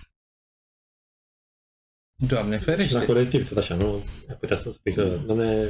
Doamne 2.27 2.59
Și 2.59 2.67
la 2.67 2.75
ferește. 2.75 3.05
colectiv, 3.05 3.49
tot 3.49 3.57
așa, 3.57 3.75
nu? 3.75 3.95
Ai 4.29 4.37
putea 4.41 4.57
să 4.57 4.71
spui 4.73 4.95
că, 4.95 5.21
domne, 5.27 5.69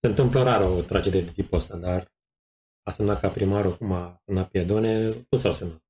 se 0.00 0.06
întâmplă 0.08 0.42
rar 0.42 0.62
o 0.62 0.80
tragedie 0.82 1.20
de 1.22 1.30
tipul 1.30 1.58
ăsta, 1.58 1.76
dar 1.76 2.12
a 2.82 2.90
semnat 2.90 3.20
ca 3.20 3.28
primarul, 3.28 3.76
cum 3.76 3.92
a 3.92 4.20
semnat 4.24 4.48
Piedone, 4.50 5.10
toți 5.28 5.46
au 5.46 5.52
semnat. 5.52 5.82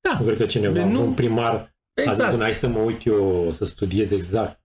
Da. 0.00 0.18
Nu 0.18 0.24
cred 0.24 0.36
că 0.38 0.46
cineva, 0.46 0.72
De 0.74 0.84
nu- 0.84 1.02
un 1.06 1.14
primar, 1.14 1.54
a 1.54 2.02
zis, 2.02 2.10
Exact. 2.10 2.30
"Bun, 2.30 2.40
hai 2.40 2.54
să 2.54 2.68
mă 2.68 2.78
uit 2.78 3.04
eu 3.06 3.52
să 3.52 3.64
studiez 3.64 4.10
exact 4.10 4.60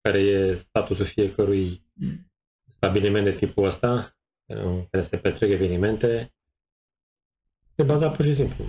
care 0.00 0.18
e 0.20 0.56
statusul 0.56 1.04
fiecărui 1.04 1.84
stabiliment 2.68 3.24
de 3.24 3.32
tipul 3.32 3.64
ăsta, 3.66 4.16
în 4.46 4.86
care 4.90 5.04
se 5.04 5.16
petrec 5.16 5.50
evenimente, 5.50 6.34
se 7.76 7.82
baza 7.82 8.10
pur 8.10 8.24
și 8.24 8.34
simplu. 8.34 8.64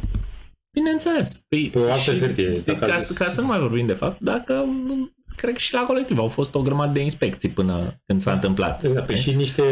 Bineînțeles. 0.74 1.38
Păi, 1.48 1.70
Pe 1.70 1.80
o 1.80 1.84
altă 1.92 1.98
și- 2.12 2.20
hârtie, 2.20 2.56
și 2.56 2.62
dacă 2.64 2.80
ca, 2.80 2.94
ați 2.94 3.06
să, 3.06 3.14
zis. 3.14 3.18
ca 3.18 3.30
să 3.30 3.42
nu 3.42 3.48
mai 3.48 3.60
vorbim 3.60 3.86
de 3.86 3.94
fapt, 3.94 4.20
dacă 4.20 4.54
nu- 4.54 5.12
cred 5.36 5.54
că 5.54 5.60
și 5.60 5.74
la 5.74 5.84
colectiv 5.84 6.18
au 6.18 6.28
fost 6.28 6.56
o 6.56 6.62
grămadă 6.62 6.92
de 6.92 7.00
inspecții 7.04 7.50
până 7.50 8.02
când 8.06 8.22
s-a 8.22 8.34
întâmplat. 8.34 8.84
Exact, 8.84 9.06
păi 9.06 9.18
și 9.18 9.36
niște 9.36 9.64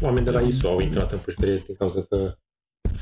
oameni 0.00 0.24
de 0.24 0.30
la 0.30 0.40
ISO 0.40 0.68
au 0.68 0.80
intrat 0.80 1.12
în 1.12 1.18
pușcărie 1.18 1.62
din 1.66 1.74
cauza 1.78 2.02
că 2.02 2.36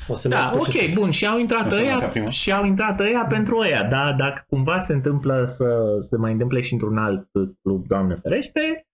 o 0.09 0.15
să 0.15 0.29
Da, 0.29 0.49
pur 0.49 0.69
și 0.69 0.77
ok, 0.77 0.83
simplu. 0.83 1.01
bun, 1.01 1.11
și 1.11 1.27
au 1.27 1.39
intrat 1.39 1.65
Nu 1.65 1.71
s-a 1.71 1.77
ăia 1.81 1.91
marcat 1.93 2.11
prima. 2.11 2.31
și 2.31 2.53
au 2.53 2.65
intrat 2.65 3.01
ăia 3.01 3.27
pentru 3.29 3.59
ăia, 3.59 3.85
dar 3.85 4.15
dacă 4.15 4.45
cumva 4.49 4.79
se 4.79 4.93
întâmplă 4.93 5.45
să 5.47 5.97
se 6.09 6.17
mai 6.17 6.33
întâmple 6.33 6.61
și 6.61 6.73
într-un 6.73 6.97
alt 6.99 7.29
club, 7.63 7.87
Doamne 7.87 8.15
ferește, 8.23 8.87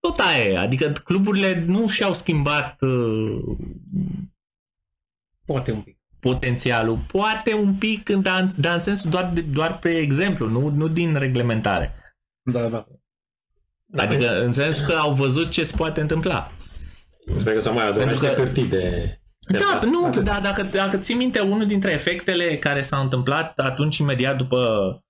tot 0.00 0.18
aia 0.18 0.44
e. 0.44 0.58
Adică 0.58 0.92
cluburile 1.04 1.64
nu 1.66 1.86
și-au 1.86 2.14
schimbat 2.14 2.76
uh, 2.82 3.40
Poate 5.46 5.72
un 5.72 5.80
pic. 5.80 5.97
Potențialul. 6.20 6.96
Poate 7.12 7.54
un 7.54 7.74
pic, 7.74 8.08
dar, 8.10 8.46
dar 8.56 8.74
în 8.74 8.80
sensul 8.80 9.10
doar, 9.10 9.30
de- 9.34 9.40
doar 9.40 9.78
pe 9.78 9.88
exemplu, 9.96 10.48
nu, 10.48 10.68
nu 10.68 10.88
din 10.88 11.14
reglementare. 11.18 11.94
Da, 12.42 12.60
da. 12.68 12.86
Adică 13.96 14.42
în 14.44 14.52
sensul 14.52 14.86
că 14.86 14.92
au 14.92 15.12
văzut 15.12 15.50
ce 15.50 15.64
se 15.64 15.76
poate 15.76 16.00
întâmpla. 16.00 16.50
Sper 17.38 17.54
că 17.54 17.60
s-au 17.60 17.72
mai 17.74 17.86
adunat 17.88 18.06
Pentru 18.06 18.20
niște 18.20 18.34
că- 18.34 18.40
hârtii 18.42 18.66
de... 18.66 19.12
Da, 19.58 19.80
nu, 19.84 20.04
Atât. 20.06 20.24
da, 20.24 20.40
dacă, 20.42 20.62
dacă 20.62 20.96
ții 20.96 21.14
minte, 21.14 21.40
unul 21.40 21.66
dintre 21.66 21.92
efectele 21.92 22.56
care 22.56 22.82
s-au 22.82 23.02
întâmplat 23.02 23.58
atunci 23.58 23.96
imediat 23.98 24.36
după, 24.36 24.56
uh, 24.94 25.00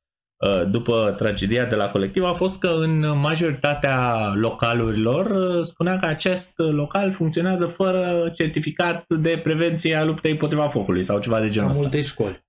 după 0.71 1.15
tragedia 1.17 1.65
de 1.65 1.75
la 1.75 1.85
colectiv 1.85 2.25
a 2.25 2.33
fost 2.33 2.59
că 2.59 2.69
în 2.69 3.19
majoritatea 3.21 4.31
localurilor 4.35 5.27
uh, 5.31 5.63
spunea 5.65 5.99
că 5.99 6.07
acest 6.07 6.53
local 6.57 7.13
funcționează 7.13 7.67
fără 7.67 8.31
certificat 8.35 9.05
de 9.09 9.41
prevenție 9.43 9.95
a 9.95 10.05
luptei 10.05 10.31
împotriva 10.31 10.69
focului 10.69 11.03
sau 11.03 11.19
ceva 11.21 11.41
de 11.41 11.47
Ca 11.47 11.53
genul 11.53 11.69
ăsta. 11.71 11.83
multe 11.83 12.01
școli. 12.01 12.45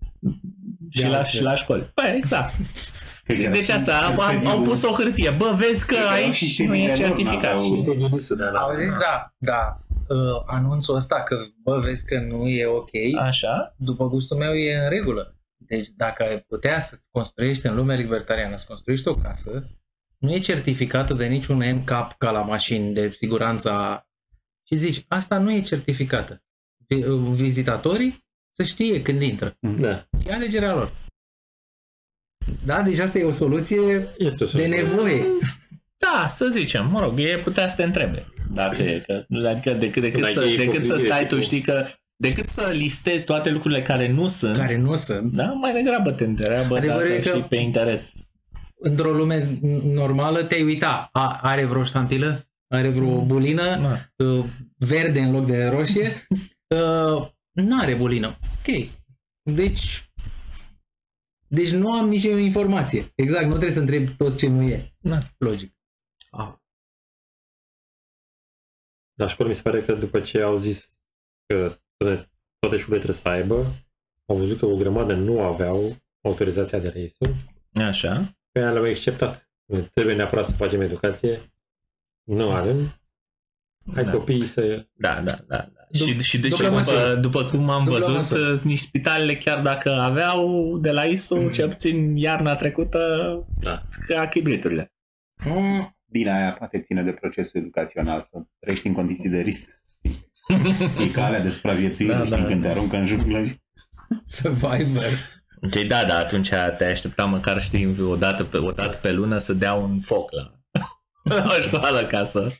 Și 0.89 1.01
de 1.01 1.07
la, 1.07 1.17
altfel. 1.17 1.37
și 1.39 1.43
la 1.43 1.55
școli. 1.55 1.91
Păi, 1.93 2.13
exact. 2.17 2.53
Că 3.25 3.31
era 3.31 3.51
Deci 3.51 3.63
și 3.63 3.71
asta, 3.71 3.93
au, 3.93 4.21
au, 4.21 4.47
au 4.57 4.61
pus 4.61 4.83
o 4.83 4.91
hârtie. 4.91 5.33
Bă, 5.37 5.53
vezi 5.55 5.85
că 5.87 5.93
Cred 5.95 6.07
că 6.07 6.13
erau 6.19 6.31
și 6.31 6.43
aici 6.43 6.67
nu 6.67 6.75
e 6.75 6.77
sediile 6.77 6.87
lor, 6.87 6.95
certificat. 7.17 7.41
n-aveau- 7.53 7.75
Și 7.75 7.81
Segilisul 7.81 8.37
de 8.37 8.43
la... 8.43 8.59
Auziți, 8.59 8.97
da, 8.99 9.33
da. 9.37 9.79
Uh, 10.07 10.41
anunțul 10.45 10.95
ăsta 10.95 11.15
că, 11.25 11.37
bă, 11.63 11.79
vezi 11.83 12.05
că 12.05 12.19
nu 12.29 12.47
e 12.47 12.65
ok, 12.65 12.89
Așa? 13.21 13.73
după 13.77 14.07
gustul 14.07 14.37
meu 14.37 14.53
e 14.53 14.75
în 14.83 14.89
regulă. 14.89 15.33
Deci 15.69 15.87
dacă 15.87 16.23
ai 16.23 16.39
putea 16.39 16.79
să-ți 16.79 17.07
construiești 17.11 17.67
în 17.67 17.75
lumea 17.75 17.95
libertariană, 17.95 18.55
să 18.55 18.65
construiești 18.67 19.07
o 19.07 19.15
casă, 19.15 19.69
nu 20.17 20.33
e 20.33 20.39
certificată 20.39 21.13
de 21.13 21.25
niciun 21.25 21.57
NCAP 21.57 22.17
ca 22.17 22.31
la 22.31 22.41
mașini 22.41 22.93
de 22.93 23.09
siguranță 23.11 23.71
și 24.67 24.75
zici, 24.75 25.05
asta 25.07 25.37
nu 25.37 25.51
e 25.51 25.61
certificată. 25.61 26.43
Vi- 26.87 27.03
uh, 27.03 27.29
Vizitatorii 27.33 28.25
să 28.51 28.63
știe 28.63 29.01
când 29.01 29.21
intră. 29.21 29.57
Da, 29.59 30.07
E 30.25 30.33
alegerea 30.33 30.73
lor. 30.73 30.91
Da, 32.65 32.81
deci 32.81 32.99
asta 32.99 33.17
e 33.17 33.23
o 33.23 33.31
soluție 33.31 34.07
este 34.17 34.43
o 34.43 34.47
de 34.47 34.51
soluție. 34.51 34.67
nevoie. 34.67 35.25
Da, 35.97 36.27
să 36.27 36.47
zicem, 36.47 36.87
mă 36.89 36.99
rog, 36.99 37.19
e 37.19 37.37
putea 37.43 37.67
să 37.67 37.75
te 37.75 37.83
întrebe. 37.83 38.25
Dacă 38.53 38.81
e, 38.81 38.99
că, 38.99 39.25
adică 39.47 39.73
decât, 39.73 40.01
decât, 40.01 40.21
Dacă 40.21 40.33
să, 40.33 40.43
e 40.43 40.55
decât 40.55 40.73
să 40.73 40.79
hipocrizie, 40.79 41.05
stai 41.05 41.19
tu, 41.21 41.25
tipul- 41.27 41.41
știi 41.41 41.61
că 41.61 41.87
decât 42.21 42.49
să 42.49 42.69
listezi 42.73 43.25
toate 43.25 43.49
lucrurile 43.49 43.81
care 43.81 44.07
nu 44.07 44.27
sunt, 44.27 44.55
Care 44.57 44.77
nu 44.77 44.95
sunt. 44.95 45.33
da, 45.33 45.45
mai 45.51 45.73
degrabă 45.73 46.11
te 46.11 46.23
întreabă 46.23 46.77
Adevărul 46.77 47.01
dacă 47.07 47.13
e 47.13 47.19
că- 47.19 47.29
știi 47.29 47.41
pe 47.41 47.55
interes. 47.55 48.13
Într-o 48.81 49.11
lume 49.11 49.59
normală 49.83 50.43
te-ai 50.43 50.63
uita. 50.63 51.09
A, 51.11 51.39
are 51.41 51.65
vreo 51.65 51.83
ștampilă? 51.83 52.49
Are 52.67 52.89
vreo 52.89 53.25
bulină? 53.25 53.63
Da. 54.15 54.25
uh, 54.25 54.45
verde 54.77 55.19
în 55.19 55.31
loc 55.31 55.45
de 55.45 55.65
roșie, 55.67 56.27
uh, 56.75 57.27
nu 57.51 57.79
are 57.79 57.95
bulină. 57.95 58.27
Ok. 58.27 58.89
Deci, 59.41 60.09
deci 61.47 61.71
nu 61.71 61.91
am 61.91 62.07
nicio 62.07 62.37
informație. 62.37 63.11
Exact, 63.15 63.43
nu 63.43 63.49
trebuie 63.49 63.71
să 63.71 63.79
întreb 63.79 64.09
tot 64.09 64.37
ce 64.37 64.47
nu 64.47 64.61
e. 64.61 64.93
Da. 64.97 65.17
Logic. 65.37 65.73
Ah. 66.31 66.53
La 69.13 69.27
școală 69.27 69.49
mi 69.51 69.55
se 69.57 69.61
pare 69.61 69.81
că 69.83 69.93
după 69.93 70.19
ce 70.19 70.41
au 70.41 70.55
zis 70.55 70.99
că 71.45 71.79
toate, 71.99 72.29
toate 72.59 72.77
școlile 72.77 73.03
trebuie 73.03 73.21
să 73.21 73.27
aibă, 73.27 73.65
au 74.25 74.35
văzut 74.35 74.57
că 74.57 74.65
o 74.65 74.75
grămadă 74.75 75.13
nu 75.13 75.41
aveau 75.41 75.95
autorizația 76.21 76.79
de 76.79 76.91
la 76.95 76.99
ISU, 77.01 77.35
Așa. 77.73 78.35
pe 78.51 78.59
aia 78.59 78.71
le-au 78.71 78.83
acceptat. 78.83 79.49
Trebuie 79.93 80.15
neapărat 80.15 80.45
să 80.45 80.51
facem 80.51 80.81
educație. 80.81 81.39
Nu 82.23 82.49
avem. 82.51 82.77
Hai 83.93 84.03
Da. 84.03 84.11
copiii 84.11 84.41
să... 84.45 84.85
Da, 84.93 85.21
da, 85.21 85.31
da. 85.47 85.57
da. 85.57 85.67
Du- 85.91 86.05
și, 86.05 86.19
și, 86.19 86.39
deci, 86.39 86.49
dublă 86.51 86.65
după, 86.67 86.77
măsură. 86.77 87.15
după 87.15 87.45
cum 87.45 87.69
am 87.69 87.83
Dublă 87.83 87.99
văzut, 87.99 88.15
măsură. 88.15 88.53
uh, 88.53 88.59
nici 88.63 88.79
spitalele, 88.79 89.37
chiar 89.37 89.61
dacă 89.61 89.89
aveau 89.91 90.77
de 90.77 90.91
la 90.91 91.05
ISU, 91.05 91.49
cel 91.51 91.67
puțin 91.69 92.15
iarna 92.15 92.55
trecută, 92.55 92.99
Da. 93.61 93.83
ca 94.07 94.27
chibriturile. 94.27 94.93
Mm, 95.45 95.95
Bine, 96.11 96.31
aia 96.31 96.53
poate 96.53 96.81
ține 96.81 97.03
de 97.03 97.11
procesul 97.11 97.59
educațional, 97.61 98.21
să 98.21 98.41
trăiești 98.59 98.87
în 98.87 98.93
condiții 98.93 99.29
de 99.29 99.39
risc. 99.41 99.69
E 100.99 101.07
calea 101.13 101.39
de 101.41 101.49
supraviețuire, 101.49 102.11
Da, 102.13 102.17
da, 102.19 102.25
știi, 102.25 102.37
da. 102.41 102.45
când 102.45 102.61
te 102.61 102.67
aruncă 102.67 102.95
în 102.95 103.05
junglă. 103.05 103.43
și- 103.45 103.61
survivor. 104.25 105.37
Ok, 105.61 105.75
da, 105.87 106.03
da, 106.03 106.17
atunci 106.17 106.49
te 106.77 106.85
aștepta 106.85 107.25
măcar, 107.25 107.61
știi, 107.61 107.95
o 108.01 108.15
dată 108.15 108.43
pe, 108.43 108.57
o 108.57 108.71
dată 108.71 108.97
pe 108.97 109.11
lună 109.11 109.37
să 109.37 109.53
dea 109.53 109.73
un 109.73 109.99
foc 109.99 110.31
la, 110.31 110.53
la 111.35 111.45
o 111.57 111.61
școală 111.61 112.05
ca 112.05 112.23
să, 112.23 112.51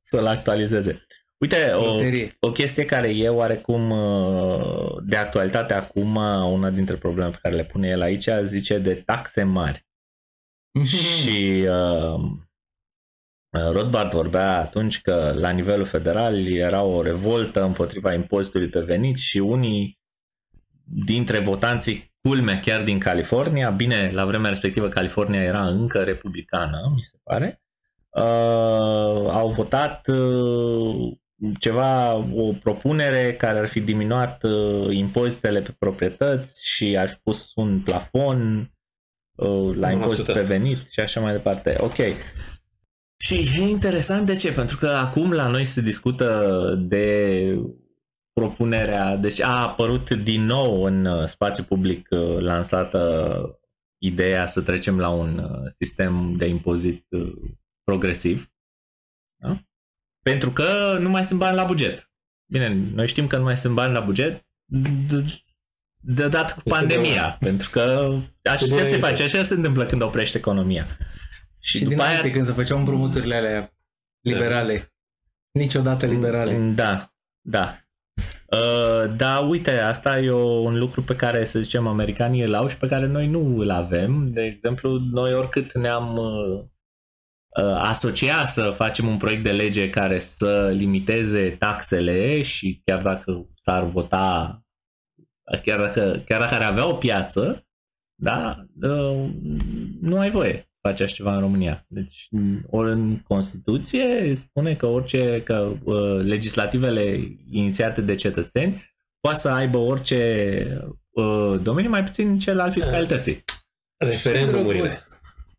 să-l 0.00 0.26
actualizeze. 0.26 1.06
Uite, 1.38 1.70
o, 1.70 1.84
Loterie. 1.84 2.36
o 2.40 2.52
chestie 2.52 2.84
care 2.84 3.08
e 3.16 3.28
oarecum 3.28 3.90
uh, 3.90 4.96
de 5.02 5.16
actualitate 5.16 5.74
acum, 5.74 6.14
una 6.52 6.70
dintre 6.70 6.96
problemele 6.96 7.32
pe 7.34 7.38
care 7.42 7.54
le 7.54 7.64
pune 7.64 7.88
el 7.88 8.00
aici, 8.00 8.28
zice 8.44 8.78
de 8.78 8.94
taxe 8.94 9.42
mari. 9.42 9.86
Și 10.86 11.64
uh, 11.68 12.30
Rothbard 13.72 14.10
vorbea 14.10 14.58
atunci 14.58 15.00
că 15.00 15.34
la 15.36 15.50
nivelul 15.50 15.84
federal 15.84 16.46
era 16.46 16.82
o 16.82 17.02
revoltă 17.02 17.64
împotriva 17.64 18.12
impozitului 18.12 18.68
pe 18.68 18.80
venit 18.80 19.16
și 19.16 19.38
unii 19.38 19.98
dintre 20.84 21.38
votanții 21.38 22.14
culme 22.20 22.60
chiar 22.64 22.82
din 22.82 22.98
California, 22.98 23.70
bine, 23.70 24.10
la 24.12 24.24
vremea 24.24 24.50
respectivă 24.50 24.88
California 24.88 25.42
era 25.42 25.66
încă 25.66 26.02
republicană, 26.02 26.92
mi 26.94 27.00
se 27.00 27.16
pare, 27.22 27.62
uh, 28.10 29.30
au 29.30 29.48
votat 29.48 30.06
uh, 30.08 31.16
ceva, 31.58 32.14
o 32.14 32.52
propunere 32.62 33.34
care 33.34 33.58
ar 33.58 33.66
fi 33.66 33.80
diminuat 33.80 34.42
uh, 34.42 34.86
impozitele 34.90 35.60
pe 35.60 35.74
proprietăți 35.78 36.66
și 36.66 36.96
ar 36.98 37.08
fi 37.08 37.16
pus 37.22 37.52
un 37.54 37.80
plafon 37.80 38.70
uh, 39.34 39.76
la 39.76 39.88
1%. 39.88 39.92
impozit 39.92 40.24
pe 40.24 40.42
venit 40.42 40.78
și 40.90 41.00
așa 41.00 41.20
mai 41.20 41.32
departe. 41.32 41.74
Ok. 41.80 41.96
Și 43.20 43.34
e 43.34 43.60
interesant 43.60 44.26
de 44.26 44.36
ce? 44.36 44.52
Pentru 44.52 44.76
că 44.76 44.88
acum 44.88 45.32
la 45.32 45.48
noi 45.48 45.64
se 45.64 45.80
discută 45.80 46.74
de 46.88 47.42
propunerea, 48.32 49.16
deci 49.16 49.40
a 49.40 49.60
apărut 49.62 50.10
din 50.10 50.44
nou 50.44 50.82
în 50.84 51.04
uh, 51.04 51.26
spațiu 51.28 51.64
public 51.64 52.08
uh, 52.10 52.38
lansată 52.38 53.40
ideea 53.98 54.46
să 54.46 54.60
trecem 54.62 54.98
la 54.98 55.08
un 55.08 55.38
uh, 55.38 55.70
sistem 55.78 56.36
de 56.36 56.46
impozit 56.46 57.06
uh, 57.08 57.32
progresiv. 57.84 58.52
Da? 59.36 59.62
Pentru 60.22 60.50
că 60.50 60.96
nu 61.00 61.08
mai 61.08 61.24
sunt 61.24 61.38
bani 61.38 61.56
la 61.56 61.64
buget. 61.64 62.12
Bine, 62.52 62.76
noi 62.94 63.08
știm 63.08 63.26
că 63.26 63.36
nu 63.36 63.42
mai 63.42 63.56
sunt 63.56 63.74
bani 63.74 63.92
la 63.92 64.00
buget 64.00 64.46
d- 65.06 65.46
de 66.00 66.28
dat 66.28 66.52
cu 66.54 66.62
Este 66.64 66.70
pandemia, 66.70 67.36
pentru 67.40 67.70
că 67.70 68.14
așa 68.42 68.66
de 68.66 68.72
ce 68.72 68.74
se 68.74 68.80
înainte. 68.80 68.98
face, 68.98 69.22
așa 69.22 69.42
se 69.42 69.54
întâmplă 69.54 69.84
când 69.84 70.02
oprește 70.02 70.38
economia. 70.38 70.86
Și, 71.60 71.76
Și 71.76 71.82
după 71.82 71.94
dinainte, 71.94 72.22
aia 72.22 72.32
când 72.32 72.46
se 72.46 72.52
făceau 72.52 72.78
împrumuturile 72.78 73.34
alea 73.34 73.72
liberale. 74.20 74.92
Niciodată 75.52 76.06
liberale. 76.06 76.72
Da, 76.74 77.12
da. 77.40 77.78
Uh, 78.52 79.16
da, 79.16 79.38
uite, 79.38 79.78
asta 79.78 80.20
e 80.20 80.30
o, 80.30 80.46
un 80.46 80.78
lucru 80.78 81.02
pe 81.02 81.16
care, 81.16 81.44
să 81.44 81.60
zicem, 81.60 81.86
americanii 81.86 82.42
îl 82.42 82.54
au 82.54 82.68
și 82.68 82.76
pe 82.76 82.86
care 82.86 83.06
noi 83.06 83.26
nu 83.26 83.58
îl 83.58 83.70
avem. 83.70 84.26
De 84.26 84.44
exemplu, 84.44 84.98
noi 84.98 85.34
oricât 85.34 85.74
ne-am 85.74 86.16
uh, 86.16 86.64
uh, 87.62 87.78
asocia 87.78 88.44
să 88.44 88.70
facem 88.70 89.08
un 89.08 89.16
proiect 89.16 89.42
de 89.42 89.52
lege 89.52 89.90
care 89.90 90.18
să 90.18 90.68
limiteze 90.68 91.50
taxele 91.50 92.42
și 92.42 92.82
chiar 92.84 93.02
dacă 93.02 93.48
s-ar 93.54 93.84
vota, 93.84 94.62
chiar 95.62 95.78
dacă, 95.78 96.22
chiar 96.26 96.40
dacă 96.40 96.54
ar 96.54 96.62
avea 96.62 96.88
o 96.88 96.94
piață, 96.94 97.66
da, 98.14 98.66
uh, 98.80 99.30
nu 100.00 100.18
ai 100.18 100.30
voie 100.30 100.67
să 100.90 100.94
faci 100.96 101.00
așa 101.00 101.14
ceva 101.14 101.34
în 101.34 101.40
România. 101.40 101.84
Deci, 101.88 102.28
ori 102.70 102.90
în 102.90 103.18
Constituție 103.18 104.34
spune 104.34 104.74
că 104.74 104.86
orice, 104.86 105.42
că 105.42 105.72
uh, 105.84 106.24
legislativele 106.24 107.36
inițiate 107.50 108.00
de 108.00 108.14
cetățeni 108.14 108.94
poate 109.20 109.38
să 109.38 109.48
aibă 109.48 109.78
orice 109.78 110.90
uh, 111.10 111.60
domeniu, 111.62 111.90
mai 111.90 112.04
puțin 112.04 112.38
cel 112.38 112.60
al 112.60 112.72
fiscalității. 112.72 113.44
Referendumurile. 113.96 114.82
Drăguț. 114.82 115.08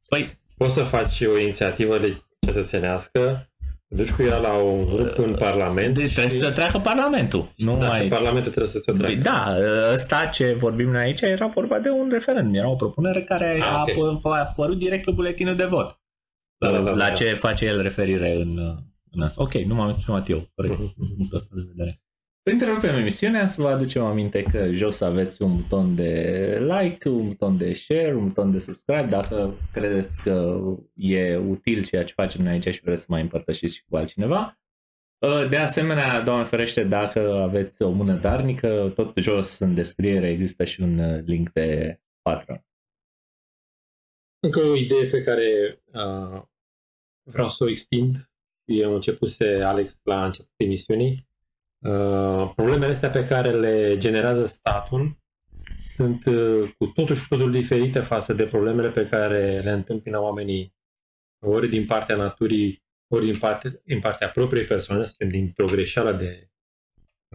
Păi, 0.09 0.39
Poți 0.59 0.73
să 0.73 0.84
faci 0.84 1.21
o 1.21 1.38
inițiativă 1.39 1.97
de 1.97 2.21
cetățenească, 2.39 3.49
te 3.89 3.95
duci 3.95 4.11
cu 4.11 4.21
ea 4.21 4.37
la 4.37 4.53
un 4.53 4.85
grup 4.85 5.17
în 5.17 5.35
Parlament 5.35 5.93
de, 5.93 6.05
trebuie 6.07 6.39
să 6.39 6.51
treacă 6.51 6.77
Parlamentul. 6.77 7.51
Nu 7.55 7.77
da, 7.77 7.87
mai... 7.87 8.01
și 8.01 8.07
Parlamentul 8.07 8.51
trebuie 8.51 8.71
să 8.71 8.79
te 8.79 8.91
o 8.91 8.93
treacă. 8.93 9.15
Da, 9.15 9.55
ăsta 9.93 10.25
ce 10.25 10.53
vorbim 10.53 10.89
noi 10.89 11.01
aici 11.01 11.21
era 11.21 11.47
vorba 11.47 11.79
de 11.79 11.89
un 11.89 12.09
referendum. 12.11 12.53
Era 12.53 12.69
o 12.69 12.75
propunere 12.75 13.21
care 13.21 13.59
Ah, 13.61 13.67
a, 13.67 13.81
ok. 13.87 14.17
apă- 14.19 14.21
a 14.23 14.39
apărut 14.39 14.77
direct 14.77 15.05
pe 15.05 15.11
buletinul 15.11 15.55
de 15.55 15.65
vot. 15.65 15.99
Da, 16.57 16.71
da, 16.71 16.79
da, 16.81 16.91
la 16.91 17.07
da. 17.07 17.09
ce 17.13 17.33
face 17.33 17.65
el 17.65 17.81
referire 17.81 18.35
în, 18.35 18.57
în 19.11 19.21
asta. 19.21 19.41
Ok, 19.43 19.53
nu 19.53 19.75
m-am 19.75 19.89
exprimat 19.89 20.29
eu. 20.29 20.49
Corect. 20.55 20.73
Mhm, 20.79 20.93
mhm. 20.97 21.15
punctul 21.15 21.37
ăsta 21.37 21.49
de 21.55 21.61
vedere. 21.75 22.01
Întrerupem 22.52 22.95
emisiunea 22.95 23.47
să 23.47 23.62
vă 23.62 23.68
aducem 23.68 24.04
aminte 24.04 24.43
că 24.43 24.72
jos 24.72 25.02
aveți 25.02 25.41
un 25.41 25.56
buton 25.56 25.95
de 25.95 26.58
like, 26.60 27.10
un 27.10 27.28
buton 27.28 27.58
de 27.58 27.74
share, 27.74 28.16
un 28.16 28.28
buton 28.28 28.52
de 28.52 28.60
subscribe 28.60 29.08
dacă 29.10 29.58
credeți 29.74 30.24
că 30.24 30.62
e 30.95 31.38
util 31.38 31.84
ceea 31.84 32.04
ce 32.04 32.14
facem 32.14 32.43
noi 32.43 32.52
aici 32.52 32.74
și 32.74 32.82
vreți 32.82 33.02
să 33.02 33.08
mai 33.10 33.22
împărtășiți 33.22 33.76
și 33.76 33.84
cu 33.89 33.97
altcineva. 33.97 34.60
De 35.50 35.58
asemenea, 35.58 36.22
Doamne 36.22 36.45
ferește, 36.45 36.84
dacă 36.84 37.34
aveți 37.34 37.82
o 37.82 37.89
mână 37.89 38.14
darnică, 38.14 38.91
tot 38.95 39.18
jos 39.18 39.60
în 39.60 39.74
descriere 39.74 40.30
există 40.30 40.64
și 40.64 40.82
un 40.82 41.24
link 41.26 41.52
de 41.52 42.00
Patreon. 42.22 42.66
Încă 44.39 44.60
o 44.60 44.76
idee 44.76 45.06
pe 45.06 45.22
care 45.22 45.80
uh, 45.86 46.41
vreau 47.24 47.50
să 47.50 47.64
o 47.64 47.70
extind, 47.70 48.32
eu 48.66 48.93
începuse 48.93 49.62
Alex 49.62 50.00
la 50.04 50.26
începutul 50.26 50.66
emisiunii, 50.66 51.28
uh, 51.80 52.51
problemele 52.55 52.91
astea 52.91 53.09
pe 53.09 53.25
care 53.25 53.51
le 53.51 53.97
generează 53.97 54.45
statul 54.45 55.17
sunt 55.77 56.25
uh, 56.25 56.71
cu 56.77 56.86
totul 56.86 57.15
și 57.15 57.27
cu 57.27 57.36
totul 57.36 57.51
diferite 57.51 57.99
față 57.99 58.34
de 58.34 58.45
problemele 58.45 58.89
pe 58.89 59.07
care 59.07 59.59
le 59.59 59.71
întâmpină 59.71 60.19
oamenii 60.19 60.73
ori 61.45 61.67
din 61.67 61.86
partea 61.86 62.15
naturii, 62.15 62.84
ori 63.13 63.25
din, 63.25 63.38
parte, 63.39 63.82
din 63.86 63.99
partea 63.99 64.30
propriei 64.30 64.65
persoane, 64.65 65.03
să 65.03 65.09
zicem, 65.09 65.30
din 65.30 65.53
o 65.57 65.65
greșeală 65.65 66.11
de 66.11 66.49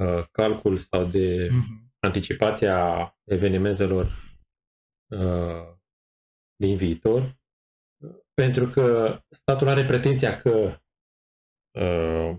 uh, 0.00 0.24
calcul 0.30 0.76
sau 0.76 1.04
de 1.04 1.48
Mhm. 1.50 1.92
anticipația 2.00 3.08
evenimentelor 3.24 4.04
uh, 5.10 5.74
din 6.56 6.76
viitor, 6.76 7.36
pentru 8.34 8.66
că 8.66 9.18
statul 9.30 9.68
are 9.68 9.84
pretenția 9.84 10.40
că 10.40 10.80
uh, 11.78 12.36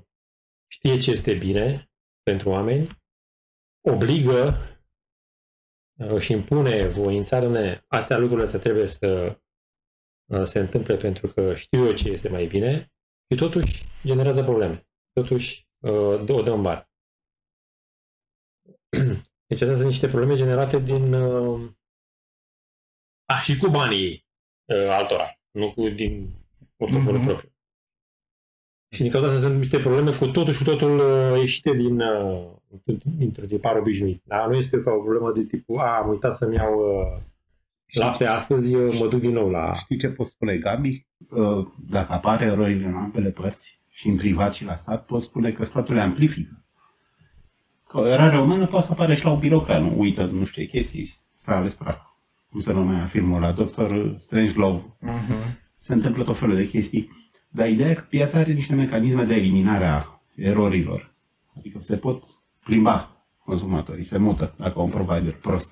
știe 0.72 0.98
ce 0.98 1.12
este 1.12 1.34
bine 1.34 1.90
pentru 2.30 2.50
oameni, 2.50 2.90
obligă 3.82 4.54
uh, 5.98 6.22
și 6.22 6.32
impune 6.32 6.88
voința, 6.88 7.40
domne, 7.40 7.86
astea 7.88 8.18
lucrurile 8.18 8.48
se 8.48 8.58
trebuie 8.58 8.88
să 8.88 9.40
uh, 10.32 10.44
se 10.44 10.60
întâmple 10.60 10.96
pentru 10.96 11.28
că 11.28 11.56
știu 11.56 11.86
eu 11.86 11.94
ce 11.94 12.10
este 12.10 12.30
mai 12.30 12.46
bine 12.46 12.94
și 13.30 13.38
totuși 13.38 13.84
generează 14.06 14.44
probleme. 14.44 14.88
Totuși 15.14 15.68
uh, 15.80 15.92
o 16.30 16.42
dă 16.42 16.52
în 16.52 16.62
bar. 16.62 16.90
Deci 19.48 19.62
astea 19.62 19.76
sunt 19.76 19.88
niște 19.88 20.08
probleme 20.08 20.36
generate 20.36 20.80
din 20.80 21.14
uh, 21.14 21.72
a, 23.26 23.40
și 23.40 23.58
cu 23.58 23.68
banii 23.68 24.26
uh, 24.66 24.88
altora, 24.90 25.26
nu 25.52 25.74
cu 25.74 25.90
din 25.90 26.30
portofoliul 26.78 27.18
Mhm. 27.18 27.26
propriu. 27.26 27.55
Și 28.90 29.02
din 29.02 29.12
cauza 29.12 29.28
asta 29.28 29.40
sunt 29.40 29.58
niște 29.58 29.80
probleme 29.80 30.12
cu 30.12 30.26
totul 30.26 30.54
și 30.54 30.64
cu 30.64 30.70
totul 30.70 30.98
uh, 30.98 31.40
ieșite 31.40 31.74
din, 31.74 32.00
uh, 32.00 32.94
dintr-un 33.18 33.48
tipar 33.48 33.76
obișnuit. 33.76 34.22
Da? 34.26 34.46
Nu 34.46 34.54
este 34.56 34.80
ca 34.80 34.92
o 34.92 35.02
problemă 35.02 35.32
de 35.36 35.44
tipul, 35.44 35.80
a, 35.80 35.98
am 36.04 36.10
uitat 36.10 36.34
să-mi 36.36 36.56
iau 36.56 36.74
uh, 36.80 37.22
lapte 37.88 38.26
astăzi, 38.26 38.76
uh, 38.76 38.98
mă 39.00 39.08
duc 39.08 39.20
din 39.20 39.32
nou 39.34 39.50
la... 39.50 39.74
Știi 39.74 39.98
ce 39.98 40.10
pot 40.10 40.26
spune 40.26 40.58
Gabi? 40.58 41.08
Uh, 41.30 41.68
Dacă 41.90 42.14
apare 42.14 42.46
erorile 42.46 42.86
în 42.86 42.96
ambele 42.96 43.30
părți, 43.30 43.82
și 43.90 44.08
în 44.08 44.16
privat 44.16 44.54
și 44.54 44.66
la 44.66 44.76
stat, 44.76 45.06
pot 45.06 45.22
spune 45.22 45.52
că 45.52 45.66
statul 45.66 45.96
le 45.96 46.02
amplifică. 46.02 46.66
Că 47.88 47.98
o 47.98 48.08
eroare 48.08 48.40
umană 48.40 48.68
poate 48.68 48.86
să 48.86 48.92
apare 48.92 49.16
și 49.16 49.24
la 49.24 49.32
un 49.32 49.40
birocrat, 49.40 49.82
nu 49.82 50.00
uită 50.00 50.26
nu 50.26 50.46
știu 50.46 50.64
ce 50.64 50.70
chestii 50.70 51.06
și 51.06 51.14
s-a 51.36 51.56
ales 51.56 51.74
praf. 51.74 51.98
Cum 52.52 52.60
să 52.60 52.72
numea 52.72 53.06
filmul 53.06 53.42
la 53.42 53.52
Doctor 53.52 54.16
Strangelove. 54.18 54.96
Mhm. 55.00 55.34
Se 55.78 55.94
întâmplă 55.94 56.24
tot 56.24 56.38
felul 56.38 56.56
de 56.56 56.68
chestii. 56.68 57.10
Dar 57.56 57.70
ideea 57.70 57.90
e 57.90 57.94
că 57.94 58.06
piața 58.10 58.40
are 58.40 58.54
niște 58.54 58.76
mecanisme 58.76 59.24
de 59.24 59.36
eliminare 59.36 59.86
a 59.86 60.22
erorilor. 60.36 61.14
Adică 61.58 61.80
se 61.82 61.98
pot 61.98 62.24
plimba 62.64 63.26
consumatorii, 63.46 64.04
se 64.04 64.18
mută 64.18 64.54
dacă 64.58 64.80
au 64.80 64.86
un 64.86 64.92
provider 64.92 65.34
prost. 65.34 65.70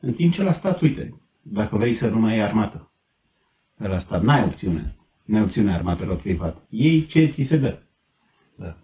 În 0.00 0.12
timp 0.12 0.32
ce 0.32 0.42
la 0.42 0.52
stat, 0.52 0.80
uite, 0.80 1.20
dacă 1.42 1.76
vrei 1.76 1.94
să 1.94 2.08
nu 2.08 2.18
mai 2.18 2.32
ai 2.32 2.40
armată, 2.40 2.92
de 3.76 3.86
la 3.86 3.98
stat, 3.98 4.22
n-ai 4.22 4.42
opțiune 4.44 4.82
asta. 4.84 5.06
N-ai 5.24 5.42
opțiune 5.42 5.74
armatelor 5.74 6.16
privat. 6.16 6.66
Ei 6.70 7.06
ce 7.06 7.26
ți 7.26 7.42
se 7.42 7.56
dă. 7.58 7.82
Da. 8.56 8.76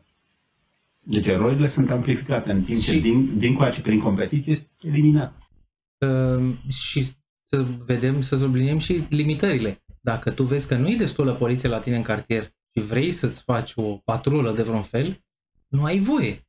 Deci 1.00 1.26
erorile 1.26 1.68
sunt 1.68 1.90
amplificate 1.90 2.52
în 2.52 2.62
timp 2.62 2.80
ce 2.80 2.92
Și- 2.92 3.00
din, 3.00 3.38
din 3.38 3.54
coace 3.54 3.80
prin 3.80 3.98
competiție 3.98 4.52
este 4.52 4.68
eliminat. 4.82 5.38
Uh, 5.98 6.54
și 6.68 7.06
să 7.42 7.66
vedem, 7.86 8.20
să 8.20 8.36
subliniem 8.36 8.78
și 8.78 9.04
limitările. 9.08 9.81
Dacă 10.04 10.30
tu 10.30 10.42
vezi 10.44 10.68
că 10.68 10.76
nu 10.76 10.88
e 10.88 10.96
destulă 10.96 11.32
poliție 11.34 11.68
la 11.68 11.78
tine 11.78 11.96
în 11.96 12.02
cartier 12.02 12.42
și 12.44 12.80
vrei 12.84 13.12
să-ți 13.12 13.42
faci 13.42 13.72
o 13.76 13.82
patrulă 14.04 14.52
de 14.52 14.62
vreun 14.62 14.82
fel, 14.82 15.24
nu 15.68 15.84
ai 15.84 15.98
voie. 15.98 16.46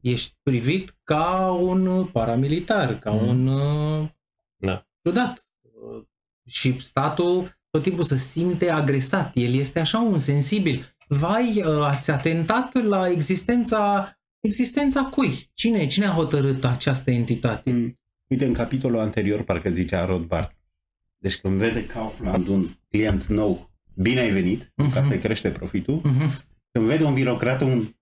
Ești 0.00 0.36
privit 0.42 0.94
ca 1.04 1.50
un 1.50 2.04
paramilitar, 2.06 2.98
ca 2.98 3.10
Mhm. 3.10 3.26
un 3.28 3.46
uh, 3.46 4.08
Da. 4.56 4.86
ciudat. 5.02 5.48
Uh, 5.62 6.02
Și 6.48 6.80
statul 6.80 7.58
tot 7.70 7.82
timpul 7.82 8.04
se 8.04 8.16
simte 8.16 8.70
agresat. 8.70 9.30
El 9.36 9.54
este 9.54 9.78
așa 9.80 9.98
un 9.98 10.18
sensibil. 10.18 10.94
vai, 11.08 11.62
uh, 11.66 11.82
ați 11.84 12.10
atentat 12.10 12.72
la 12.82 13.08
existența, 13.08 14.12
existența 14.40 15.02
cui? 15.02 15.50
Cine, 15.54 15.86
cine 15.86 16.06
a 16.06 16.10
hotărât 16.12 16.64
această 16.64 17.10
entitate? 17.10 17.70
Mm. 17.70 17.98
Uite, 18.28 18.44
în 18.44 18.52
capitolul 18.52 18.98
anterior, 18.98 19.42
parcă 19.44 19.70
zicea 19.70 20.04
Rothbard, 20.04 20.50
deci 21.26 21.36
când 21.40 21.58
vede 21.58 21.86
Kaufland 21.86 22.46
un 22.46 22.66
client 22.88 23.24
nou, 23.26 23.70
bine 23.94 24.20
ai 24.20 24.30
venit, 24.30 24.72
Mhm. 24.76 24.92
ca 24.92 25.02
să 25.08 25.18
crește 25.18 25.50
profitul, 25.50 26.00
Mhm. 26.04 26.30
când 26.72 26.86
vede 26.86 27.04
un 27.04 27.14
birocrat, 27.14 27.60
un 27.60 27.94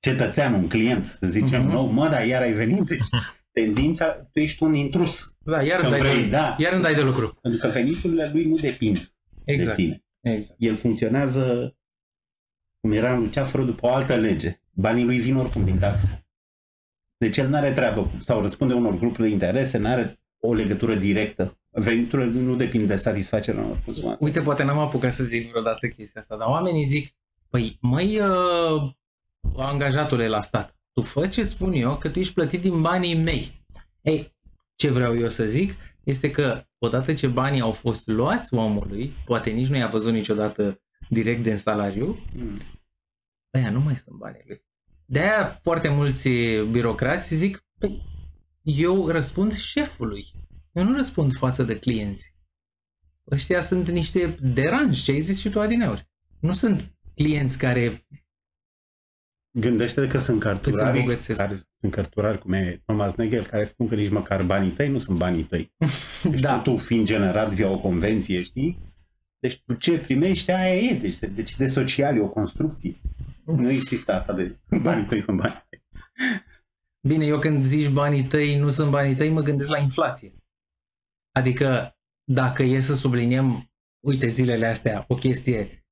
cetățean, 0.00 0.54
un 0.54 0.68
client, 0.68 1.06
să 1.06 1.26
zicem, 1.26 1.62
Mhm. 1.62 1.70
nou, 1.72 1.86
mă, 1.86 2.08
dar 2.08 2.26
iar 2.26 2.42
ai 2.42 2.52
venit, 2.52 2.82
deci 2.86 2.98
tendința, 3.52 4.06
tu 4.32 4.40
ești 4.40 4.62
un 4.62 4.74
intrus. 4.74 5.36
Da, 5.38 5.62
iar 5.62 5.80
îmi 5.80 5.90
Când 5.90 6.02
dai, 6.02 6.10
vrei, 6.12 6.22
de, 6.24 6.30
da. 6.30 6.56
iar 6.58 6.72
îmi 6.72 6.82
dai 6.82 6.94
de 6.94 7.02
lucru. 7.02 7.38
Pentru 7.42 7.60
că 7.60 7.68
veniturile 7.68 8.30
lui 8.32 8.44
nu 8.44 8.54
depind 8.56 9.12
Exact. 9.44 9.76
de 9.76 9.82
tine. 9.82 10.04
exact. 10.20 10.60
El 10.62 10.76
funcționează 10.76 11.76
cum 12.80 12.92
era 12.92 13.14
în 13.14 13.20
Luceafără 13.20 13.64
după 13.64 13.86
o 13.86 13.90
altă 13.94 14.14
lege. 14.16 14.60
Banii 14.72 15.04
lui 15.04 15.18
vin 15.20 15.36
oricum 15.36 15.64
din 15.64 15.78
taxe. 15.78 16.26
Deci 17.16 17.36
el 17.36 17.48
nu 17.48 17.56
are 17.56 17.72
treabă 17.72 18.00
cu- 18.02 18.18
sau 18.22 18.40
răspunde 18.40 18.74
unor 18.74 18.96
grupuri 18.98 19.22
de 19.22 19.28
interese, 19.28 19.78
nu 19.78 19.88
are 19.88 20.20
o 20.42 20.54
legătură 20.54 20.94
directă. 20.94 21.59
Veniturile 21.70 22.30
lui 22.30 22.42
nu 22.42 22.56
depind 22.56 22.86
de 22.86 22.96
satisfacerea 22.96 23.62
unor 23.62 23.80
consumatori. 23.84 24.24
Uite, 24.24 24.40
poate 24.40 24.62
n-am 24.62 24.78
apucat 24.78 25.12
să 25.12 25.24
zic 25.24 25.48
vreodată 25.50 25.86
chestia 25.86 26.20
asta, 26.20 26.36
dar 26.36 26.48
oamenii 26.48 26.84
zic, 26.84 27.14
păi, 27.48 27.78
măi, 27.80 28.20
uh, 28.20 28.92
angajatule 29.56 30.28
la 30.28 30.40
stat, 30.40 30.78
tu 30.92 31.02
fă 31.02 31.26
ce 31.26 31.44
spun 31.44 31.72
eu, 31.72 31.96
că 31.96 32.08
tu 32.08 32.18
ești 32.18 32.34
plătit 32.34 32.60
din 32.60 32.80
banii 32.80 33.14
mei. 33.14 33.64
Ei, 34.02 34.36
ce 34.74 34.90
vreau 34.90 35.18
eu 35.18 35.28
să 35.28 35.46
zic 35.46 35.74
este 36.04 36.30
că 36.30 36.64
odată 36.78 37.14
ce 37.14 37.26
banii 37.26 37.60
au 37.60 37.72
fost 37.72 38.06
luați 38.06 38.54
omului, 38.54 39.12
poate 39.24 39.50
nici 39.50 39.68
nu 39.68 39.76
i-a 39.76 39.86
văzut 39.86 40.12
niciodată 40.12 40.82
direct 41.08 41.42
din 41.42 41.56
salariu, 41.56 42.18
Mm. 42.34 42.56
ăia 43.54 43.70
nu 43.70 43.80
mai 43.80 43.96
sunt 43.96 44.16
banii 44.16 44.44
lui. 44.46 44.64
De-aia 45.04 45.58
foarte 45.62 45.88
mulți 45.88 46.28
birocrați 46.70 47.34
zic, 47.34 47.64
păi, 47.78 48.02
eu 48.62 49.08
răspund 49.08 49.54
șefului. 49.54 50.26
Eu 50.72 50.84
nu 50.84 50.96
răspund 50.96 51.36
față 51.36 51.62
de 51.62 51.78
clienți. 51.78 52.34
Ăștia 53.30 53.60
sunt 53.60 53.88
niște 53.90 54.36
deranji, 54.40 55.02
ce 55.02 55.12
ai 55.12 55.20
zis 55.20 55.40
și 55.40 55.48
tu 55.48 55.60
adineori. 55.60 56.08
Nu 56.40 56.52
sunt 56.52 56.94
clienți 57.14 57.58
care... 57.58 58.06
Gândește 59.58 60.06
că 60.06 60.18
sunt 60.18 60.36
Îți 60.36 60.44
cărturari, 60.44 60.98
îmbogățesc. 60.98 61.38
care 61.38 61.54
sunt 61.76 61.92
cărturari 61.92 62.38
cum 62.38 62.52
e 62.52 62.82
Thomas 62.84 63.14
Nagel, 63.14 63.46
care 63.46 63.64
spun 63.64 63.88
că 63.88 63.94
nici 63.94 64.10
măcar 64.10 64.42
banii 64.42 64.70
tăi 64.70 64.88
nu 64.88 64.98
sunt 64.98 65.18
banii 65.18 65.42
tăi. 65.44 65.72
Deci 66.30 66.40
da, 66.40 66.58
tu 66.58 66.76
fiind 66.76 67.06
generat 67.06 67.52
via 67.52 67.68
o 67.68 67.78
convenție, 67.78 68.42
știi? 68.42 68.78
Deci 69.38 69.62
tu 69.66 69.74
ce 69.74 69.98
primești, 69.98 70.50
aia 70.50 70.74
e. 70.76 70.98
Deci, 70.98 71.18
deci 71.18 71.56
de 71.56 71.68
social 71.68 72.16
e 72.16 72.20
o 72.20 72.28
construcție. 72.28 73.00
Nu 73.44 73.70
există 73.70 74.12
asta 74.12 74.32
de 74.32 74.58
banii 74.82 75.06
tăi 75.06 75.22
sunt 75.22 75.36
banii 75.36 75.66
tăi. 75.68 75.82
bine, 77.00 77.24
eu 77.24 77.38
când 77.38 77.64
zici 77.64 77.88
banii 77.88 78.24
tăi 78.24 78.58
nu 78.58 78.70
sunt 78.70 78.90
banii 78.90 79.14
tăi, 79.14 79.30
mă 79.30 79.40
gândesc 79.40 79.70
la 79.70 79.78
inflație. 79.78 80.32
Adică, 81.40 81.96
dacă 82.24 82.62
e 82.62 82.80
să 82.80 82.94
subliniem, 82.94 83.70
uite, 84.00 84.26
zilele 84.26 84.66
astea, 84.66 85.04
o 85.08 85.14
chestie 85.14 85.86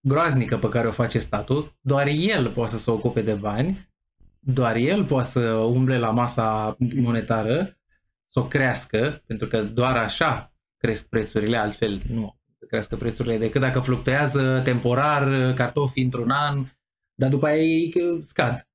groaznică 0.00 0.58
pe 0.58 0.68
care 0.68 0.86
o 0.86 0.90
face 0.90 1.18
statul, 1.18 1.78
doar 1.80 2.06
el 2.06 2.50
poate 2.50 2.70
să 2.70 2.78
se 2.78 2.90
ocupe 2.90 3.22
de 3.22 3.32
bani, 3.32 3.94
doar 4.38 4.76
el 4.76 5.04
poate 5.04 5.28
să 5.28 5.40
umble 5.52 5.98
la 5.98 6.10
masa 6.10 6.76
monetară, 6.94 7.78
să 8.24 8.40
o 8.40 8.46
crească, 8.46 9.22
pentru 9.26 9.46
că 9.46 9.62
doar 9.62 9.96
așa 9.96 10.54
cresc 10.76 11.08
prețurile, 11.08 11.56
altfel 11.56 12.02
nu 12.08 12.38
să 12.58 12.64
crească 12.66 12.96
prețurile 12.96 13.38
decât 13.38 13.60
dacă 13.60 13.80
fluctuează 13.80 14.60
temporar 14.64 15.52
cartofii 15.54 16.04
într-un 16.04 16.30
an, 16.30 16.66
dar 17.14 17.30
după 17.30 17.46
aia 17.46 17.62
ei 17.62 17.90
că 17.90 18.18
scad. 18.20 18.68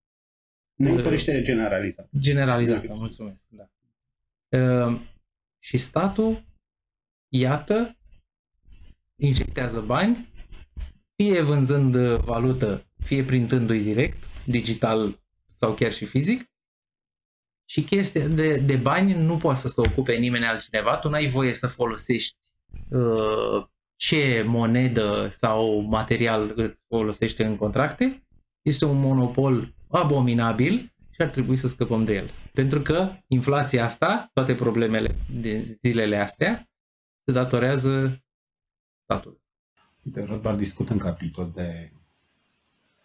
Nu 0.74 0.88
e 0.88 1.00
o 1.00 1.04
creștere 1.04 1.42
generalizată. 1.42 2.10
Generalizată, 2.20 2.94
mulțumesc. 2.94 3.48
Da. 3.50 3.70
Uh, 4.58 5.00
și 5.64 5.78
statul, 5.78 6.43
iată, 7.34 7.97
injectează 9.20 9.82
bani, 9.82 10.34
fie 11.16 11.41
vânzând 11.41 11.95
uh, 11.95 12.20
valută, 12.20 12.86
fie 12.99 13.24
printându-i 13.24 13.84
direct, 13.84 14.24
digital 14.45 15.20
sau 15.49 15.74
chiar 15.74 15.91
și 15.91 16.05
fizic. 16.05 16.49
Și 17.66 17.84
chestia 17.84 18.28
de, 18.28 18.57
de 18.57 18.76
bani 18.76 19.14
nu 19.14 19.38
poate 19.38 19.59
să 19.59 19.68
se 19.68 19.82
ocupe 19.82 20.16
nimeni 20.16 20.45
altcineva. 20.45 20.97
Tu 20.97 21.09
n-ai 21.09 21.28
voie 21.28 21.53
să 21.53 21.68
folosești 21.68 22.38
uh, 22.89 23.66
ce 23.95 24.43
monedă 24.47 25.28
sau 25.30 25.80
material 25.80 26.51
îți 26.55 26.84
folosește 26.88 27.43
în 27.43 27.55
contracte. 27.55 28.24
Este 28.62 28.86
un 28.86 28.99
monopol 28.99 29.74
abominabil 29.89 30.93
și 31.12 31.22
ar 31.22 31.30
trebui 31.30 31.55
să 31.55 31.68
scăpăm 31.68 32.03
de 32.03 32.16
el. 32.16 32.32
Pentru 32.54 32.82
că 32.82 33.12
inflația 33.28 33.84
asta, 33.84 34.30
toate 34.34 34.56
problemele 34.56 35.16
din 35.39 35.62
zilele 35.62 36.18
astea, 36.18 36.70
se 37.26 37.32
datorează 37.32 38.24
statului. 39.04 39.39
Uite, 40.04 40.24
Rothbard 40.24 40.58
discută 40.58 40.91
în 40.91 40.97
capitol 40.97 41.52
de, 41.54 41.91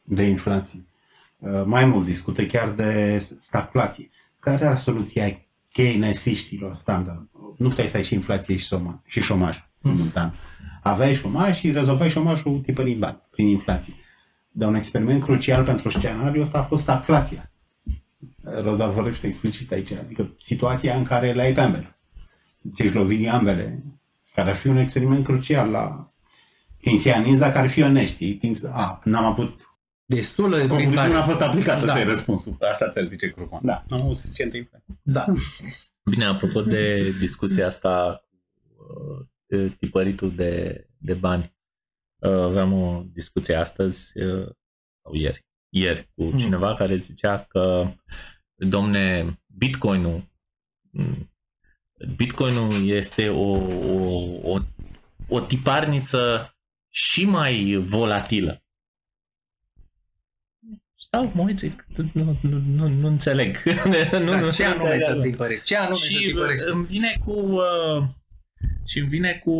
de 0.03 0.23
inflație. 0.23 0.85
Uh, 1.39 1.63
Mai 1.65 1.85
mult 1.85 2.05
discută 2.05 2.47
chiar 2.47 2.71
de 2.71 3.19
stagflație. 3.41 4.11
Care 4.41 4.65
era 4.65 4.77
soluția 4.77 5.41
keynesiștilor 5.73 6.75
standard? 6.75 7.29
Nu 7.57 7.69
puteai 7.69 7.89
să 7.89 7.97
ai 7.97 8.05
și 8.05 8.15
inflație 8.15 8.57
și, 8.57 8.65
soma, 8.65 9.03
și 9.07 9.21
șomaj 9.21 9.65
simultan. 9.77 10.35
Aveai 10.83 11.15
șomaj 11.15 11.57
și 11.57 11.73
rezolvai 11.73 12.09
șomajul 12.09 12.61
tipărind 12.61 12.99
bani 12.99 13.23
prin 13.31 13.47
inflație. 13.47 13.95
Dar 14.51 14.69
un 14.69 14.75
experiment 14.75 15.23
crucial 15.23 15.65
pentru 15.65 15.89
scenariul 15.89 16.43
ăsta 16.43 16.59
a 16.59 16.63
fost 16.63 16.83
stagflația. 16.83 17.51
Rothbard 18.63 18.93
vorbește 18.93 19.27
explicit 19.27 19.73
aici, 19.73 19.91
adică 19.93 20.35
situația 20.39 20.97
în 20.97 21.05
care 21.05 21.33
le 21.33 21.43
ai 21.43 21.53
pe 21.53 21.61
ambele. 21.61 21.99
Ți-ești 22.75 22.97
lovit 22.97 23.19
din 23.19 23.29
ambele, 23.29 23.85
care 24.35 24.49
ar 24.51 24.57
fi 24.57 24.67
un 24.69 24.77
experiment 24.77 25.25
crucial 25.25 25.71
la 25.71 26.13
keynesianism, 26.81 27.39
dacă 27.39 27.59
ar 27.59 27.69
fi 27.69 27.83
onest. 27.83 28.13
știi? 28.13 28.39
Tin- 28.39 28.71
A, 28.73 29.01
n-am 29.05 29.25
avut... 29.25 29.61
Destulă 30.09 30.57
Concluziunea 30.59 31.01
a 31.01 31.05
printare. 31.05 31.31
fost 31.31 31.41
aplicată, 31.41 31.87
Da. 31.87 31.95
da. 31.95 32.05
răspunsul. 32.05 32.57
Asta 32.73 32.91
ți-ar 32.91 33.05
zice 33.07 33.31
Crupan. 33.31 33.61
Da, 33.63 33.85
am 33.91 34.01
avut 34.01 34.17
suficientă 34.17 34.57
inflație. 34.57 34.95
Da. 35.03 35.25
Bine, 36.11 36.25
apropo 36.25 36.61
de 36.63 37.11
discuția 37.19 37.67
asta, 37.67 38.25
uh, 38.77 39.27
de 39.47 39.69
tipăritul 39.69 40.35
de, 40.35 40.87
de 40.99 41.15
bani, 41.15 41.57
uh, 42.19 42.31
aveam 42.31 42.73
o 42.73 43.03
discuție 43.13 43.55
astăzi, 43.55 44.19
uh, 44.19 44.49
sau 45.03 45.15
ieri, 45.15 45.47
ieri, 45.69 46.11
cu 46.15 46.29
Hmm. 46.29 46.39
cineva 46.39 46.75
care 46.75 46.97
zicea 46.97 47.39
că, 47.49 47.93
domne, 48.57 49.39
Bitcoin-ul, 49.47 50.23
mm, 50.91 51.31
Bitcoin-ul 52.17 52.89
este 52.89 53.29
o, 53.29 53.51
o, 53.51 54.23
o, 54.43 54.59
o 55.29 55.41
tiparniță 55.41 56.55
și 56.89 57.25
mai 57.25 57.77
volatilă. 57.89 58.61
Stau, 60.99 61.33
mă 61.35 61.43
uit, 61.43 61.59
zic, 61.59 61.87
nu, 62.13 62.37
nu, 62.41 62.59
nu, 62.59 62.89
nu 62.89 63.07
înțeleg. 63.07 63.57
nu, 63.65 63.91
Da, 64.11 64.19
nu, 64.41 64.51
ce 64.51 64.63
nu 64.65 64.71
anume 64.71 64.93
înțeleg. 64.95 65.01
să 65.01 65.21
tipărești? 65.31 65.65
Ce 65.65 65.77
anume 65.77 65.95
să 65.97 66.07
și 66.07 66.27
tipărești? 66.27 66.69
îmi 66.71 66.85
vine 66.85 67.17
cu 67.25 67.33
uh, 67.33 68.05
și 68.87 68.99
îmi 68.99 69.09
vine 69.09 69.41
cu 69.45 69.51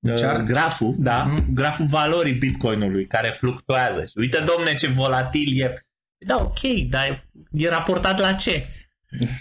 uh, 0.00 0.14
Chart? 0.20 0.44
graful, 0.46 0.94
da, 0.98 1.24
Mhm. 1.24 1.52
graful 1.54 1.86
valorii 1.86 2.32
Bitcoinului 2.34 3.06
care 3.06 3.28
fluctuează. 3.28 4.04
Și 4.06 4.12
uite, 4.16 4.44
domne, 4.54 4.74
ce 4.74 4.86
volatil 4.88 5.60
e. 5.62 5.86
Da, 6.26 6.36
ok, 6.42 6.60
dar 6.88 7.28
e 7.50 7.68
raportat 7.68 8.18
la 8.18 8.32
ce? 8.32 8.66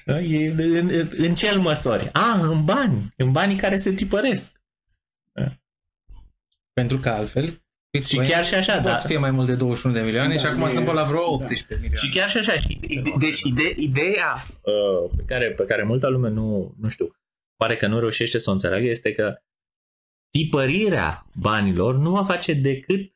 Da, 0.06 0.20
E, 0.20 0.50
în, 0.52 1.10
în 1.18 1.36
ce 1.36 1.50
îl 1.50 1.60
măsori? 1.62 2.10
A, 2.14 2.40
în 2.42 2.66
bani, 2.66 3.14
în 3.18 3.32
banii 3.32 3.56
care 3.58 3.78
se 3.78 3.94
tipăresc. 3.94 4.52
Pentru 6.74 6.98
că 7.00 7.10
altfel 7.10 7.64
Și 8.06 8.16
chiar 8.16 8.46
și 8.46 8.54
așa, 8.54 8.76
nu 8.76 8.82
poate 8.82 8.96
da. 8.96 9.02
să 9.02 9.08
fie 9.08 9.18
mai 9.18 9.32
mult 9.32 9.48
de 9.48 9.56
21 9.56 9.94
de 9.96 10.02
milioane 10.02 10.34
Da, 10.36 10.40
și 10.40 10.46
acum 10.46 10.62
e- 10.62 10.70
sunt 10.70 10.86
pe 10.86 10.92
la 10.94 11.04
vreo 11.04 11.20
da. 11.20 11.26
18 11.32 11.66
milioane. 11.74 11.96
Și 11.96 12.10
chiar 12.10 12.30
și 12.30 12.38
așa. 12.38 12.58
Și, 12.58 12.80
ide- 12.88 13.14
deci 13.20 13.42
ide- 13.42 13.74
ideea 13.78 14.34
uh, 14.62 15.12
pe, 15.18 15.24
care, 15.26 15.52
pe 15.52 15.66
care 15.66 15.84
multă 15.84 16.08
lume 16.08 16.30
nu, 16.30 16.76
nu 16.80 16.90
știu, 16.90 17.16
pare 17.56 17.78
că 17.78 17.88
nu 17.88 18.00
reușește 18.00 18.38
să 18.38 18.50
o 18.50 18.54
înțeleagă 18.54 18.86
este 18.86 19.14
că 19.14 19.42
tipărirea 20.30 21.26
banilor 21.34 21.96
nu 21.98 22.12
va 22.12 22.24
face 22.24 22.54
decât 22.54 23.14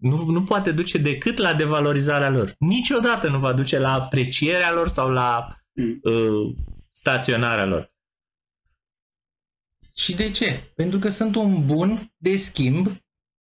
nu, 0.00 0.24
nu 0.24 0.44
poate 0.44 0.72
duce 0.72 0.98
decât 0.98 1.36
la 1.36 1.54
devalorizarea 1.54 2.30
lor. 2.30 2.54
Niciodată 2.58 3.28
nu 3.28 3.38
va 3.38 3.52
duce 3.52 3.78
la 3.78 3.92
aprecierea 3.92 4.72
lor 4.72 4.88
sau 4.88 5.10
la 5.10 5.56
Mm. 5.78 5.98
uh, 6.02 6.54
staționarea 6.90 7.64
lor. 7.64 7.92
Și 9.96 10.14
de 10.14 10.30
ce? 10.30 10.72
Pentru 10.74 10.98
că 10.98 11.08
sunt 11.08 11.34
un 11.36 11.66
bun 11.66 12.12
de 12.16 12.36
schimb 12.36 12.86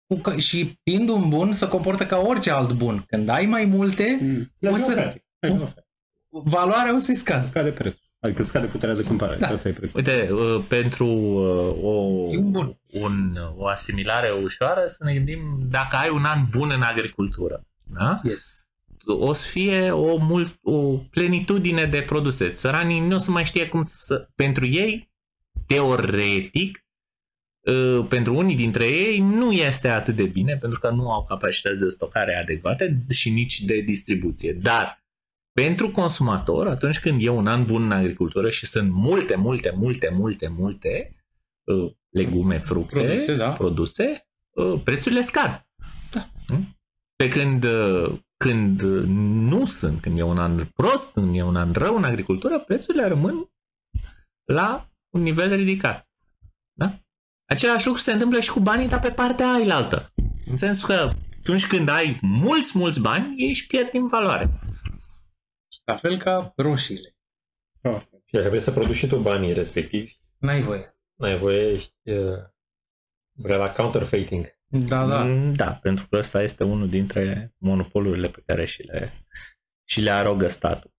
cu 0.07 0.15
ca- 0.15 0.37
și 0.37 0.79
fiind 0.83 1.09
un 1.09 1.29
bun 1.29 1.53
se 1.53 1.67
comportă 1.67 2.05
ca 2.05 2.17
orice 2.17 2.51
alt 2.51 2.71
bun. 2.73 3.03
Când 3.07 3.29
ai 3.29 3.45
mai 3.45 3.65
multe, 3.65 4.19
La 4.59 4.71
O 4.71 4.75
să- 4.75 4.91
ofertă. 4.91 5.23
La 5.39 5.53
Uf. 5.53 5.61
ofertă. 5.61 5.87
valoarea 6.29 6.95
o 6.95 6.97
să-i 6.97 7.15
scadă. 7.15 7.45
Scade 7.45 7.71
prețul. 7.71 8.07
Adică 8.20 8.43
scade 8.43 8.68
puterea 8.68 8.95
de 8.95 9.03
cumpărare. 9.03 9.38
Da. 9.39 9.47
Asta 9.47 9.68
e 9.68 9.72
prețul. 9.72 9.97
Uite, 9.97 10.30
uh, 10.32 10.63
pentru 10.68 11.05
uh, 11.07 11.84
o, 11.84 12.28
E 12.32 12.38
un 12.38 12.51
bun. 12.51 12.80
un, 13.01 13.38
o 13.55 13.68
asimilare 13.68 14.32
ușoară, 14.43 14.84
să 14.88 15.03
ne 15.03 15.13
gândim 15.13 15.59
dacă 15.70 15.95
ai 15.95 16.09
un 16.09 16.24
an 16.26 16.47
bun 16.51 16.72
în 16.72 16.82
agricultură. 16.82 17.65
Da? 17.84 18.20
Yes. 18.24 18.68
o 19.05 19.34
să 19.34 19.45
fie 19.49 19.91
o, 19.91 20.18
mult, 20.18 20.59
o 20.63 20.97
plenitudine 20.97 21.86
de 21.86 22.01
produse. 22.01 22.49
Țăranii 22.53 22.99
nu 22.99 23.15
o 23.15 23.20
să 23.20 23.32
mai 23.32 23.45
știe 23.45 23.68
cum 23.68 23.82
să... 23.82 23.95
să- 23.99 24.30
Pentru 24.36 24.65
ei, 24.65 25.11
teoretic, 25.65 26.86
uh, 27.59 28.05
pentru 28.09 28.36
unii 28.36 28.55
dintre 28.55 28.86
ei 28.86 29.20
nu 29.20 29.51
este 29.51 29.88
atât 29.88 30.15
de 30.15 30.24
bine 30.26 30.55
pentru 30.55 30.80
că 30.80 30.89
nu 30.89 31.11
au 31.11 31.26
capacități 31.26 31.80
de 31.84 31.89
stocare 31.89 32.36
adecvate 32.41 32.97
și 33.09 33.30
nici 33.30 33.61
de 33.61 33.80
distribuție. 33.82 34.53
Dar 34.61 35.03
pentru 35.64 35.91
consumator, 35.91 36.68
atunci 36.68 36.99
când 36.99 37.24
e 37.24 37.30
un 37.30 37.47
an 37.47 37.66
bun 37.66 37.84
în 37.84 37.91
agricultură 37.91 38.49
și 38.49 38.66
sunt 38.66 38.91
multe, 38.91 39.36
multe, 39.36 39.74
multe, 39.76 40.10
multe, 40.14 40.47
multe 40.47 41.16
uh, 41.64 41.91
legume, 42.10 42.58
fructe, 42.58 42.99
Produse, 42.99 43.36
da. 43.36 43.49
produse 43.49 44.28
uh, 44.49 44.82
prețurile 44.84 45.22
scad. 45.22 45.66
Da. 46.12 46.30
Mm? 46.47 46.78
Pe 47.16 47.28
când, 47.28 47.64
uh, 47.64 48.20
când 48.38 48.82
uh, 48.82 49.03
nu 49.49 49.66
sunt, 49.66 50.01
când 50.01 50.18
e 50.18 50.22
un 50.22 50.38
an 50.38 50.66
prost, 50.66 51.14
când 51.14 51.36
e 51.36 51.41
un 51.41 51.55
an 51.55 51.72
rău 51.72 51.95
în 51.95 52.03
agricultură, 52.03 52.60
prețurile 52.60 53.08
rămân 53.08 53.51
la 54.45 54.89
un 55.10 55.22
nivel 55.22 55.55
ridicat. 55.55 56.10
Da? 56.74 56.99
Același 57.45 57.86
lucru 57.86 58.01
se 58.01 58.12
întâmplă 58.12 58.39
și 58.39 58.51
cu 58.51 58.60
banii, 58.60 58.88
dar 58.88 58.99
pe 58.99 59.12
partea 59.12 59.51
ailaltă. 59.51 60.14
În 60.45 60.58
sensul 60.58 60.88
că 60.88 61.10
atunci 61.39 61.68
când 61.68 61.89
ai 61.89 62.20
mulți, 62.22 62.78
mulți 62.78 63.01
bani, 63.01 63.34
ei 63.38 63.49
își 63.49 63.68
pierd 63.68 63.89
din 63.89 64.08
valoare. 64.08 64.60
La 65.88 65.95
fel 65.95 66.17
ca 66.17 66.53
roșiile. 66.55 67.15
Oh. 67.81 68.01
Și 68.25 68.33
dacă 68.33 68.49
vrei 68.49 68.61
să 68.61 68.71
produci 68.71 68.95
și 68.95 69.07
tu 69.07 69.17
banii 69.17 69.53
respectivi, 69.53 70.13
N-ai 70.38 70.59
voie. 70.59 70.93
n-ai 71.15 71.38
voie, 71.38 71.71
ești 71.71 72.09
uh, 72.09 72.38
vrea 73.31 73.57
la 73.57 73.71
counterfeiting. 73.73 74.55
Da, 74.69 75.05
da. 75.07 75.23
Mm, 75.23 75.53
Da, 75.53 75.73
pentru 75.73 76.07
că 76.09 76.17
ăsta 76.17 76.41
este 76.43 76.63
unul 76.63 76.89
dintre 76.89 77.53
monopolurile 77.57 78.27
pe 78.27 78.43
care 78.45 78.65
și 78.65 78.81
le, 78.83 79.13
și 79.83 80.01
le 80.01 80.09
arogă 80.11 80.47
statul. 80.47 80.91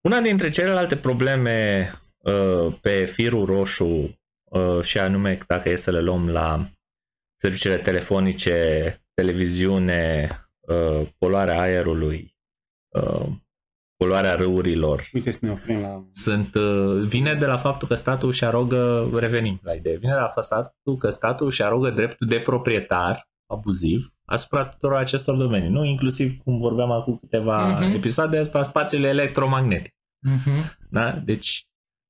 Una 0.00 0.20
dintre 0.20 0.50
celelalte 0.50 0.96
probleme 0.96 1.90
uh, 2.18 2.76
pe 2.80 3.04
firul 3.04 3.44
roșu 3.46 4.18
uh, 4.44 4.80
și 4.82 4.98
anume 4.98 5.38
dacă 5.46 5.68
e 5.68 5.76
să 5.76 5.90
le 5.90 6.00
luăm 6.00 6.28
la 6.30 6.70
serviciile 7.34 7.78
telefonice, 7.78 8.98
televiziune, 9.14 10.28
uh, 10.60 11.08
poluarea 11.18 11.60
aerului, 11.60 12.36
uh, 12.88 13.26
poluarea 14.04 14.34
râurilor, 14.34 15.08
Uite 15.12 15.30
să 15.30 15.38
ne 15.40 15.50
oprim 15.50 15.80
la... 15.80 16.04
sunt, 16.10 16.54
uh, 16.54 17.02
vine 17.06 17.34
de 17.34 17.46
la 17.46 17.56
faptul 17.56 17.88
că 17.88 17.94
statul 17.94 18.28
își 18.28 18.44
arogă, 18.44 19.08
revenim 19.14 19.60
la 19.62 19.72
idee, 19.72 19.96
vine 19.96 20.12
de 20.12 20.18
la 20.18 20.26
faptul 20.26 20.96
că 20.96 21.10
statul 21.10 21.46
își 21.46 21.62
arogă 21.62 21.90
dreptul 21.90 22.26
de 22.26 22.38
proprietar 22.38 23.28
abuziv 23.46 24.08
asupra 24.26 24.64
tuturor 24.64 24.96
acestor 24.98 25.36
domenii, 25.36 25.68
nu 25.70 25.84
inclusiv 25.84 26.38
cum 26.44 26.58
vorbeam 26.58 26.90
acum 26.90 27.16
câteva 27.16 27.68
Mhm. 27.68 27.90
uh-huh. 27.90 27.94
episoade 27.94 28.38
asupra 28.38 28.62
spațiului 28.62 29.08
electromagnetic. 29.08 29.92
Mhm. 30.26 30.76
Da? 30.90 31.10
Deci 31.24 31.64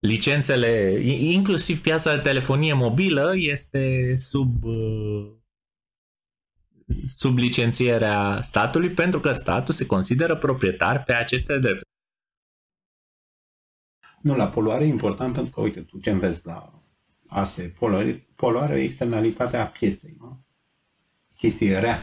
licențele, 0.06 1.00
i- 1.02 1.32
inclusiv 1.32 1.80
piața 1.82 2.14
de 2.14 2.20
telefonie 2.22 2.72
mobilă 2.72 3.32
este 3.36 4.12
sub 4.16 4.64
uh, 4.64 5.26
sub 7.04 7.36
licențierea 7.36 8.40
statului 8.40 8.90
pentru 8.90 9.20
că 9.20 9.32
statul 9.32 9.74
se 9.74 9.86
consideră 9.86 10.36
proprietar 10.36 11.04
pe 11.04 11.14
aceste 11.14 11.58
drepturi. 11.58 11.92
Nu, 14.20 14.36
la 14.36 14.48
poluare 14.48 14.84
e 14.84 14.88
important 14.88 15.34
pentru 15.34 15.52
că, 15.52 15.60
uite, 15.60 15.80
tu 15.80 15.98
ce 15.98 16.10
înveți 16.10 16.40
la 16.46 16.82
ASE, 17.26 17.62
poluare, 17.62 18.26
poluare 18.36 18.80
e 18.80 18.82
externalitatea 18.82 19.66
pieței, 19.66 20.16
nu? 20.18 20.44
Chestie 21.36 21.78
rea 21.78 21.98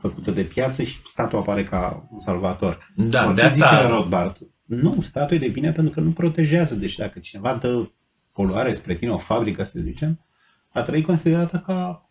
făcută 0.00 0.30
de 0.30 0.44
piață 0.44 0.82
și 0.82 1.00
statul 1.04 1.38
apare 1.38 1.64
ca 1.64 2.08
un 2.10 2.20
salvator. 2.20 2.92
Da, 2.96 3.26
Or, 3.26 3.34
de 3.34 3.40
ce 3.40 3.48
zice 3.48 3.64
asta 3.64 3.88
Rothbard? 3.88 4.38
Nu, 4.64 5.02
statul 5.02 5.36
e 5.36 5.38
de 5.38 5.48
bine 5.48 5.72
pentru 5.72 5.92
că 5.92 6.00
nu 6.00 6.10
protejează. 6.10 6.74
Deci 6.74 6.96
dacă 6.96 7.18
cineva 7.18 7.54
dă 7.54 7.90
poluare 8.32 8.74
spre 8.74 8.94
tine, 8.94 9.10
o 9.10 9.18
fabrică, 9.18 9.62
să 9.64 9.80
zicem, 9.80 10.26
a 10.68 10.82
trebui 10.82 11.02
considerată 11.02 11.62
ca 11.66 12.07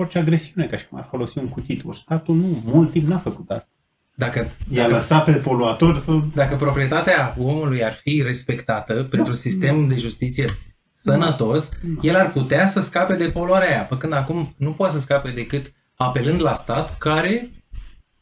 orice 0.00 0.18
agresiune, 0.18 0.66
ca 0.66 0.76
și 0.76 0.86
cum 0.86 0.98
ar 0.98 1.06
folosi 1.10 1.38
un 1.38 1.48
cuțit. 1.48 1.84
Ori 1.84 1.98
statul 1.98 2.34
nu, 2.34 2.62
mult 2.64 2.92
timp 2.92 3.06
n-a 3.06 3.18
făcut 3.18 3.50
asta. 3.50 3.70
Dacă, 4.14 4.38
I-a 4.70 4.82
dacă, 4.82 4.94
lăsat 4.94 5.24
pe 5.24 5.32
poluator 5.32 5.98
să... 5.98 6.12
dacă 6.34 6.56
proprietatea 6.56 7.36
omului 7.38 7.84
ar 7.84 7.92
fi 7.92 8.22
respectată 8.26 9.06
pentru 9.10 9.34
sistem 9.34 9.88
de 9.88 9.94
justiție 9.94 10.58
sănătos, 10.94 11.70
el 12.00 12.16
ar 12.16 12.30
putea 12.30 12.66
să 12.66 12.80
scape 12.80 13.14
de 13.14 13.28
poluarea 13.28 13.68
aia, 13.68 13.82
pe 13.82 13.96
când 13.96 14.12
acum 14.12 14.54
nu 14.56 14.72
poate 14.72 14.92
să 14.92 14.98
scape 14.98 15.30
decât 15.30 15.72
apelând 15.94 16.42
la 16.42 16.52
stat 16.52 16.98
care 16.98 17.50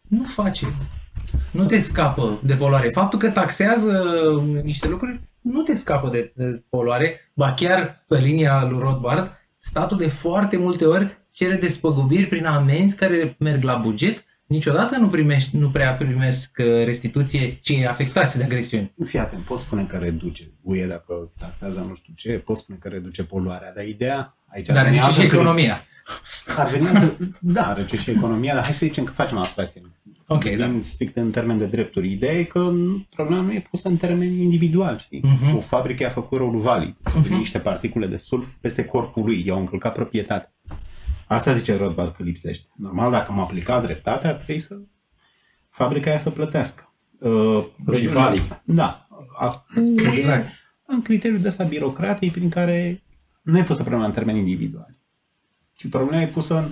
nu 0.08 0.24
face. 0.24 0.66
Nu 1.50 1.64
te 1.64 1.78
scapă 1.78 2.40
de 2.42 2.54
poluare. 2.54 2.88
Faptul 2.88 3.18
că 3.18 3.30
taxează 3.30 3.92
niște 4.62 4.88
lucruri 4.88 5.20
nu 5.40 5.62
te 5.62 5.74
scapă 5.74 6.08
de, 6.08 6.32
de 6.34 6.62
poluare, 6.68 7.30
ba 7.34 7.52
chiar 7.52 8.04
pe 8.08 8.18
linia 8.18 8.64
lui 8.64 8.78
Rothbard, 8.78 9.30
statul 9.58 9.96
de 9.96 10.08
foarte 10.08 10.56
multe 10.56 10.84
ori 10.84 11.18
cere 11.39 11.57
despăgubiri 11.57 12.26
prin 12.26 12.45
amenzi 12.45 12.97
care 12.97 13.36
merg 13.39 13.62
la 13.62 13.74
buget, 13.76 14.24
niciodată 14.47 14.97
nu, 14.97 15.09
primești, 15.09 15.57
nu 15.57 15.68
prea 15.70 15.95
primesc 15.95 16.51
uh, 16.59 16.66
restituție 16.84 17.59
cei 17.62 17.86
afectați 17.86 18.36
de 18.39 18.45
agresiuni. 18.45 18.93
Fii 19.05 19.18
atent, 19.18 19.43
poți 19.43 19.62
spune 19.62 19.84
că 19.84 19.97
reduce 19.97 20.51
UE 20.62 20.86
dacă 20.86 21.30
taxează 21.39 21.84
nu 21.89 21.95
știu 21.95 22.12
ce, 22.16 22.30
poți 22.39 22.61
spune 22.61 22.78
că 22.80 22.89
reduce 22.89 23.22
poluarea, 23.24 23.72
dar 23.74 23.84
ideea 23.86 24.36
aici 24.47 24.66
Dar 24.66 24.76
ar 24.76 24.84
veni 24.84 24.95
reduce 24.97 25.12
și 25.14 25.20
altă- 25.20 25.34
economia. 25.34 25.82
Ar 26.57 26.66
veni 26.68 26.86
altă, 26.86 27.16
da, 27.41 27.72
reduce 27.72 27.97
și 27.97 28.11
economia, 28.11 28.55
dar 28.55 28.64
hai 28.64 28.72
să 28.72 28.86
zicem 28.86 29.05
că 29.05 29.12
facem 29.12 29.36
abstracție. 29.36 29.82
Ok, 30.30 30.43
Vorbim 30.43 30.59
da. 30.76 30.82
strict 30.82 31.16
în 31.16 31.30
termen 31.30 31.59
de 31.59 31.64
drepturi. 31.66 32.12
Ideea 32.12 32.32
e 32.39 32.43
că 32.43 32.70
problema 33.14 33.43
nu 33.43 33.53
e 33.53 33.66
pusă 33.70 33.89
în 33.89 33.97
termen 33.97 34.41
individual, 34.41 34.99
știi? 34.99 35.20
Mhm. 35.24 35.57
O 35.57 35.61
fabrică 35.61 36.07
a 36.07 36.11
făcut 36.11 36.39
rolul 36.39 36.61
valid. 36.61 36.95
Mhm. 37.14 37.34
Niște 37.34 37.59
particule 37.59 38.07
de 38.07 38.16
sulf 38.16 38.49
peste 38.61 38.84
corpul 38.84 39.24
lui, 39.24 39.43
i-au 39.47 39.59
încălcat 39.59 39.93
proprietate. 39.95 40.53
Asta 41.28 41.54
zice 41.54 41.76
Rothbard 41.76 42.14
că 42.16 42.22
lipsește. 42.22 42.66
Normal, 42.76 43.10
dacă 43.10 43.30
am 43.30 43.38
aplicat 43.40 43.82
dreptate, 43.84 44.26
ar 44.26 44.34
trebui 44.34 44.58
să 44.60 44.76
fabrica 45.68 46.10
aia 46.10 46.18
să 46.18 46.30
plătească. 46.30 46.92
Uh, 47.18 47.64
Lui 47.86 48.06
valid. 48.06 48.60
Da. 48.64 49.08
A, 49.38 49.66
Exact. 49.96 50.48
în 50.86 51.02
criteriul 51.02 51.40
de 51.40 51.48
ăsta 51.48 51.64
birocratic 51.64 52.32
prin 52.32 52.48
care 52.48 53.02
nu 53.42 53.58
e 53.58 53.62
pusă 53.64 53.80
problema 53.82 54.06
în 54.06 54.12
termeni 54.12 54.38
individuali. 54.38 54.96
Și 55.76 55.88
problema 55.88 56.22
e 56.22 56.26
pusă 56.26 56.56
în, 56.56 56.64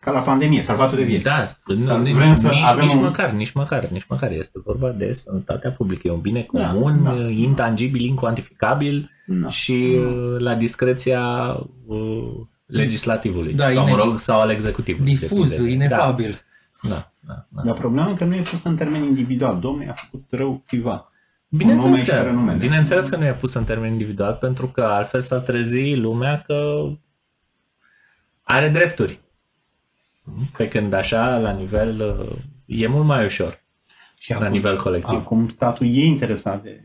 ca 0.00 0.10
la 0.10 0.20
pandemie, 0.20 0.62
salvatul 0.62 0.96
de 0.96 1.02
vieți. 1.04 1.24
Da, 1.24 1.56
Dar 1.86 1.96
nu, 1.96 2.02
nici, 2.02 2.14
vrem 2.14 2.34
să 2.34 2.48
nici, 2.48 2.62
avem 2.64 2.84
nici 2.84 2.94
un- 2.94 3.00
măcar, 3.02 3.30
nici 3.30 3.52
măcar, 3.52 3.84
nici 3.88 4.06
măcar. 4.08 4.30
Este 4.32 4.58
vorba 4.64 4.90
de 4.90 5.12
sănătatea 5.12 5.70
publică. 5.72 6.06
E 6.08 6.10
un 6.10 6.20
bine 6.20 6.46
Da, 6.52 6.70
comun, 6.70 7.02
da. 7.02 7.28
intangibil, 7.28 8.00
incuantificabil 8.04 9.10
Da. 9.26 9.48
și 9.48 9.96
uh, 9.98 10.36
la 10.38 10.54
discreția 10.54 11.52
uh, 11.86 12.32
legislativului. 12.78 13.54
Da, 13.54 13.70
sau, 13.70 13.82
mă 13.84 13.90
ine- 13.90 14.02
rog, 14.02 14.18
sau 14.18 14.40
al 14.40 14.50
executivului. 14.50 15.14
Difuz, 15.16 15.50
depinde. 15.50 15.70
inefabil. 15.70 16.40
Da, 16.82 16.88
da, 16.88 17.10
da, 17.26 17.46
da. 17.48 17.62
Dar 17.62 17.74
problema 17.74 18.10
e 18.10 18.14
că 18.14 18.24
nu 18.24 18.34
e 18.34 18.40
pusă 18.40 18.68
în 18.68 18.76
termen 18.76 19.02
individual. 19.04 19.58
Domnul 19.60 19.88
a 19.88 19.92
făcut 19.92 20.24
rău 20.30 20.62
cuiva. 20.68 21.08
Bineînțeles 21.48 21.84
nume 21.96 22.04
și 22.04 22.10
că, 22.10 22.22
renumele. 22.26 22.58
bineînțeles 22.58 23.08
că 23.08 23.16
nu 23.16 23.24
e 23.24 23.32
pus 23.34 23.54
în 23.54 23.64
termen 23.64 23.90
individual, 23.92 24.34
pentru 24.34 24.66
că 24.66 24.82
altfel 24.82 25.20
s-ar 25.20 25.40
trezi 25.40 25.94
lumea 25.94 26.42
că 26.46 26.88
are 28.42 28.68
drepturi. 28.68 29.20
Pe 30.56 30.68
când 30.68 30.92
așa, 30.92 31.36
la 31.38 31.50
nivel, 31.50 32.18
uh, 32.20 32.36
e 32.66 32.86
mult 32.86 33.04
mai 33.06 33.24
ușor, 33.24 33.62
Și 34.18 34.32
la 34.32 34.48
nivel 34.48 34.76
colectiv. 34.76 35.14
Acum 35.18 35.48
statul 35.48 35.86
e 35.86 36.04
interesat 36.04 36.62
de, 36.62 36.84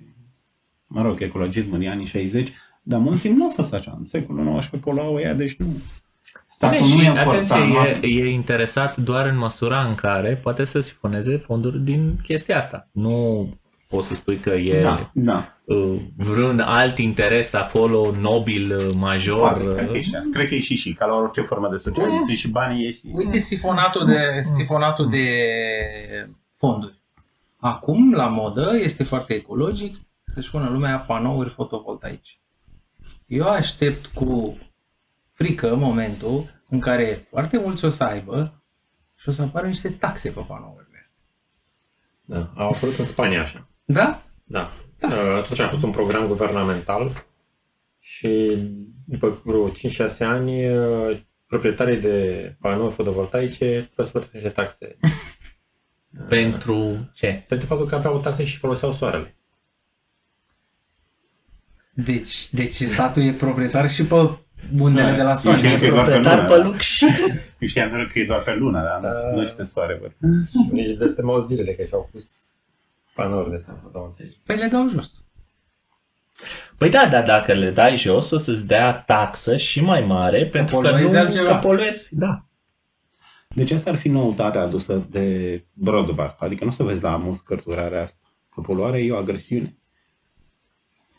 mă 0.87 1.01
rog, 1.01 1.21
ecologismul 1.21 1.79
din 1.79 1.89
anii 1.89 2.05
60, 2.05 2.51
dar 2.89 2.99
mulți 2.99 3.21
timp 3.21 3.37
nu 3.37 3.45
a 3.45 3.51
fost 3.53 3.73
așa. 3.73 3.95
În 3.99 4.05
secolul 4.05 4.57
XIX 4.57 4.79
poluau 4.81 5.19
ea, 5.19 5.33
deci 5.33 5.55
nu. 5.55 5.65
Statul 6.47 6.79
Bine, 6.79 6.93
nu 6.93 7.01
și 7.01 7.07
e 7.07 7.13
forțat. 7.13 7.61
atenție, 7.61 8.09
e, 8.09 8.23
e 8.23 8.29
interesat 8.29 8.97
doar 8.97 9.25
în 9.25 9.37
măsura 9.37 9.83
în 9.83 9.95
care 9.95 10.35
poate 10.35 10.63
să 10.63 10.79
sifoneze 10.79 11.37
fonduri 11.37 11.79
din 11.79 12.19
chestia 12.23 12.57
asta. 12.57 12.87
Nu 12.91 13.47
poți 13.87 14.07
să 14.07 14.13
spui 14.13 14.37
că 14.37 14.49
e 14.49 14.81
Da, 14.81 15.11
da. 15.13 15.57
uh, 15.63 16.01
vreun 16.15 16.59
alt 16.59 16.97
interes 16.97 17.53
acolo, 17.53 18.11
nobil, 18.19 18.75
uh, 18.75 18.95
major. 18.97 19.39
Poate, 19.39 19.63
cred, 19.63 19.87
că 19.89 19.97
e 19.97 20.01
și, 20.01 20.11
cred 20.33 20.47
că 20.47 20.55
e 20.55 20.59
și 20.59 20.75
și, 20.75 20.93
ca 20.93 21.05
la 21.05 21.15
orice 21.15 21.41
formă 21.41 21.69
de 21.69 21.77
socialism, 21.77 22.33
și 22.33 22.49
banii 22.49 22.87
e 22.87 22.91
și... 22.91 23.01
Uite 23.13 23.37
sifonatul 23.37 24.05
de, 24.05 24.41
sifonatul 24.55 25.09
de 25.09 25.27
fonduri. 26.53 27.01
Acum, 27.57 28.13
la 28.13 28.27
modă, 28.27 28.71
este 28.81 29.03
foarte 29.03 29.33
ecologic 29.33 29.95
să-și 30.25 30.51
pună 30.51 30.69
lumea 30.69 30.97
panouri 30.97 31.49
fotovoltaice. 31.49 32.39
Eu 33.29 33.47
aștept 33.47 34.05
cu 34.05 34.57
frică 35.31 35.75
momentul 35.75 36.63
în 36.69 36.79
care 36.79 37.27
foarte 37.29 37.59
mulți 37.59 37.85
o 37.85 37.89
să 37.89 38.03
aibă 38.03 38.63
și 39.15 39.29
o 39.29 39.31
să 39.31 39.41
apară 39.41 39.67
niște 39.67 39.89
taxe 39.89 40.29
pe 40.29 40.41
panourile 40.47 40.99
astea. 41.01 41.23
Da, 42.25 42.51
au 42.55 42.69
apărut 42.69 42.97
în 42.97 43.05
Spania 43.05 43.41
așa. 43.41 43.69
Da? 43.85 44.23
Da. 44.43 44.71
Uh, 45.01 45.41
Totuși 45.41 45.61
am 45.61 45.69
fost 45.69 45.83
un 45.83 45.91
program 45.91 46.27
guvernamental 46.27 47.25
și 47.99 48.57
după 49.05 49.41
vreo 49.43 49.69
5-6 49.69 49.73
ani 50.19 50.69
uh, 50.77 51.19
proprietarii 51.47 51.99
de 51.99 52.55
panouri 52.59 52.93
fotovoltaice 52.93 53.65
trebuie 53.65 54.05
să 54.05 54.11
plătească 54.11 54.37
niște 54.37 54.49
taxe. 54.49 54.97
Pentru 56.27 57.09
ce? 57.13 57.45
Pentru 57.47 57.67
faptul 57.67 57.87
că 57.87 57.95
aveau 57.95 58.19
taxe 58.19 58.43
și 58.43 58.57
foloseau 58.57 58.91
soarele. 58.91 59.38
Deci, 62.05 62.49
deci 62.53 62.73
statul 62.75 63.23
e 63.23 63.31
proprietar 63.31 63.89
și 63.89 64.03
pe 64.03 64.29
undele 64.79 65.15
de 65.15 65.21
la 65.21 65.35
soare. 65.35 65.59
Eu 65.67 65.77
știam 65.77 65.79
că 65.79 65.85
e 65.85 65.89
doar 65.91 66.05
pe 66.05 66.11
Proprietar 66.11 66.37
lună. 66.49 66.55
pe 66.61 66.67
lux 66.67 66.85
și... 66.85 67.05
Eu 67.59 67.67
știam 67.67 67.89
doar 67.89 68.09
că 68.13 68.19
e 68.19 68.25
doar 68.25 68.41
pe 68.41 68.55
lună, 68.55 68.83
dar 68.83 69.11
nu, 69.33 69.39
nu 69.41 69.47
și 69.47 69.53
pe 69.53 69.63
soare. 69.63 69.99
Bă. 70.01 70.27
Nici 70.71 70.97
de 70.97 71.03
astea 71.03 71.23
au 71.23 71.39
zilele 71.39 71.71
că 71.73 71.83
și-au 71.83 72.09
pus 72.11 72.31
panouri 73.15 73.49
de 73.49 73.55
astea 73.55 73.79
fotovoltaice. 73.83 74.35
Păi 74.45 74.55
le 74.55 74.67
dau 74.71 74.87
jos. 74.87 75.23
Păi 76.77 76.89
da, 76.89 77.07
dar 77.11 77.23
dacă 77.23 77.53
le 77.53 77.69
dai 77.69 77.97
jos, 77.97 78.31
o 78.31 78.37
să-ți 78.37 78.67
dea 78.67 78.93
taxă 78.93 79.57
și 79.57 79.81
mai 79.81 80.01
mare, 80.01 80.43
pentru 80.43 80.77
că 80.77 80.89
poluezi 80.89 81.13
nu 81.13 81.19
altceva. 81.19 81.49
că 81.49 81.67
poluezi. 81.67 82.15
Da. 82.15 82.43
Deci 83.55 83.71
asta 83.71 83.89
ar 83.89 83.95
fi 83.95 84.07
noutatea 84.07 84.61
adusă 84.61 85.07
de 85.09 85.63
broadband. 85.73 86.35
Adică 86.37 86.63
nu 86.63 86.69
o 86.69 86.73
să 86.73 86.83
vezi 86.83 87.01
la 87.03 87.15
mult 87.17 87.39
cărturarea 87.41 88.01
asta. 88.01 88.27
Că 88.55 88.61
poluarea 88.61 88.99
e 88.99 89.11
o 89.11 89.17
agresiune. 89.17 89.77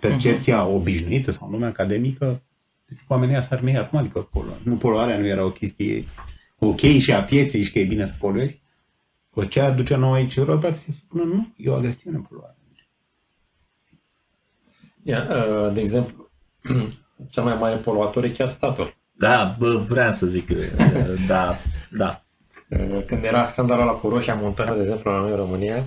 Percepția 0.00 0.66
obișnuită 0.66 1.30
sau 1.30 1.46
în 1.46 1.52
lumea 1.52 1.68
academică, 1.68 2.42
deci 2.86 2.98
oamenii 3.08 3.42
s-ar 3.42 3.60
mei 3.60 3.76
acum, 3.76 3.98
adică 3.98 4.20
poluarea. 4.20 4.60
Nu, 4.64 4.76
poluarea 4.76 5.18
nu 5.18 5.26
era 5.26 5.44
o 5.44 5.50
chestie 5.50 6.04
ok 6.58 6.80
și 6.80 7.12
a 7.12 7.22
pieței 7.22 7.62
și 7.62 7.72
că 7.72 7.78
e 7.78 7.84
bine 7.84 8.04
să 8.04 8.14
poluezi. 8.18 8.62
Cu 9.30 9.44
ce 9.44 9.60
aduce 9.60 9.96
nou 9.96 10.12
aici 10.12 10.36
Europa, 10.36 10.74
să 10.74 10.90
spună, 10.90 11.22
nu, 11.22 11.52
e 11.56 11.70
o 11.70 11.74
agresiune 11.74 12.22
poluarea. 12.28 12.56
Ia, 15.02 15.26
uh, 15.30 15.72
de 15.72 15.80
exemplu, 15.80 16.30
cel 17.32 17.42
mai 17.42 17.56
mare 17.58 17.76
poluator 17.76 18.24
e 18.24 18.28
chiar 18.28 18.48
statul. 18.48 18.96
Da, 19.12 19.56
bă, 19.58 19.84
vreau 19.88 20.10
să 20.12 20.26
zic, 20.26 20.48
da, 21.26 21.54
da. 21.90 22.24
Uh, 22.68 23.04
Când 23.06 23.24
era 23.24 23.44
scandalul 23.44 23.84
la 23.84 23.92
cu 23.92 24.08
Roșia 24.08 24.34
Montană, 24.34 24.74
de 24.74 24.80
exemplu, 24.80 25.10
la 25.10 25.20
noi 25.20 25.30
în 25.30 25.36
România, 25.36 25.84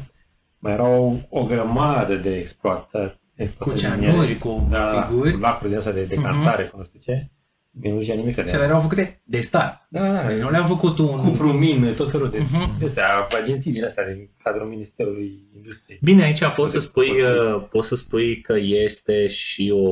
mai 0.60 0.74
erau 0.74 1.22
o 1.30 1.46
grămadă 1.46 2.16
de 2.16 2.36
exploatări. 2.36 3.20
Cu 3.58 3.74
ceanuri, 3.74 4.38
cu 4.38 4.68
da, 4.72 5.02
figuri. 5.08 5.32
cu 5.32 5.38
lacuri 5.40 5.70
din 5.70 5.78
astea 5.78 5.94
de 5.94 6.04
decantare, 6.04 6.64
cu 6.64 6.78
nu 6.78 6.84
știu 6.84 7.00
ce. 7.00 7.28
Nu 7.72 8.02
știa 8.02 8.14
nimic 8.14 8.36
de 8.36 8.46
Și 8.48 8.54
ele 8.54 8.64
erau 8.64 8.80
făcute 8.80 9.22
de 9.24 9.42
stat. 9.42 9.86
Da, 9.90 10.12
da, 10.12 10.22
Nu 10.42 10.50
le-am 10.50 10.66
făcut 10.66 10.98
un... 11.00 11.08
cu 11.18 11.30
prumin, 11.30 11.94
tot 11.98 12.10
felul 12.12 12.30
de, 12.30 12.38
Mhm. 12.38 12.80
de 12.80 12.86
astea, 12.86 13.28
agenții 13.42 13.72
din 13.72 13.84
astea, 13.84 14.14
din 14.14 14.30
cadrul 14.44 14.68
Ministerului 14.68 15.44
Industriei. 15.56 16.00
Bine, 16.04 16.24
aici 16.24 16.46
poți 16.56 16.72
să 16.72 16.80
spui, 16.80 17.10
uh, 17.10 17.64
poți 17.72 17.88
să 17.88 17.96
spui 17.96 18.42
că 18.42 18.54
este 18.58 19.28
și 19.28 19.72
o, 19.76 19.90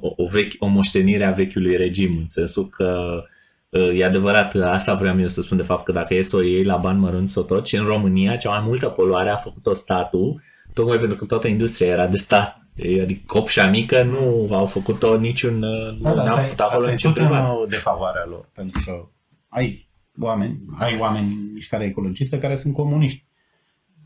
o, 0.00 0.12
o, 0.16 0.26
vechi, 0.26 0.52
o 0.58 0.66
moștenire 0.66 1.24
a 1.24 1.30
vechiului 1.32 1.76
regim, 1.76 2.16
în 2.18 2.28
sensul 2.28 2.68
că 2.68 3.22
uh, 3.68 3.98
e 3.98 4.04
adevărat, 4.04 4.54
asta 4.54 4.94
vreau 4.94 5.20
eu 5.20 5.28
să 5.28 5.42
spun 5.42 5.56
de 5.56 5.62
fapt, 5.62 5.84
că 5.84 5.92
dacă 5.92 6.14
e 6.14 6.22
să 6.22 6.36
o 6.36 6.42
iei 6.42 6.64
la 6.64 6.76
bani 6.76 6.98
mărunți 6.98 7.32
sau 7.32 7.42
tot, 7.42 7.66
și 7.66 7.76
în 7.76 7.84
România 7.84 8.36
cea 8.36 8.50
mai 8.50 8.62
multă 8.66 8.86
poluare 8.88 9.30
a 9.30 9.36
făcut-o 9.36 9.72
statul, 9.74 10.42
tocmai 10.72 10.98
pentru 10.98 11.16
că 11.16 11.24
toată 11.24 11.48
industria 11.48 11.86
era 11.86 12.06
de 12.06 12.16
stat. 12.16 12.58
Adică 13.02 13.22
copșa 13.26 13.66
mică 13.66 14.02
nu 14.02 14.48
au 14.54 14.66
făcut-o 14.66 15.16
niciun, 15.18 15.62
uh, 15.62 15.98
nu 15.98 16.14
n-au 16.14 16.36
făcut 16.36 16.60
acolo 16.60 16.76
asta 16.78 16.88
e 16.88 16.92
niciun 16.92 17.12
tot 17.12 17.24
privat. 17.24 17.56
o 17.56 17.64
defavoarea 17.66 18.24
lor, 18.28 18.48
pentru 18.54 18.82
că 18.84 19.08
ai 19.48 19.88
oameni, 20.20 20.60
ai 20.78 20.96
oameni 20.98 21.26
în 21.26 21.52
mișcare 21.52 21.84
ecologistă 21.84 22.38
care 22.38 22.54
sunt 22.54 22.74
comuniști. 22.74 23.24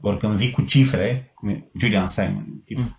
Ori 0.00 0.18
când 0.18 0.34
vii 0.36 0.50
cu 0.50 0.62
cifre, 0.62 1.30
cum 1.34 1.48
e 1.48 1.64
Julian 1.78 2.06
Simon, 2.06 2.62
tip, 2.64 2.78
Mm. 2.78 2.98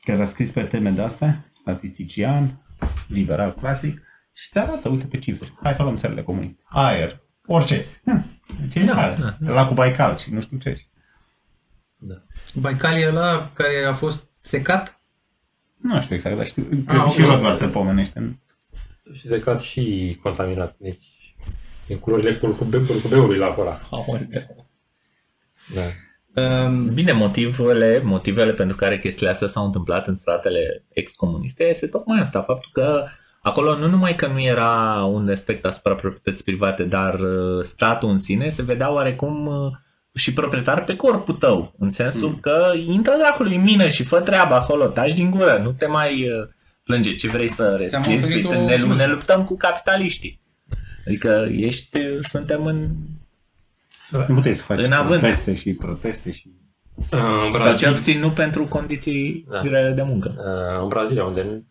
care 0.00 0.20
a 0.20 0.24
scris 0.24 0.50
pe 0.50 0.62
teme 0.62 0.90
de 0.90 1.02
astea, 1.02 1.50
statistician, 1.54 2.64
liberal 3.08 3.54
clasic, 3.54 4.02
și 4.32 4.48
se 4.48 4.58
arată, 4.58 4.88
uite 4.88 5.06
pe 5.06 5.18
cifre. 5.18 5.52
Hai 5.62 5.74
să 5.74 5.82
luăm 5.82 5.96
țările 5.96 6.22
comuniste. 6.22 6.62
Aer, 6.64 7.20
orice. 7.46 7.84
Hm, 8.04 8.24
Ce 8.72 8.84
Da, 8.84 8.94
da, 8.94 9.36
da, 9.40 9.52
La 9.52 9.66
cu 9.66 9.74
Baikal 9.74 10.16
și 10.16 10.32
nu 10.32 10.40
știu 10.40 10.58
ce. 10.58 10.76
Baikal 12.54 12.96
e 12.98 13.06
ăla 13.06 13.50
care 13.54 13.84
a 13.88 13.92
fost 13.92 14.26
secat? 14.36 15.00
Nu 15.76 16.00
știu 16.00 16.14
exact, 16.14 16.36
dar 16.36 16.46
știu, 16.46 16.62
cred 16.62 16.84
Ah, 16.86 17.02
că 17.04 17.10
și 17.10 17.22
ok. 17.22 17.30
Rodvard 17.30 17.58
te 17.58 17.66
pomenește. 17.66 18.40
Și 19.12 19.26
zecat 19.26 19.60
și 19.60 20.18
contaminat. 20.22 20.74
Deci, 20.78 21.34
din 21.86 21.98
culorile 21.98 22.34
curcube, 22.34 22.78
curcubeului 22.86 23.36
la 23.38 23.46
acolo. 23.46 23.78
Da. 25.74 25.82
Um, 26.42 26.94
Bine, 26.94 27.12
motivele, 27.12 28.00
motivele 28.04 28.52
pentru 28.52 28.76
care 28.76 28.98
chestiile 28.98 29.30
astea 29.30 29.46
s-au 29.46 29.64
întâmplat 29.64 30.06
în 30.06 30.16
statele 30.16 30.84
ex-comuniste 30.88 31.64
este 31.64 31.86
tocmai 31.86 32.20
asta, 32.20 32.42
faptul 32.42 32.70
că 32.72 33.04
acolo 33.42 33.76
nu 33.78 33.86
numai 33.88 34.14
că 34.14 34.26
nu 34.26 34.40
era 34.40 35.04
un 35.04 35.26
respect 35.26 35.64
asupra 35.64 35.94
proprietății 35.94 36.44
private, 36.44 36.82
dar 36.84 37.20
uh, 37.20 37.64
statul 37.64 38.08
în 38.08 38.18
sine 38.18 38.48
se 38.48 38.62
vedea 38.62 38.92
oarecum 38.92 39.46
uh, 39.46 39.72
și 40.18 40.32
proprietar 40.32 40.84
pe 40.84 40.96
corpul 40.96 41.34
tău, 41.34 41.74
în 41.78 41.90
sensul 41.90 42.28
Mm. 42.28 42.38
că 42.40 42.72
intră 42.86 43.14
dracului 43.18 43.54
în 43.54 43.62
mină 43.62 43.88
și 43.88 44.04
fă 44.04 44.20
treaba 44.20 44.56
acolo, 44.56 44.86
taci 44.86 45.14
din 45.14 45.30
gură, 45.30 45.60
nu 45.62 45.70
te 45.70 45.86
mai 45.86 46.22
uh, 46.30 46.48
plânge 46.84 47.14
ce 47.14 47.28
vrei 47.28 47.48
să 47.48 47.76
respiri, 47.80 48.16
oferit 48.16 48.34
Uite, 48.44 48.56
o 48.56 48.64
ne, 48.64 48.76
slujbă. 48.76 48.94
ne 48.94 49.06
luptăm 49.06 49.44
cu 49.44 49.56
capitaliștii. 49.56 50.40
Adică 51.06 51.48
ești, 51.56 51.98
suntem 52.22 52.66
în... 52.66 52.86
Nu 54.28 54.34
puteai 54.34 54.54
să 54.54 54.62
faci 54.62 54.80
În 54.82 54.92
avânt. 54.92 55.20
proteste 55.20 55.54
și 55.54 55.72
proteste 55.72 56.30
și... 56.32 56.50
Uh, 56.96 57.04
În 57.10 57.20
Sau 57.20 57.50
cel 57.50 57.60
Brazilia, 57.60 57.92
puțin 57.92 58.18
nu 58.20 58.30
pentru 58.30 58.64
condiții 58.66 59.46
Da. 59.50 59.60
grele 59.60 59.90
de 59.90 60.02
muncă. 60.02 60.34
uh, 60.38 60.82
în 60.82 60.88
Brazilia 60.88 61.24
unde 61.24 61.62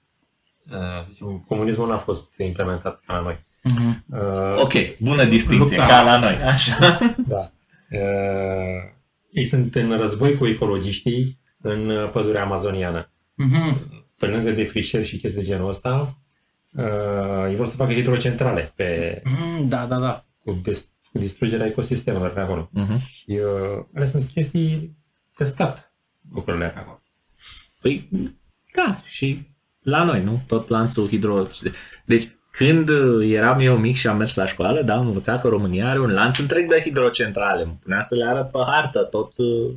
uh, 0.72 1.36
comunismul 1.48 1.88
n-a 1.88 1.98
fost 1.98 2.30
implementat 2.38 3.02
ca 3.08 3.14
la 3.14 3.22
noi. 3.22 3.40
mhm. 3.64 4.04
Uh, 4.12 4.62
Ok, 4.62 4.74
bună 5.00 5.24
distinție, 5.26 5.78
Lupta. 5.78 5.94
ca 5.96 6.02
la 6.04 6.20
noi, 6.20 6.36
așa. 6.54 7.00
Da. 7.28 7.52
Uh, 7.92 8.92
ei 9.32 9.44
sunt 9.46 9.76
în 9.76 9.98
război 9.98 10.36
cu 10.36 10.48
ecologiștii 10.48 11.40
în 11.62 11.90
uh, 11.90 12.10
pădurea 12.12 12.44
amazoniană. 12.44 13.12
Mhm. 13.34 13.92
Pe 14.18 14.26
lângă 14.26 14.52
defrișări 14.52 15.06
și 15.06 15.18
chestii 15.18 15.40
de 15.42 15.46
genul 15.48 15.70
ăsta, 15.70 16.18
uh, 16.74 17.46
ei 17.50 17.56
vor 17.56 17.68
să 17.68 17.76
facă 17.76 17.94
hidrocentrale 17.94 18.72
pe, 18.76 19.22
Mhm, 19.26 19.68
Da, 19.68 19.86
da, 19.86 20.00
da. 20.00 20.26
cu, 20.44 20.52
des, 20.64 20.90
cu 21.12 21.18
distrugerea 21.18 21.66
ecosistemelor 21.66 22.30
pe 22.34 22.40
acolo. 22.40 22.70
Uh-huh. 22.80 23.02
Și 23.10 23.30
uh, 23.32 23.86
ele 23.94 24.06
sunt 24.06 24.30
chestii 24.30 24.98
de 25.38 25.44
stat, 25.44 25.94
lucrurile 26.34 26.68
pe 26.70 26.80
acolo. 26.80 27.02
Păi, 27.82 28.10
da, 28.76 29.02
și 29.06 29.48
la 29.80 30.04
noi, 30.04 30.24
nu? 30.24 30.44
Tot 30.48 30.70
lanțul 30.70 31.08
hidro... 31.08 31.44
Deci, 32.06 32.28
când 32.58 32.90
uh, 32.90 33.32
eram 33.32 33.60
eu 33.60 33.78
mic 33.78 33.96
și 33.96 34.08
am 34.08 34.18
mers 34.18 34.36
la 34.36 34.46
școală, 34.46 34.82
da, 34.82 34.96
am 34.96 35.06
învățat 35.06 35.42
că 35.42 35.48
România 35.48 35.90
are 35.90 36.00
un 36.00 36.12
lanț 36.12 36.38
întreg 36.38 36.70
de 36.70 36.80
hidrocentrale. 36.84 37.64
Îmi 37.64 37.80
punea 37.84 38.02
să 38.02 38.16
le 38.16 38.26
arăt 38.26 38.52
pe 38.52 38.58
hartă 38.68 39.00
tot, 39.00 39.32
uh, 39.38 39.74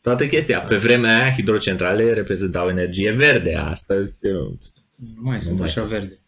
toată 0.00 0.26
chestia. 0.26 0.60
Pe 0.60 0.76
vremea 0.76 1.22
aia, 1.22 1.30
hidrocentrale 1.32 2.12
reprezentau 2.12 2.68
energie 2.68 3.10
verde. 3.12 3.54
Astăzi, 3.54 4.26
uh, 4.26 4.52
Nu 4.96 5.20
mai 5.22 5.40
sunt 5.40 5.52
Nu 5.52 5.58
mai 5.58 5.68
așa 5.68 5.80
sunt. 5.80 5.92
verde. 5.92 6.18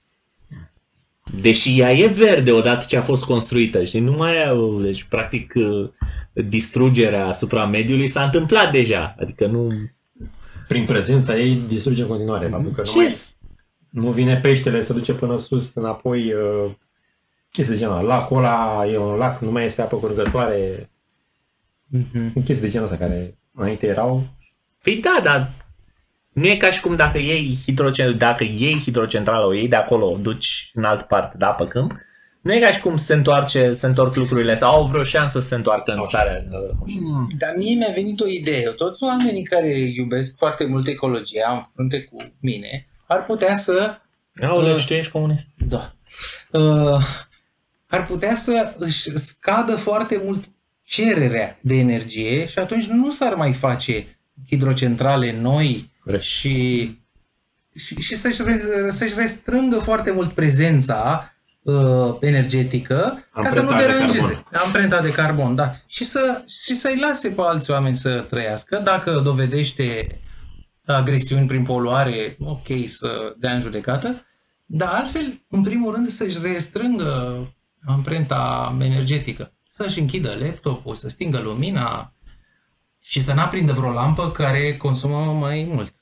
deși 1.41 1.81
ea 1.81 1.93
e 1.93 2.07
verde 2.07 2.53
odată 2.53 2.85
ce 2.89 2.97
a 2.97 3.03
fost 3.03 3.25
construită, 3.25 3.85
știi, 3.85 4.01
nu 4.01 4.13
mai 4.13 4.45
au, 4.49 4.81
deci 4.81 5.03
practic 5.03 5.53
uh, 5.55 5.89
distrugerea 6.33 7.27
asupra 7.27 7.67
mediului 7.67 8.07
s-a 8.09 8.23
întâmplat 8.25 8.73
deja, 8.73 9.15
adică 9.21 9.47
nu... 9.47 9.73
Prin 10.69 10.85
prezența 10.85 11.37
ei 11.37 11.61
distruge 11.69 12.03
în 12.03 12.09
continuare. 12.09 12.49
Faptul 12.49 12.73
că 12.73 12.83
nu, 12.85 12.93
mai, 12.97 13.07
Ce? 13.09 13.17
Nu 14.01 14.11
vine 14.11 14.37
peștele, 14.37 14.83
se 14.83 14.93
duce 14.93 15.13
până 15.13 15.39
sus, 15.39 15.75
înapoi, 15.75 16.33
uh, 16.33 16.71
chestii 17.51 17.75
de 17.75 17.81
genul 17.81 17.97
ăla. 17.97 18.07
Lacul 18.17 18.37
ăla 18.37 18.87
e 18.93 18.99
un 18.99 19.15
lac, 19.17 19.41
nu 19.41 19.51
mai 19.51 19.65
este 19.65 19.83
apă 19.83 19.97
curgătoare. 19.97 20.91
Mhm. 21.87 22.31
Sunt 22.31 22.45
chestii 22.45 22.67
de 22.67 22.73
genul 22.73 22.87
ăsta 22.87 22.99
care 22.99 23.39
înainte 23.55 23.87
erau. 23.87 24.27
Păi 24.83 24.97
da, 24.97 25.21
dar 25.23 25.51
nu 26.33 26.47
e 26.47 26.57
ca 26.57 26.71
și 26.71 26.81
cum 26.81 26.97
dacă 26.97 27.19
iei, 27.19 27.59
hidrocent- 27.67 28.17
dacă 28.17 28.45
iei 28.45 28.79
hidrocentrala, 28.83 29.47
o 29.47 29.53
iei 29.55 29.69
de 29.69 29.77
acolo, 29.77 30.11
o 30.11 30.17
duci 30.17 30.71
în 30.75 30.85
altă 30.85 31.05
parte, 31.09 31.37
da, 31.39 31.47
pe 31.49 31.67
câmp, 31.67 31.93
nu 32.41 32.53
e 32.55 32.59
ca 32.59 32.71
și 32.71 32.81
cum 32.81 32.97
se 32.97 33.15
întoarce, 33.15 33.73
se 33.73 33.87
întorc 33.87 34.15
lucrurile 34.15 34.55
sau 34.55 34.75
au 34.75 34.87
vreo 34.87 35.03
șansă 35.03 35.41
să 35.41 35.49
se 35.49 35.55
întoarcă 35.55 35.93
în 35.93 35.99
Așa, 35.99 36.09
starea. 36.09 36.41
da, 36.41 36.59
da. 36.59 36.73
Dar 37.39 37.51
mie 37.59 37.75
mi-a 37.75 37.93
venit 37.95 38.21
o 38.21 38.27
idee. 38.29 38.63
Toți 38.63 39.03
oamenii 39.03 39.43
care 39.43 39.79
iubesc 39.79 40.37
foarte 40.37 40.65
mult 40.65 40.87
ecologia, 40.87 41.53
în 41.53 41.65
frunte 41.75 42.03
cu 42.03 42.17
mine, 42.41 42.88
ar 43.09 43.25
putea 43.25 43.57
să 43.57 43.99
Aoleu, 44.43 44.73
Uh. 44.73 44.79
și 44.79 44.87
tu 44.87 44.93
ești 44.95 45.13
comunist. 45.13 45.49
Da. 45.69 45.93
Uh, 46.51 47.01
ar 47.87 48.07
putea 48.07 48.35
să 48.35 48.75
își 48.79 49.19
scadă 49.19 49.77
foarte 49.77 50.21
mult 50.25 50.45
cererea 50.83 51.59
de 51.61 51.75
energie 51.75 52.47
și 52.49 52.59
atunci 52.59 52.87
nu 52.87 53.11
s-ar 53.11 53.35
mai 53.35 53.53
face 53.53 54.19
hidrocentrale 54.49 55.41
noi 55.41 55.91
Corect. 56.05 56.23
și, 56.23 56.99
și, 57.75 57.95
și 58.01 58.17
să-și, 58.17 58.43
re- 58.43 58.91
să-și 58.91 59.15
restrângă 59.17 59.79
foarte 59.79 60.11
mult 60.11 60.33
prezența 60.33 61.33
uh, 61.63 62.17
energetică 62.21 63.29
ca 63.33 63.49
să 63.51 63.61
nu 63.63 63.69
Amprenta 63.69 63.87
de 63.87 63.93
deranjeze. 63.99 64.45
Amprenta 64.53 65.01
de 65.01 65.11
carbon, 65.13 65.55
da. 65.55 65.73
Și, 65.87 66.05
să, 66.05 66.43
și 66.49 66.75
să-i 66.77 66.99
lase 67.01 67.29
pe 67.29 67.41
alți 67.41 67.71
oameni 67.71 67.97
să 67.97 68.25
trăiască 68.31 68.81
dacă 68.85 69.21
dovedește 69.25 70.19
agresiuni 70.93 71.47
prin 71.47 71.65
poluare, 71.65 72.37
ok 72.41 72.67
să 72.87 73.35
dea 73.39 73.55
în 73.55 73.61
judecată, 73.61 74.27
dar 74.67 74.89
altfel, 74.89 75.43
în 75.49 75.63
primul 75.63 75.95
rând, 75.95 76.09
să-și 76.09 76.39
restrângă 76.43 77.43
amprenta 77.87 78.77
energetică. 78.81 79.53
Să-și 79.65 79.99
închidă 79.99 80.37
laptopul, 80.41 80.95
să 80.95 81.09
stingă 81.09 81.39
lumina 81.39 82.13
și 83.01 83.23
să 83.23 83.33
n-aprindă 83.33 83.73
vreo 83.73 83.93
lampă 83.93 84.31
care 84.31 84.77
consumă 84.77 85.33
mai 85.33 85.69
mult 85.71 85.93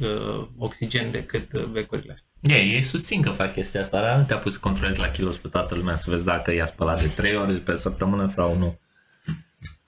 uh, 0.00 0.46
oxigen 0.58 1.10
decât 1.10 1.52
uh, 1.52 1.64
becurile 1.64 2.12
astea. 2.12 2.56
Ei, 2.56 2.72
ei 2.72 2.82
susțin 2.82 3.22
că 3.22 3.30
fac 3.30 3.52
chestia 3.52 3.80
asta, 3.80 4.00
dar 4.00 4.16
nu 4.16 4.24
te-a 4.24 4.38
pus 4.38 4.52
să 4.52 4.58
controlezi 4.60 4.98
la 4.98 5.08
kilos 5.08 5.36
pe 5.36 5.48
toată 5.48 5.74
lumea 5.74 5.96
să 5.96 6.10
vezi 6.10 6.24
dacă 6.24 6.54
i-a 6.54 6.66
spălat 6.66 7.00
de 7.00 7.06
3 7.06 7.36
ori 7.36 7.60
pe 7.60 7.74
săptămână 7.74 8.26
sau 8.26 8.56
nu. 8.56 8.78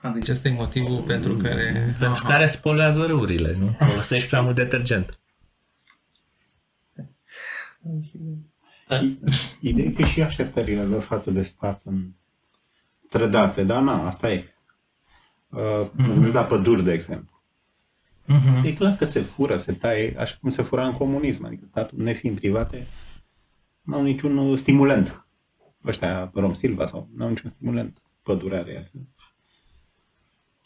A, 0.03 0.09
deci 0.09 0.29
ăsta 0.29 0.47
e 0.47 0.53
motivul 0.53 1.01
pentru 1.01 1.33
care... 1.33 1.95
Pentru 1.99 2.21
Aha. 2.23 2.33
care 2.33 2.45
spălează 2.45 3.05
râurile, 3.05 3.55
nu? 3.59 3.75
Folosești 3.87 4.29
prea 4.29 4.41
mult 4.41 4.55
detergent. 4.55 5.19
Ideea 9.59 9.87
e 9.87 9.91
că 9.91 10.05
și 10.05 10.21
așteptările 10.21 10.83
lor 10.83 11.01
față 11.01 11.31
de 11.31 11.41
stat 11.41 11.81
sunt 11.81 12.15
trădate, 13.09 13.63
dar 13.63 13.81
na, 13.81 14.05
asta 14.05 14.31
e. 14.31 14.53
Uh, 15.49 15.89
mm-hmm. 15.89 16.31
da 16.31 16.43
păduri, 16.43 16.83
de 16.83 16.93
exemplu. 16.93 17.41
Mhm. 18.25 18.65
E 18.65 18.73
clar 18.73 18.95
că 18.95 19.05
se 19.05 19.21
fură, 19.21 19.57
se 19.57 19.73
taie, 19.73 20.15
așa 20.19 20.37
cum 20.41 20.49
se 20.49 20.61
fura 20.61 20.87
în 20.87 20.93
comunism, 20.93 21.45
adică 21.45 21.65
statul, 21.65 21.97
nefiind 21.97 22.39
private, 22.39 22.87
nu 23.81 23.95
au 23.95 24.03
niciun 24.03 24.37
uh, 24.37 24.57
stimulant. 24.57 25.27
Ăștia, 25.85 26.31
Rom 26.33 26.53
Silva 26.53 26.85
sau, 26.85 27.09
nu 27.15 27.23
au 27.23 27.29
niciun 27.29 27.49
stimulant. 27.49 28.01
Pădurea 28.23 28.81
să... 28.81 28.97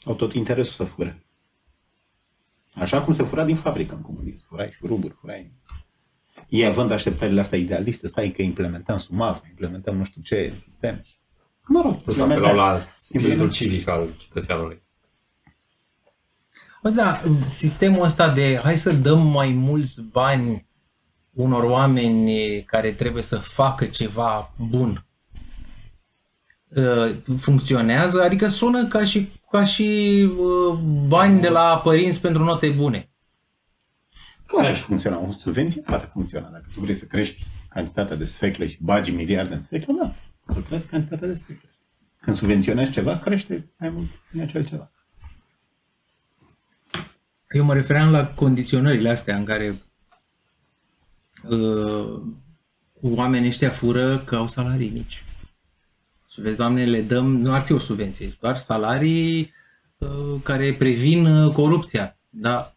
Au 0.07 0.13
tot 0.13 0.33
interesul 0.33 0.73
să 0.73 0.83
fure. 0.83 1.25
Așa 2.73 3.01
cum 3.01 3.13
se 3.13 3.23
fura 3.23 3.45
din 3.45 3.55
fabrică 3.55 3.95
în 3.95 4.01
comunism. 4.01 4.45
Furai 4.47 4.69
șuruburi, 4.71 5.13
furai... 5.13 5.51
Ei 6.49 6.65
având 6.65 6.91
așteptările 6.91 7.39
astea 7.39 7.57
idealiste, 7.57 8.07
stai 8.07 8.31
că 8.31 8.41
implementăm 8.41 8.97
sumav, 8.97 9.35
să 9.35 9.43
implementăm 9.49 9.97
nu 9.97 10.03
știu 10.03 10.21
ce 10.21 10.53
sistem. 10.63 11.05
Mă 11.67 11.81
rog, 11.81 11.95
Plus 11.95 12.19
apelau 12.19 12.55
la 12.55 12.81
spiritul 12.97 13.29
Implement. 13.29 13.53
civic 13.53 13.87
al 13.87 14.07
cetățeanului. 14.17 14.81
Bă, 16.81 16.89
da, 16.89 17.21
sistemul 17.45 18.03
ăsta 18.03 18.29
de 18.29 18.59
hai 18.63 18.77
să 18.77 18.93
dăm 18.93 19.27
mai 19.27 19.51
mulți 19.51 20.01
bani 20.01 20.67
unor 21.33 21.63
oameni 21.63 22.63
care 22.63 22.91
trebuie 22.91 23.23
să 23.23 23.37
facă 23.37 23.85
ceva 23.85 24.53
bun 24.69 25.05
uh, 26.67 27.15
funcționează, 27.37 28.21
adică 28.21 28.47
sună 28.47 28.87
ca 28.87 29.05
și, 29.05 29.29
ca 29.49 29.65
și 29.65 30.29
uh, 30.37 30.79
bani 31.07 31.41
de 31.41 31.49
la 31.49 31.81
părinți 31.83 32.21
pentru 32.21 32.43
note 32.43 32.69
bune. 32.69 33.11
Poate 34.45 34.73
și 34.75 34.81
funcționa. 34.81 35.19
O 35.19 35.31
subvenție 35.31 35.81
poate 35.81 36.05
funcționa. 36.05 36.49
Dacă 36.49 36.65
tu 36.73 36.79
vrei 36.79 36.93
să 36.93 37.05
crești 37.05 37.45
cantitatea 37.69 38.15
de 38.15 38.25
sfecle 38.25 38.67
și 38.67 38.77
bagi 38.81 39.11
miliarde 39.11 39.53
în 39.53 39.61
sfecle, 39.61 39.93
da. 40.01 40.15
O 40.47 40.53
să 40.53 40.61
crești 40.61 40.87
cantitatea 40.87 41.27
de 41.27 41.35
sfecle. 41.35 41.69
Când 42.21 42.35
subvenționezi 42.35 42.91
ceva, 42.91 43.19
crește 43.19 43.71
mai 43.77 43.89
mult 43.89 44.09
din 44.31 44.41
acel 44.41 44.65
ceva. 44.65 44.91
Eu 47.49 47.63
mă 47.63 47.73
refeream 47.73 48.11
la 48.11 48.27
condiționările 48.27 49.09
astea 49.09 49.35
în 49.35 49.45
care 49.45 49.81
uh, 51.49 52.21
oamenii 53.01 53.47
ăștia 53.47 53.69
fură 53.69 54.17
că 54.17 54.35
au 54.35 54.47
salarii 54.47 54.89
mici. 54.89 55.23
Și 56.37 56.43
vezi, 56.43 56.57
doamne, 56.57 56.85
le 56.85 57.01
dăm, 57.01 57.25
nu 57.41 57.53
ar 57.53 57.61
fi 57.61 57.71
o 57.71 57.79
subvenție, 57.79 58.25
este 58.25 58.37
doar 58.41 58.55
salarii 58.57 59.53
uh, 59.97 60.07
care 60.43 60.73
previn 60.73 61.25
uh, 61.25 61.53
corupția. 61.53 62.17
Dar 62.29 62.75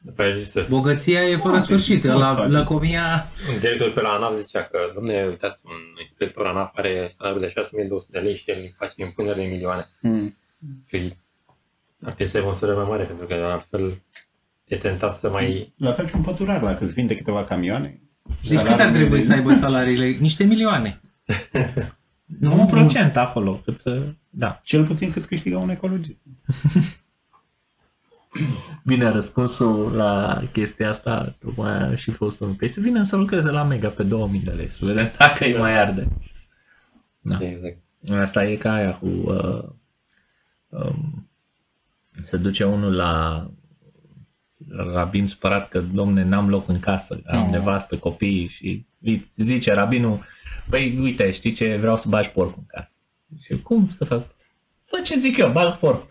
După 0.00 0.22
aia 0.22 0.30
există 0.30 0.66
bogăția 0.68 1.22
e 1.28 1.36
fără 1.36 1.54
Ah, 1.56 1.60
sfârșit. 1.62 2.02
deci 2.02 2.10
nu 2.10 2.18
La, 2.18 2.26
poți 2.26 2.38
face. 2.40 2.50
la 2.52 2.64
comia... 2.64 3.26
un 3.54 3.58
director 3.60 3.90
pe 3.92 4.00
la 4.00 4.08
ANAF 4.08 4.34
zicea 4.34 4.62
că, 4.62 4.78
domnule, 4.94 5.26
uitați, 5.28 5.62
un 5.66 5.98
inspector 6.00 6.46
ANAF 6.46 6.70
are 6.76 7.12
salariul 7.16 7.40
de 7.42 7.48
6200 7.48 8.08
de 8.12 8.18
lei 8.18 8.36
și 8.36 8.50
el 8.50 8.56
îi 8.60 8.74
face 8.78 8.94
impunere 9.02 9.42
de 9.42 9.48
milioane. 9.48 9.88
Hmm. 10.00 10.36
Și 10.86 11.14
ar 12.02 12.12
trebui 12.12 12.26
să 12.26 12.36
aibă 12.36 12.48
o 12.48 12.52
sără 12.54 12.74
mai 12.74 12.84
mare, 12.88 13.04
pentru 13.04 13.26
că 13.26 13.34
altfel 13.34 14.02
e 14.64 14.76
tentat 14.76 15.14
să 15.14 15.30
mai... 15.30 15.72
La 15.76 15.92
fel 15.92 16.06
și 16.06 16.14
un 16.16 16.22
pădurar, 16.22 16.60
dacă 16.60 16.84
îți 16.84 16.92
vinde 16.92 17.16
câteva 17.16 17.44
camioane. 17.44 18.00
Deci 18.48 18.58
cât 18.60 18.80
ar 18.80 18.90
trebui 18.90 19.22
să 19.22 19.32
aibă 19.32 19.52
salariile? 19.52 20.06
Niște 20.20 20.44
milioane. 20.44 21.00
Un 22.50 22.66
procent 22.66 23.16
acolo, 23.16 23.60
cât 23.64 23.78
să... 23.78 24.02
Da. 24.30 24.60
Cel 24.64 24.86
puțin 24.86 25.12
cât 25.12 25.26
câștigă 25.26 25.56
un 25.56 25.68
ecologist. 25.70 26.20
Bine, 28.84 29.08
răspunsul 29.08 29.92
la 29.94 30.42
chestia 30.52 30.90
asta, 30.90 31.34
tocmai 31.38 31.82
a 31.82 31.94
și 31.94 32.10
fost 32.10 32.40
unul. 32.40 32.54
Păi 32.54 32.68
să 32.68 32.80
vină 32.80 33.02
să 33.02 33.16
lucreze 33.16 33.50
la 33.50 33.62
Mega 33.62 33.88
pe 33.88 34.02
2000 34.02 34.40
de 34.40 34.50
lei, 34.50 34.70
să 34.70 34.84
vedem 34.84 35.12
dacă 35.18 35.44
îi 35.44 35.56
mai 35.56 35.80
arde. 35.80 36.08
Da. 37.20 37.38
Exact. 37.40 37.78
Asta 38.10 38.44
e 38.44 38.56
ca 38.56 38.72
aia 38.72 38.92
cu... 38.94 39.06
Uh, 39.06 39.64
um, 40.68 41.28
se 42.22 42.36
duce 42.36 42.64
unul 42.64 42.94
la 42.94 43.46
rabin 44.92 45.26
supărat 45.26 45.68
că, 45.68 45.80
domne, 45.80 46.24
n-am 46.24 46.48
loc 46.48 46.68
în 46.68 46.80
casă, 46.80 47.20
am 47.26 47.44
Oh. 47.44 47.50
nevastă, 47.50 47.96
copii 47.96 48.46
și 48.46 48.84
îi 49.02 49.26
zice 49.36 49.72
rabinul, 49.72 50.20
păi 50.70 50.98
uite, 51.00 51.30
știi 51.30 51.52
ce, 51.52 51.76
vreau 51.76 51.96
să 51.96 52.08
bagi 52.08 52.30
porcul 52.30 52.54
în 52.58 52.66
casă. 52.66 52.92
Și 53.42 53.62
cum 53.62 53.88
să 53.90 54.04
fac? 54.04 54.26
Fă 54.84 55.00
ce 55.04 55.18
zic 55.18 55.36
eu, 55.36 55.50
bag 55.50 55.76
porc. 55.76 56.06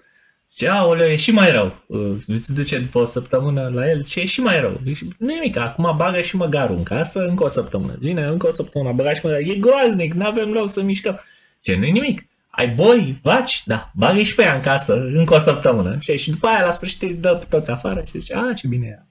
Zice, 0.52 0.70
aoleu, 0.70 1.08
e 1.08 1.16
și 1.16 1.32
mai 1.32 1.52
rău. 1.52 1.84
Uh, 1.88 2.16
Se 2.40 2.54
duce 2.54 2.80
după 2.80 3.00
o 3.00 3.06
săptămână 3.06 3.70
la 3.74 3.90
el, 3.90 4.02
zice, 4.02 4.20
e 4.20 4.26
și 4.26 4.42
mai 4.42 4.60
rău. 4.60 4.80
Zice, 4.84 5.08
nu 5.18 5.28
nimic, 5.28 5.58
acum 5.58 5.94
bagă 5.98 6.22
și 6.22 6.36
măgarul 6.36 6.76
în 6.78 6.84
casă 6.84 7.26
încă 7.26 7.44
o 7.44 7.48
săptămână. 7.48 7.96
Vine 8.00 8.24
încă 8.24 8.48
o 8.48 8.52
săptămână, 8.52 8.92
băga 8.94 9.14
și 9.14 9.20
măgarul. 9.24 9.50
E 9.50 9.56
groaznic, 9.56 10.14
nu 10.14 10.26
avem 10.26 10.52
loc 10.52 10.70
să 10.70 10.82
mișcăm. 10.82 11.20
Ce 11.60 11.76
nu 11.76 11.82
nimic. 11.82 12.28
Ai 12.56 12.68
boi, 12.70 13.20
vaci, 13.22 13.64
da, 13.66 13.92
bagă 13.96 14.22
și 14.24 14.36
pe 14.36 14.42
ea 14.42 14.56
în 14.56 14.62
casă 14.62 14.94
încă 14.94 15.34
o 15.34 15.40
săptămână. 15.40 15.98
Și, 16.00 16.18
și 16.18 16.30
după 16.32 16.48
aia 16.48 16.66
la 16.66 16.72
sfârșit 16.72 17.02
îi 17.02 17.14
dă 17.14 17.36
pe 17.36 17.46
toți 17.50 17.72
afară 17.72 18.04
și 18.06 18.20
zice, 18.20 18.36
a, 18.36 18.54
ce 18.54 18.68
bine 18.68 18.88
e. 18.88 19.04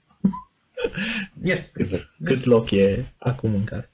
Yes. 1.48 1.74
Exact. 1.76 2.14
Cât 2.24 2.44
loc 2.44 2.70
e 2.70 3.04
acum 3.18 3.54
în 3.54 3.64
casă. 3.64 3.90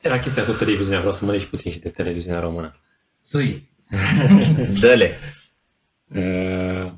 Era 0.00 0.18
chestia 0.18 0.44
cu 0.44 0.52
televiziunea, 0.52 0.98
vreau 0.98 1.14
să 1.14 1.24
mă 1.24 1.38
și 1.38 1.48
puțin 1.48 1.72
și 1.72 1.78
de 1.78 1.88
televiziunea 1.88 2.40
română. 2.40 2.70
Sui. 3.22 3.68
Dă-le. 4.80 5.10
Uh, 6.14 6.92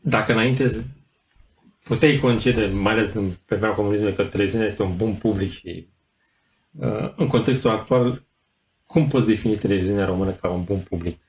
Dacă 0.00 0.32
înainte 0.32 0.68
z- 0.70 0.84
puteai 1.82 2.18
concede, 2.18 2.66
mai 2.66 2.92
ales 2.92 3.12
în 3.12 3.30
perioada 3.44 3.74
comunismului, 3.74 4.14
că 4.14 4.24
televiziunea 4.24 4.66
este 4.66 4.82
un 4.82 4.96
bun 4.96 5.14
public 5.14 5.50
și 5.52 5.88
uh, 5.88 5.97
în 7.16 7.26
contextul 7.26 7.70
actual, 7.70 8.24
cum 8.86 9.08
poți 9.08 9.26
defini 9.26 9.56
televiziunea 9.56 10.04
română 10.04 10.30
ca 10.30 10.48
un 10.48 10.64
bun 10.64 10.78
public? 10.78 11.20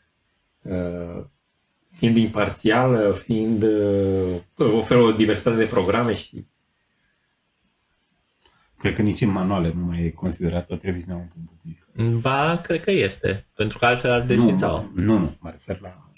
Uh, 0.62 1.24
Fiind 1.92 2.18
imparțială, 2.18 3.12
fiind 3.12 3.64
uh, 3.64 4.72
oferă 4.74 5.00
o 5.00 5.12
diversitate 5.12 5.58
de 5.58 5.66
programe 5.66 6.16
și 6.16 6.46
Cred 8.80 8.96
că 8.96 9.02
nici 9.02 9.22
în 9.22 9.30
manuale 9.30 9.74
nu 9.76 9.86
mai 9.86 10.04
e 10.04 10.10
considerată 10.10 10.76
televiziunea 10.76 11.22
un 11.22 11.28
punct 11.34 11.50
public. 11.50 12.20
Ba, 12.22 12.58
cred 12.64 12.82
că 12.82 12.92
este. 12.92 13.48
Pentru 13.56 13.78
că 13.78 13.86
altfel 13.86 14.12
ar 14.12 14.22
desfința-o. 14.22 14.82
Nu, 14.94 15.04
nu, 15.04 15.18
nu, 15.18 15.38
mă 15.40 15.50
refer 15.50 15.80
la 15.80 16.10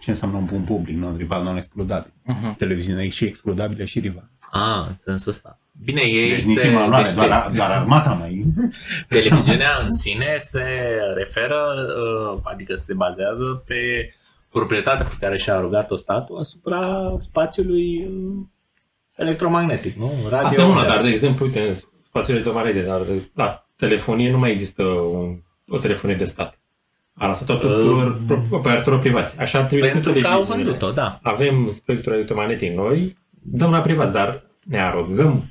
ce 0.00 0.10
înseamnă 0.10 0.36
un 0.36 0.44
bun 0.44 0.64
public, 0.64 0.96
non-rival, 0.96 1.42
non-excludabil. 1.42 2.12
Uh-huh. 2.12 2.56
Televiziunea 2.56 3.04
e 3.04 3.08
și 3.08 3.24
excludabilă 3.24 3.84
și 3.84 4.00
rival. 4.00 4.30
A, 4.50 4.86
în 4.88 4.96
sensul 4.96 5.30
ăsta. 5.30 5.60
Bine, 5.84 6.00
ei 6.00 6.30
Deci 6.30 6.42
nici 6.42 6.58
se, 6.58 6.66
în 6.66 6.74
manuale, 6.74 7.04
deci 7.04 7.14
doar, 7.14 7.50
doar 7.54 7.70
armata 7.70 8.12
mai... 8.12 8.44
televiziunea 9.08 9.78
în 9.84 9.92
sine 9.92 10.34
se 10.36 10.64
referă, 11.14 11.74
uh, 12.32 12.40
adică 12.42 12.74
se 12.74 12.94
bazează 12.94 13.62
pe 13.66 14.12
proprietatea 14.50 15.04
pe 15.04 15.16
care 15.20 15.38
și-a 15.38 15.60
rugat-o 15.60 15.96
statul 15.96 16.38
asupra 16.38 17.14
spațiului 17.18 18.06
uh, 18.06 18.44
electromagnetic, 19.16 19.96
nu? 19.96 20.12
Radio 20.28 20.46
Asta 20.46 20.60
e 20.60 20.64
una, 20.64 20.86
dar 20.86 21.02
de 21.02 21.08
exemplu, 21.08 21.44
uite, 21.44 21.60
în 21.60 21.74
spațiul 22.04 22.36
electromagnetic, 22.36 22.84
dar 22.84 23.02
la 23.34 23.66
telefonie 23.76 24.30
nu 24.30 24.38
mai 24.38 24.50
există 24.50 24.82
un, 24.82 25.38
o 25.68 25.78
telefonie 25.78 26.16
de 26.16 26.24
stat. 26.24 26.58
A 27.14 27.26
lăsat-o 27.26 27.54
tuturor 27.54 28.20
uh, 28.30 28.38
operatorilor 28.50 29.00
privați. 29.00 29.40
Așa 29.40 29.58
ar 29.58 29.64
trebui 29.64 29.88
Pentru 29.88 30.12
cu 30.12 30.18
că 30.18 30.26
au 30.26 30.32
televiziunile. 30.32 30.70
vândut-o, 30.70 30.92
da. 30.92 31.18
Avem 31.22 31.68
spectrul 31.68 32.12
electromagnetic 32.12 32.72
noi, 32.72 33.18
dăm 33.30 33.70
la 33.70 33.80
privați, 33.80 34.12
dar 34.12 34.42
ne 34.64 34.80
arogăm 34.82 35.44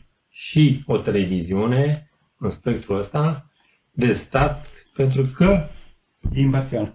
și 0.48 0.84
o 0.86 0.98
televiziune 0.98 2.10
în 2.40 2.50
spectrul 2.50 2.98
ăsta 3.00 3.46
de 3.92 4.14
stat 4.14 4.68
pentru 4.96 5.22
că 5.36 5.64
E 6.36 6.40
imparțial. 6.42 6.94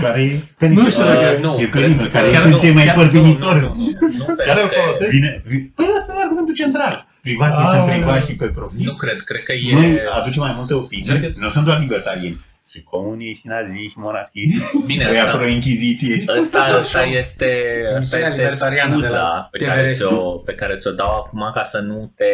care 0.00 0.22
e 0.22 0.40
penibil. 0.58 0.82
Nu 0.82 0.90
știu 0.90 1.02
dacă- 1.04 1.32
Uh, 1.36 1.42
nu, 1.42 1.58
e 1.60 1.64
cred 1.66 1.82
penibil, 1.82 2.06
că- 2.06 2.12
care 2.12 2.30
chiar 2.30 2.40
sunt 2.40 2.52
nu, 2.52 2.58
cei 2.60 2.72
mai 2.72 2.84
chiar- 2.84 2.94
părtinitori. 2.94 3.60
nu, 3.60 3.66
nu, 3.66 3.74
nu, 4.00 4.24
nu, 4.28 4.34
Care 4.34 4.50
îl 4.62 4.68
pentru 4.68 4.68
că- 4.68 4.80
folosesc? 4.84 5.10
Vine, 5.10 5.42
vi- 5.46 5.58
Păi 5.58 5.86
ăsta 5.98 6.12
e 6.18 6.22
argumentul 6.22 6.54
central. 6.54 7.06
Privații 7.22 7.64
Ah, 7.64 7.70
sunt 7.74 7.86
mă. 7.86 7.92
privați 7.92 8.30
și 8.30 8.36
pe 8.36 8.46
profit. 8.46 8.80
Nu 8.86 8.94
cred, 8.94 9.20
cred 9.20 9.42
că 9.42 9.52
e... 9.52 9.74
Noi 9.74 9.98
aducem 10.18 10.42
mai 10.42 10.52
multe 10.56 10.74
opinii, 10.74 11.18
Cred 11.18 11.34
nu 11.34 11.48
sunt 11.48 11.64
doar 11.64 11.78
libertarieni. 11.80 12.38
Și 12.72 12.82
comunii, 12.82 13.34
și 13.34 13.46
nazii, 13.46 13.88
și 13.88 13.98
monarhii. 13.98 14.54
Bine, 14.86 15.04
Păi 15.06 15.18
asta, 15.18 15.30
acolo 15.30 15.46
inchiziție. 15.48 16.20
și- 16.20 16.28
Asta, 16.38 16.58
asta 16.58 17.02
este, 17.04 17.46
asta 17.86 17.98
Misiunea 17.98 18.26
este 18.28 18.36
libertariană 18.40 18.96
de 18.96 19.02
scuza 19.02 19.18
la 19.22 19.48
pe 19.50 19.58
TVR. 19.58 19.66
care, 19.68 19.90
ți-o, 19.92 20.30
pe 20.38 20.54
care 20.54 20.76
ți-o 20.76 20.90
dau 20.90 21.14
acum 21.16 21.50
ca 21.54 21.62
să 21.62 21.78
nu 21.78 22.12
te... 22.16 22.24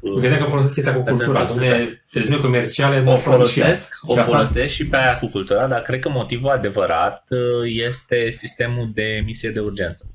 Mă 0.00 0.20
gândeam 0.20 0.42
că 0.42 0.48
folosesc 0.48 0.74
chestia 0.74 0.94
cu 0.94 1.00
Dar 1.00 1.12
se 1.14 1.24
cultura. 1.24 1.40
întâmplă 1.44 1.66
Dom'le, 1.76 2.10
televiziune 2.10 2.42
comerciale 2.42 2.98
O 2.98 3.02
nu 3.02 3.16
folosesc, 3.16 3.94
o 4.02 4.12
Și 4.12 4.18
asta- 4.18 4.32
folosesc 4.32 4.74
și 4.74 4.86
pe 4.88 4.96
aia 4.96 5.18
cu 5.18 5.26
cultura, 5.26 5.66
dar 5.66 5.82
cred 5.82 6.00
că 6.00 6.08
motivul 6.08 6.50
adevărat 6.50 7.24
uh, 7.30 7.38
este 7.86 8.30
sistemul 8.30 8.90
de 8.94 9.02
emisie 9.02 9.50
de 9.50 9.60
urgență. 9.60 10.06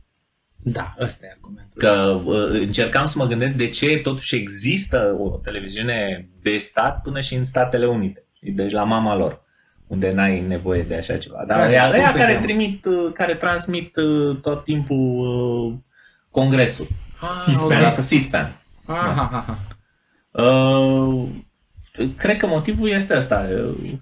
Da, 0.63 0.95
ăsta 1.01 1.25
e 1.25 1.29
argumentul. 1.35 1.73
Că 1.81 2.21
uh, 2.25 2.59
încercam 2.59 3.05
să 3.05 3.17
mă 3.17 3.25
gândesc 3.25 3.55
de 3.55 3.67
ce 3.67 3.97
totuși 3.97 4.35
există 4.35 5.15
o 5.19 5.29
televiziune 5.29 6.29
de 6.41 6.57
stat 6.57 7.01
până 7.01 7.19
și 7.19 7.33
în 7.33 7.43
Statele 7.43 7.85
Unite. 7.85 8.23
Deci 8.41 8.71
la 8.71 8.83
mama 8.83 9.15
lor 9.15 9.47
unde 9.89 10.11
n-ai 10.11 10.39
nevoie 10.47 10.81
de 10.81 10.95
așa 10.95 11.17
ceva. 11.17 11.43
Dar 11.47 11.57
Care? 11.59 11.71
ea, 11.73 11.85
Cum 11.89 11.99
ăia 11.99 12.11
se 12.11 12.17
care 12.17 12.31
cheamă? 12.33 12.45
trimit, 12.45 12.85
uh, 12.85 13.11
care 13.13 13.33
transmit 13.33 13.95
uh, 13.95 14.37
tot 14.41 14.63
timpul 14.63 14.97
uh, 14.97 15.73
congresul. 16.31 16.87
Ah, 17.21 17.29
C-SPAN. 17.45 17.83
ok. 17.85 17.99
C-SPAN. 17.99 18.55
Ah, 18.85 18.95
ah, 19.17 19.29
ah, 19.31 19.43
ah. 19.47 19.55
Uh, 20.31 21.23
cred 22.17 22.37
că 22.37 22.47
motivul 22.47 22.89
este 22.89 23.17
ăsta. 23.17 23.47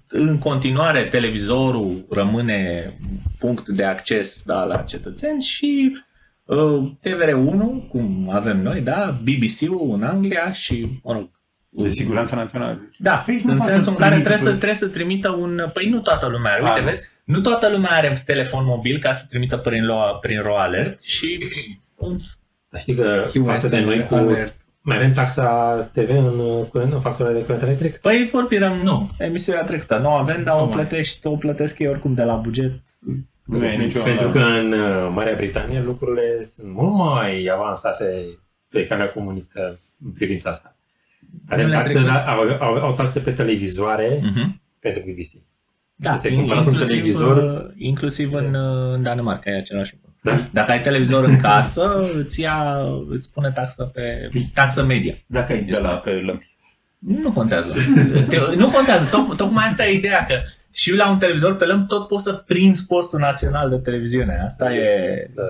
În 0.08 0.38
continuare, 0.38 1.00
televizorul 1.02 2.06
rămâne 2.10 2.92
punct 3.38 3.68
de 3.68 3.84
acces 3.84 4.42
da, 4.44 4.64
la 4.64 4.76
cetățeni 4.76 5.42
și 5.42 5.96
uh, 6.44 6.90
TVR1, 7.08 7.88
cum 7.88 8.30
avem 8.32 8.62
noi, 8.62 8.80
da, 8.80 9.18
BBC-ul 9.22 9.90
în 9.94 10.02
Anglia 10.02 10.52
și, 10.52 11.00
mă 11.02 11.12
rog, 11.12 11.30
De 11.68 11.88
siguranța 11.88 12.36
națională. 12.36 12.80
da, 12.98 13.14
Păi, 13.26 13.40
nu 13.44 13.50
în 13.52 13.56
poate 13.56 13.72
sensul 13.72 13.90
în 13.92 13.96
să 13.98 14.02
care 14.02 14.14
trimită 14.20 14.28
trebuie 14.28 14.38
să, 14.38 14.50
pe- 14.50 14.56
trebuie 14.56 14.74
să 14.74 14.88
trimită 14.88 15.28
un... 15.30 15.60
Păi 15.72 15.88
nu 15.88 16.00
toată 16.00 16.26
lumea 16.28 16.52
are. 16.52 16.62
Uite, 16.62 16.74
Ah, 16.74 16.80
nu. 16.80 16.86
vezi? 16.88 17.02
Nu 17.24 17.40
toată 17.40 17.68
lumea 17.70 17.90
are 17.90 18.22
telefon 18.26 18.64
mobil 18.64 18.98
ca 18.98 19.12
să 19.12 19.26
trimită 19.28 19.56
prin, 19.56 19.84
lo, 19.86 19.96
prin 20.20 20.40
RO 20.42 20.56
Alert 20.58 21.02
și 21.02 21.38
un 21.94 22.16
Dar 22.70 22.80
știi 22.80 22.94
că 22.94 23.26
față 23.44 23.68
de 23.68 23.80
noi 23.80 24.06
cu... 24.06 24.14
alert. 24.14 24.54
Mai 24.80 24.96
avem 24.96 25.12
taxa 25.12 25.76
TV 25.92 26.08
în, 26.10 26.64
curent, 26.68 26.92
în 26.92 27.00
factura 27.00 27.30
de 27.32 27.38
curent 27.40 27.62
electric? 27.62 27.96
Păi 27.96 28.28
vorbirea 28.32 28.68
Nu. 28.82 29.10
emisiunea 29.18 29.62
trecută. 29.62 29.96
Nu 29.98 30.08
avem, 30.10 30.42
dar 30.44 30.60
o 30.60 30.64
Nu. 30.64 30.70
plătești, 30.70 31.26
o 31.26 31.36
plătesc 31.36 31.78
eu 31.78 31.90
oricum 31.90 32.14
de 32.14 32.22
la 32.22 32.34
buget. 32.34 32.72
Nu 33.44 33.64
e 33.64 33.76
nicio 33.76 34.00
Pentru 34.02 34.28
că 34.28 34.38
în 34.38 34.72
uh, 34.72 35.10
Marea 35.14 35.34
Britanie 35.34 35.82
lucrurile 35.82 36.42
sunt 36.42 36.72
mult 36.72 36.94
mai 36.94 37.50
avansate 37.52 38.38
pe 38.68 38.86
calea 38.86 39.10
comunistă 39.10 39.80
în 40.04 40.10
privința 40.12 40.50
asta. 40.50 40.76
Avem 41.48 41.64
Nu 41.64 41.70
le-a 41.70 41.78
taxe, 41.80 41.92
trecut. 41.92 42.10
au, 42.10 42.56
au, 42.60 42.74
au 42.84 42.94
taxe 42.94 43.20
pe 43.20 43.30
televizoare 43.30 44.18
Mhm. 44.22 44.60
pentru 44.80 45.02
BBC. 45.02 45.42
Da, 45.94 46.18
Ți-ai 46.18 46.34
cumpărat 46.34 46.66
un 46.66 46.72
inclusiv, 46.72 46.94
televizor? 47.02 47.36
uh, 47.64 47.70
inclusiv 47.76 48.32
în, 48.32 48.54
uh, 48.54 48.92
în 48.94 49.02
Danemarca 49.02 49.50
e 49.50 49.56
același 49.56 49.92
lucru. 49.94 50.14
Da? 50.22 50.48
Dacă 50.52 50.70
ai 50.70 50.80
televizor 50.80 51.24
în 51.24 51.36
casă, 51.36 52.10
îți 52.14 52.40
ia, 52.40 52.76
îți 53.08 53.32
pune 53.32 53.50
taxă 53.50 53.84
pe 53.84 54.30
taxă 54.54 54.84
media. 54.84 55.14
Dacă 55.26 55.52
ai 55.52 55.62
de 55.62 55.78
la 55.78 55.88
pe 55.96 56.10
lămpi. 56.10 56.56
Nu 56.98 57.32
contează. 57.32 57.74
Te, 58.28 58.38
nu 58.56 58.68
contează. 58.70 59.08
Toc, 59.10 59.36
tocmai 59.36 59.66
asta 59.66 59.86
e 59.86 59.92
ideea 59.96 60.24
că 60.24 60.34
și 60.72 60.94
la 60.94 61.10
un 61.10 61.18
televizor 61.18 61.56
pe 61.56 61.64
lâmb 61.64 61.86
tot 61.86 62.08
poți 62.08 62.22
să 62.24 62.32
prinzi 62.32 62.86
postul 62.86 63.18
național 63.18 63.70
de 63.70 63.76
televiziune. 63.76 64.40
Asta 64.44 64.74
e, 64.74 65.30
Da. 65.34 65.42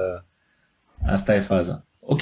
asta 1.13 1.35
e 1.35 1.41
faza. 1.41 1.87
Ok, 2.11 2.21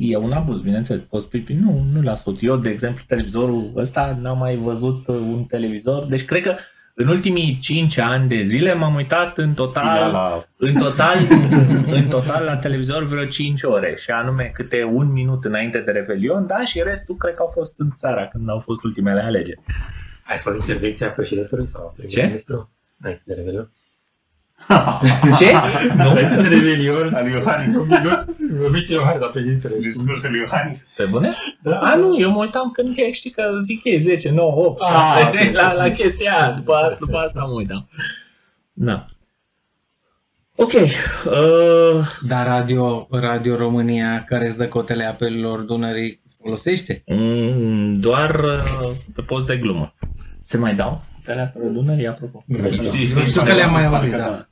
e 0.00 0.16
un 0.16 0.32
abuz, 0.32 0.60
bineînțeles. 0.60 1.00
Poți 1.00 1.24
spui, 1.24 1.58
nu, 1.60 1.84
nu 1.92 2.02
l 2.02 2.08
ascult. 2.08 2.42
Eu, 2.42 2.56
de 2.56 2.70
exemplu, 2.70 3.04
televizorul 3.06 3.72
ăsta 3.76 4.18
n-am 4.20 4.38
mai 4.38 4.56
văzut 4.56 5.06
uh, 5.06 5.16
un 5.16 5.44
televizor. 5.44 6.04
Deci 6.04 6.24
cred 6.24 6.42
că 6.42 6.54
în 6.94 7.08
ultimii 7.08 7.58
5 7.60 7.98
ani 7.98 8.28
de 8.28 8.42
zile 8.42 8.74
m-am 8.74 8.94
uitat 8.94 9.38
în 9.38 9.54
total 9.54 10.12
la 10.12 10.44
în 10.56 10.74
total, 10.74 11.18
în 11.98 12.08
total 12.08 12.44
la 12.44 12.56
televizor 12.56 13.02
vreo 13.02 13.24
5 13.24 13.62
ore 13.62 13.94
și 13.96 14.10
anume 14.10 14.50
câte 14.54 14.84
un 14.84 15.12
minut 15.12 15.44
înainte 15.44 15.80
de 15.80 15.90
Revelion, 15.90 16.46
da, 16.46 16.64
și 16.64 16.82
restul 16.84 17.16
cred 17.16 17.34
că 17.34 17.42
au 17.42 17.50
fost 17.52 17.78
în 17.78 17.90
țara 17.96 18.26
când 18.26 18.48
au 18.48 18.58
fost 18.58 18.84
ultimele 18.84 19.20
alegeri. 19.20 19.60
Ai 20.26 20.38
spus 20.38 20.54
intervenția 20.54 21.10
președintelui 21.10 21.66
sau 21.66 21.94
prim-ministru? 21.96 22.70
Înainte 23.00 23.22
de 23.26 23.34
Revelion? 23.34 23.70
Ce? 25.38 25.52
Nu? 25.96 26.10
Înainte 26.10 26.42
de 26.42 26.48
Revelion. 26.48 27.14
al 27.14 27.22
lui 27.22 27.32
Iohannis. 27.32 27.76
Un 27.76 27.86
minut. 27.88 28.24
Vorbiște 28.60 28.92
Iohannis 28.92 29.20
la 29.20 29.26
președintele. 29.26 29.74
Discursul 29.80 30.30
lui 30.30 30.38
Iohannis. 30.40 30.84
Pe 30.96 31.04
bune? 31.04 31.34
Da. 31.62 31.78
A, 31.78 31.94
nu, 31.94 32.18
eu 32.20 32.30
mă 32.30 32.38
uitam 32.40 32.70
când 32.70 32.92
e, 32.96 33.10
știi 33.12 33.30
că 33.30 33.42
zic 33.62 33.84
ei 33.84 33.98
10, 33.98 34.30
9, 34.32 34.52
8, 34.66 34.80
Ah, 34.82 35.18
7, 35.22 35.46
ok. 35.48 35.54
la, 35.56 35.72
la 35.74 35.88
chestia 35.88 36.32
aia. 36.36 36.50
După, 36.50 36.72
asta- 36.72 36.96
după 37.00 37.16
asta 37.18 37.40
mă 37.40 37.52
uitam. 37.54 37.88
Da. 38.72 39.04
Ok. 40.58 40.72
Uh, 40.72 42.06
Dar 42.28 42.46
Radio, 42.46 43.06
Radio 43.10 43.56
România, 43.56 44.24
care 44.24 44.46
îți 44.46 44.56
dă 44.56 44.66
cotele 44.68 45.04
apelilor 45.04 45.60
Dunării, 45.60 46.20
folosește? 46.42 47.02
mm, 47.06 47.92
doar 48.00 48.34
uh, 48.34 48.90
pe 49.14 49.22
post 49.22 49.46
de 49.46 49.56
glumă. 49.56 49.94
Se 50.42 50.58
mai 50.58 50.74
dau? 50.74 51.04
Pe 51.26 51.32
alea 51.32 51.46
pe 51.46 51.58
Dunării, 51.58 52.06
apropo. 52.06 52.44
Știi, 52.70 53.06
știu 53.06 53.42
că 53.42 53.54
le-am 53.54 53.72
mai 53.72 53.84
auzit, 53.84 54.10
da. 54.10 54.48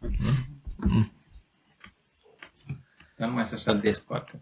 Dar 3.16 3.28
nu 3.28 3.34
mai 3.34 3.44
sunt 3.44 3.60
așa 3.66 3.78
des, 3.78 3.98
parcă. 3.98 4.40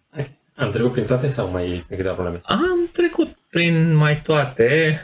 Am 0.54 0.70
trecut 0.70 0.92
prin 0.92 1.04
toate 1.04 1.30
sau 1.30 1.50
mai 1.50 1.68
sunt 1.68 1.84
câteva 1.86 2.12
probleme? 2.12 2.40
Am 2.44 2.88
trecut 2.92 3.28
prin 3.50 3.94
mai 3.94 4.22
toate. 4.22 5.00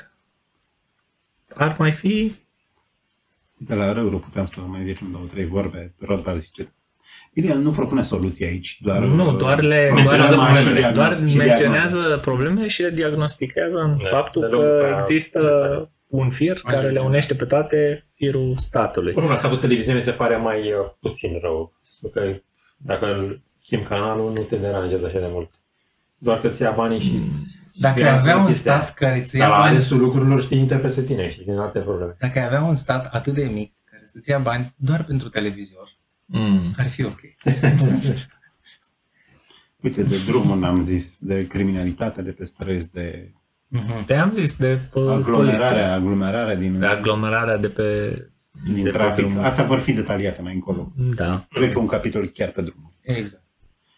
Ar 1.54 1.76
mai 1.78 1.92
fi... 1.92 2.34
De 3.56 3.74
la 3.74 3.92
rău 3.92 4.18
puteam 4.18 4.46
să 4.46 4.60
mai 4.60 4.84
zicem 4.84 5.10
două, 5.10 5.26
trei 5.26 5.44
vorbe. 5.44 5.94
Rodbar 5.98 6.36
zice. 6.36 6.72
Bine, 7.34 7.50
el 7.50 7.58
nu 7.58 7.70
propune 7.70 8.02
soluții 8.02 8.44
aici, 8.46 8.78
doar... 8.80 8.98
Nu, 8.98 9.36
doar 9.36 9.60
le 9.60 9.90
menționează 9.94 10.34
doar, 10.34 10.52
problemele, 10.52 10.80
doar, 10.80 11.14
doar 11.14 11.28
și 11.28 11.36
menționează 11.36 12.18
probleme 12.22 12.68
și 12.68 12.82
le 12.82 12.90
diagnostichează 12.90 13.78
în 13.78 13.98
Da, 14.02 14.08
faptul 14.08 14.40
de 14.42 14.48
că 14.48 14.56
lung, 14.56 14.98
există 14.98 15.40
un 16.08 16.30
fir 16.30 16.60
care 16.64 16.90
le 16.90 17.00
unește 17.00 17.34
pe 17.34 17.44
toate, 17.44 18.06
firul 18.14 18.54
statului. 18.58 19.12
Oricum, 19.16 19.32
asta 19.34 19.48
cu 19.48 19.56
televiziune 19.56 20.00
se 20.00 20.10
pare 20.12 20.36
mai 20.36 20.58
uh, 20.72 20.90
puțin 21.00 21.38
rău. 21.42 21.72
Pentru 22.00 22.20
că 22.20 22.40
dacă 22.76 23.06
îl 23.14 23.40
schimbi 23.52 23.86
canalul, 23.86 24.32
nu 24.32 24.42
te 24.42 24.56
deranjează 24.56 25.06
așa 25.06 25.18
de 25.18 25.28
mult. 25.30 25.50
Doar 26.18 26.40
că 26.40 26.48
ți 26.48 26.62
ia 26.62 26.70
banii 26.70 27.00
și 27.00 27.14
îți... 27.26 27.56
Dacă 27.80 27.94
ai 27.94 28.02
finanțează 28.02 28.28
avea 28.30 28.40
un 28.40 28.46
chestia. 28.46 28.72
stat 28.76 28.94
care 28.94 29.18
îți 29.18 29.38
Dar 29.38 29.48
ia 29.48 29.54
la 29.54 29.60
bani, 29.62 29.76
restul 29.76 29.98
lucrurilor 29.98 30.42
știi 30.42 30.58
interpre 30.58 31.02
tine 31.02 31.28
și 31.28 31.44
din 31.44 31.58
alte 31.58 31.78
probleme. 31.78 32.16
dacă 32.18 32.38
ai 32.38 32.44
avea 32.44 32.62
un 32.62 32.74
stat 32.74 33.06
atât 33.14 33.34
de 33.34 33.44
mic 33.44 33.72
care 33.84 34.02
să-ți 34.04 34.30
ia 34.30 34.38
bani 34.38 34.74
doar 34.76 35.04
pentru 35.04 35.28
televizor, 35.28 35.96
Mm. 36.30 36.74
ar 36.76 36.88
fi 36.88 37.04
ok. 37.04 37.20
Uite, 39.82 40.02
de 40.02 40.16
drum 40.26 40.64
am 40.64 40.82
zis, 40.82 41.16
de 41.18 41.46
criminalitate, 41.46 42.22
de 42.22 42.30
pe 42.30 42.44
străzi, 42.44 42.90
de 42.92 43.32
Mhm. 43.68 44.04
Te-am 44.04 44.32
zis 44.32 44.56
de 44.56 44.76
p- 44.78 44.92
aglomerarea, 44.94 45.58
poliție. 45.68 45.82
aglomerarea 45.82 46.54
din, 46.56 46.78
De 46.78 46.86
aglomerarea 46.86 47.56
de 47.56 47.68
pe... 47.68 48.08
din 48.64 48.82
de 48.84 48.90
pe 48.90 48.96
trafic. 48.96 49.24
drumul. 49.24 49.44
Astea 49.44 49.64
vor 49.64 49.78
fi 49.78 49.92
detaliate 49.92 50.42
mai 50.42 50.54
încolo. 50.54 50.92
Da. 50.96 51.46
Cred 51.50 51.72
că 51.72 51.78
un 51.78 51.86
capitol 51.86 52.26
chiar 52.26 52.48
pe 52.48 52.60
drum. 52.62 52.94
Exact. 53.00 53.42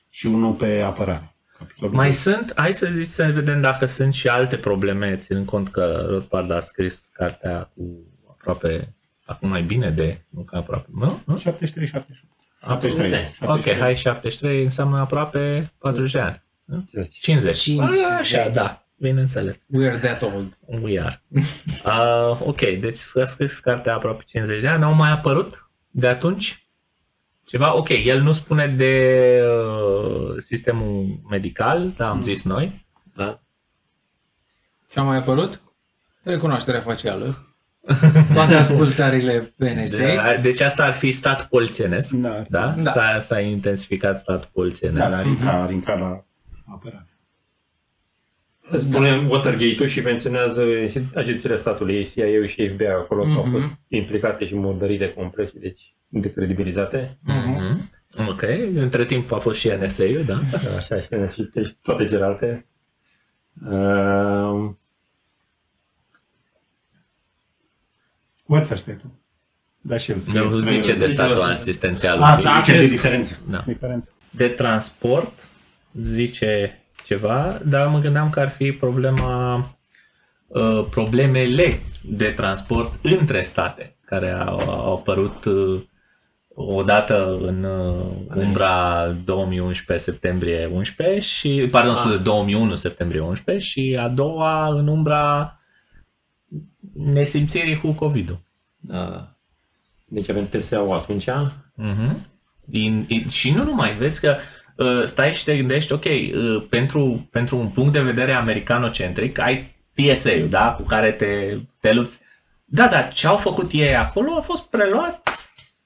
Și 0.08 0.26
unul 0.26 0.52
pe 0.52 0.80
apărare. 0.80 1.34
Capitolul 1.58 1.94
Mai 1.94 2.06
pe- 2.06 2.12
sunt, 2.14 2.52
hai 2.56 2.74
să 2.74 2.86
zic 2.86 3.04
să 3.06 3.30
vedem 3.34 3.60
dacă 3.60 3.86
sunt 3.86 4.14
și 4.14 4.28
alte 4.28 4.56
probleme, 4.56 5.16
ținând 5.16 5.46
cont 5.46 5.68
că 5.68 6.04
Rothbard 6.08 6.50
a 6.50 6.60
scris 6.60 7.08
cartea 7.12 7.70
cu 7.74 7.82
aproape, 8.30 8.94
acum 9.24 9.48
mai 9.48 9.62
bine 9.62 9.90
de, 9.90 10.24
nu 10.28 10.42
că 10.42 10.56
aproape, 10.56 10.88
nu? 10.94 11.22
nu? 11.24 11.36
73, 11.38 11.86
78. 11.86 12.34
Aproape. 12.60 12.88
73. 12.88 13.74
Ok, 13.74 13.78
hai 13.80 13.96
73 13.96 14.62
înseamnă 14.64 14.98
aproape 14.98 15.72
40 15.78 16.12
de 16.12 16.18
ani. 16.20 16.42
nu? 16.64 16.84
Ce 16.92 17.02
zici? 17.02 17.18
50. 17.18 17.58
50. 17.58 18.04
Așa, 18.20 18.48
da, 18.48 18.79
bineînțeles. 19.00 19.60
We're 19.78 20.00
that 20.00 20.22
old. 20.22 20.56
We 20.82 21.00
are. 21.00 21.22
Uh, 21.84 22.40
ok, 22.46 22.60
deci 22.60 22.96
s-a 22.96 23.24
scris 23.24 23.58
cartea 23.58 23.94
aproape 23.94 24.22
50 24.26 24.60
de 24.60 24.68
ani, 24.68 24.84
au 24.84 24.92
mai 24.92 25.10
apărut 25.10 25.70
de 25.90 26.06
atunci 26.08 26.68
ceva? 27.44 27.76
Ok, 27.76 27.88
el 27.88 28.22
nu 28.22 28.32
spune 28.32 28.66
de 28.66 29.42
uh, 29.44 30.34
sistemul 30.38 31.20
medical, 31.30 31.92
dar 31.96 32.08
am 32.08 32.22
zis 32.22 32.44
noi. 32.44 32.86
Da? 33.16 33.40
Ce 34.90 34.98
a 34.98 35.02
mai 35.02 35.16
apărut? 35.16 35.60
Recunoașterea 36.22 36.80
facială. 36.80 37.54
Toate 38.34 38.54
ascultările 38.54 39.54
PNSA. 39.56 39.96
De, 39.96 40.38
deci 40.42 40.60
asta 40.60 40.82
ar 40.82 40.92
fi 40.92 41.12
stat 41.12 41.48
polițienesc. 41.48 42.10
Da, 42.10 42.42
Da? 42.48 42.74
Da. 42.82 42.90
S-a, 42.90 43.18
s-a 43.18 43.40
intensificat 43.40 44.18
statul 44.20 44.40
Da, 44.42 44.48
polițienesc. 44.52 45.08
dar 45.08 45.18
ar 45.18 45.26
intra, 45.26 45.62
ar 45.62 45.70
intra 45.70 45.94
la 45.94 46.24
apărare. 46.74 47.08
Spune 48.78 49.26
Watergate-ul 49.28 49.88
și 49.88 50.00
menționează 50.00 50.64
agențiile 51.14 51.56
statului, 51.56 52.04
CIA-ul 52.14 52.46
și 52.46 52.68
FBI 52.68 52.86
acolo, 52.86 53.22
că 53.22 53.28
au 53.30 53.42
Mhm. 53.42 53.50
fost 53.50 53.66
implicate 53.88 54.46
și 54.46 54.54
murdărite 54.54 55.12
complet 55.12 55.48
și 55.48 55.54
deci 55.58 55.94
decredibilizate. 56.08 57.18
Mhm. 57.22 57.90
Ok, 58.28 58.42
între 58.74 59.04
timp 59.04 59.32
a 59.32 59.38
fost 59.38 59.58
și 59.60 59.68
NSA-ul, 59.68 60.22
da? 60.26 60.38
Așa, 60.76 61.00
și 61.00 61.32
și 61.32 61.50
deci 61.54 61.70
toate 61.82 62.04
celelalte. 62.04 62.66
Uh, 63.70 64.70
Welfare 68.46 68.78
state-ul. 68.80 69.10
Da, 69.80 69.96
și 69.96 70.10
el 70.10 70.16
Nu 70.32 70.58
zice 70.58 70.94
de 70.94 71.06
statul 71.06 71.40
asistențial. 71.40 72.22
A, 72.22 72.40
da, 72.42 72.62
ce 72.66 72.86
diferență. 72.86 73.38
Da. 73.50 73.64
diferență. 73.66 74.12
De 74.30 74.46
transport 74.48 75.48
zice 76.02 76.79
ceva, 77.10 77.60
dar 77.64 77.86
mă 77.86 77.98
gândeam 77.98 78.30
că 78.30 78.40
ar 78.40 78.48
fi 78.48 78.72
problema 78.72 79.56
uh, 80.46 80.84
problemele 80.90 81.80
de 82.02 82.28
transport 82.28 82.94
între 83.02 83.42
state 83.42 83.96
care 84.04 84.30
au, 84.30 84.58
au 84.58 84.94
apărut 84.94 85.44
uh, 85.44 85.80
odată 86.54 87.38
în 87.42 87.64
uh, 87.64 88.06
umbra 88.34 89.06
2011 89.24 90.10
septembrie 90.10 90.66
11 90.66 91.18
și 91.18 91.68
pardon, 91.70 91.94
scuze, 91.94 92.16
2001 92.16 92.74
septembrie 92.74 93.20
11 93.20 93.66
și 93.66 93.96
a 94.00 94.08
doua 94.08 94.66
în 94.66 94.86
umbra 94.86 95.58
nesimțirii 96.94 97.78
cu 97.78 97.92
COVID-ul. 97.92 98.40
Da. 98.76 99.34
Deci 100.06 100.28
avem 100.28 100.46
PSA-ul 100.46 100.94
atunci. 100.94 101.28
Uh-huh. 101.30 102.14
In, 102.70 103.04
in, 103.08 103.28
și 103.28 103.50
nu 103.50 103.64
numai, 103.64 103.96
vezi 103.96 104.20
că 104.20 104.36
uh, 104.36 104.59
stai 105.04 105.34
și 105.34 105.44
te 105.44 105.56
gândești, 105.56 105.92
ok, 105.92 106.04
uh, 106.04 106.62
pentru, 106.68 107.28
pentru 107.30 107.56
un 107.56 107.68
punct 107.68 107.92
de 107.92 108.00
vedere 108.00 108.32
americanocentric, 108.32 109.38
ai 109.38 109.74
TSA-ul, 109.94 110.48
da, 110.48 110.72
cu 110.72 110.82
care 110.82 111.12
te, 111.12 111.56
te 111.80 111.92
lupți. 111.92 112.20
Da, 112.64 112.86
dar 112.88 113.12
ce 113.12 113.26
au 113.26 113.36
făcut 113.36 113.70
ei 113.72 113.96
acolo 113.96 114.36
a 114.36 114.40
fost 114.40 114.62
preluat 114.66 115.28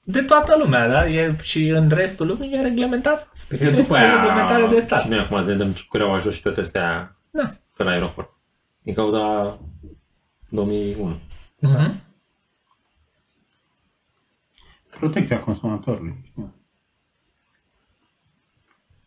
de 0.03 0.21
toată 0.21 0.57
lumea, 0.57 0.87
da? 0.87 1.07
E, 1.07 1.35
și 1.41 1.67
în 1.67 1.89
restul 1.89 2.27
lumii 2.27 2.53
e 2.53 2.61
reglementat 2.61 3.27
Cred 3.47 3.59
că 3.59 3.69
de 3.69 3.81
după 3.81 3.95
aia 3.95 4.13
reglementare 4.13 4.67
de 4.67 4.79
stat. 4.79 5.01
și 5.03 5.09
noi 5.09 5.19
acum 5.19 5.45
ne 5.45 5.53
dăm 5.53 5.73
cureaua 5.89 6.17
jos 6.17 6.35
și 6.35 6.41
toate 6.41 6.59
astea 6.59 7.15
Da. 7.31 7.51
pe 7.77 7.83
la 7.83 7.91
aeroport. 7.91 8.29
Din 8.81 8.93
cauza 8.93 9.57
2001. 10.49 11.19
Uh-huh. 11.67 11.91
Protecția 14.99 15.39
consumatorului. 15.39 16.15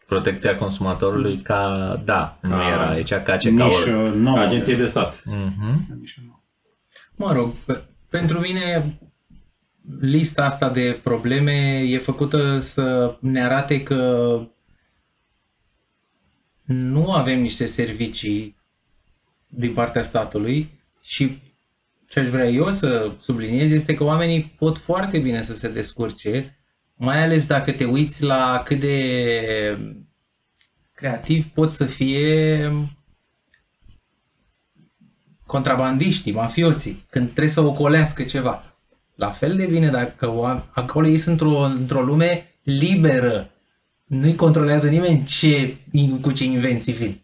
Știu. 0.08 0.20
Protecția 0.20 0.56
consumatorului 0.56 1.36
ca, 1.36 2.02
da, 2.04 2.38
nu 2.42 2.50
Ca 2.50 2.68
era 2.68 2.88
aici 2.88 3.12
ca 3.14 3.36
ce 3.36 3.54
ca 3.54 3.64
Nișă 3.66 3.90
o... 3.90 4.14
nouă. 4.14 4.38
Agenție 4.38 4.76
de 4.76 4.86
stat. 4.86 5.14
Uh-huh. 5.20 5.96
Nișă 6.00 6.20
nouă. 6.26 6.42
Mă 7.16 7.32
rog, 7.32 7.52
pe- 7.66 7.82
pentru 8.10 8.40
mine 8.40 8.98
lista 10.00 10.44
asta 10.44 10.68
de 10.70 11.00
probleme 11.02 11.78
e 11.86 11.98
făcută 11.98 12.58
să 12.58 13.16
ne 13.20 13.44
arate 13.44 13.82
că 13.82 14.40
nu 16.64 17.12
avem 17.12 17.40
niște 17.40 17.66
servicii 17.66 18.56
din 19.46 19.72
partea 19.72 20.02
statului 20.02 20.70
și 21.02 21.38
ce 22.08 22.20
aș 22.20 22.26
vrea 22.28 22.48
eu 22.48 22.70
să 22.70 23.10
subliniez 23.20 23.72
este 23.72 23.94
că 23.94 24.04
oamenii 24.04 24.54
pot 24.58 24.78
foarte 24.78 25.18
bine 25.18 25.42
să 25.42 25.54
se 25.54 25.68
descurce, 25.68 26.57
mai 26.98 27.22
ales 27.22 27.46
dacă 27.46 27.72
te 27.72 27.84
uiți 27.84 28.22
la 28.22 28.62
cât 28.64 28.80
de 28.80 29.78
creativ 30.94 31.46
pot 31.46 31.72
să 31.72 31.84
fie 31.84 32.72
contrabandiștii, 35.46 36.32
mafioții, 36.32 37.04
când 37.10 37.26
trebuie 37.26 37.48
să 37.48 37.60
ocolească 37.60 38.22
ceva. 38.22 38.76
La 39.14 39.30
fel 39.30 39.56
de 39.56 39.66
bine 39.66 39.90
dacă 39.90 40.26
oam- 40.26 40.70
acolo 40.70 41.06
ei 41.06 41.18
sunt 41.18 41.40
într-o, 41.40 41.58
într-o 41.60 42.02
lume 42.02 42.54
liberă. 42.62 43.50
Nu-i 44.04 44.34
controlează 44.34 44.88
nimeni 44.88 45.24
ce, 45.24 45.76
cu 46.20 46.32
ce 46.32 46.44
invenții 46.44 46.92
vin. 46.92 47.20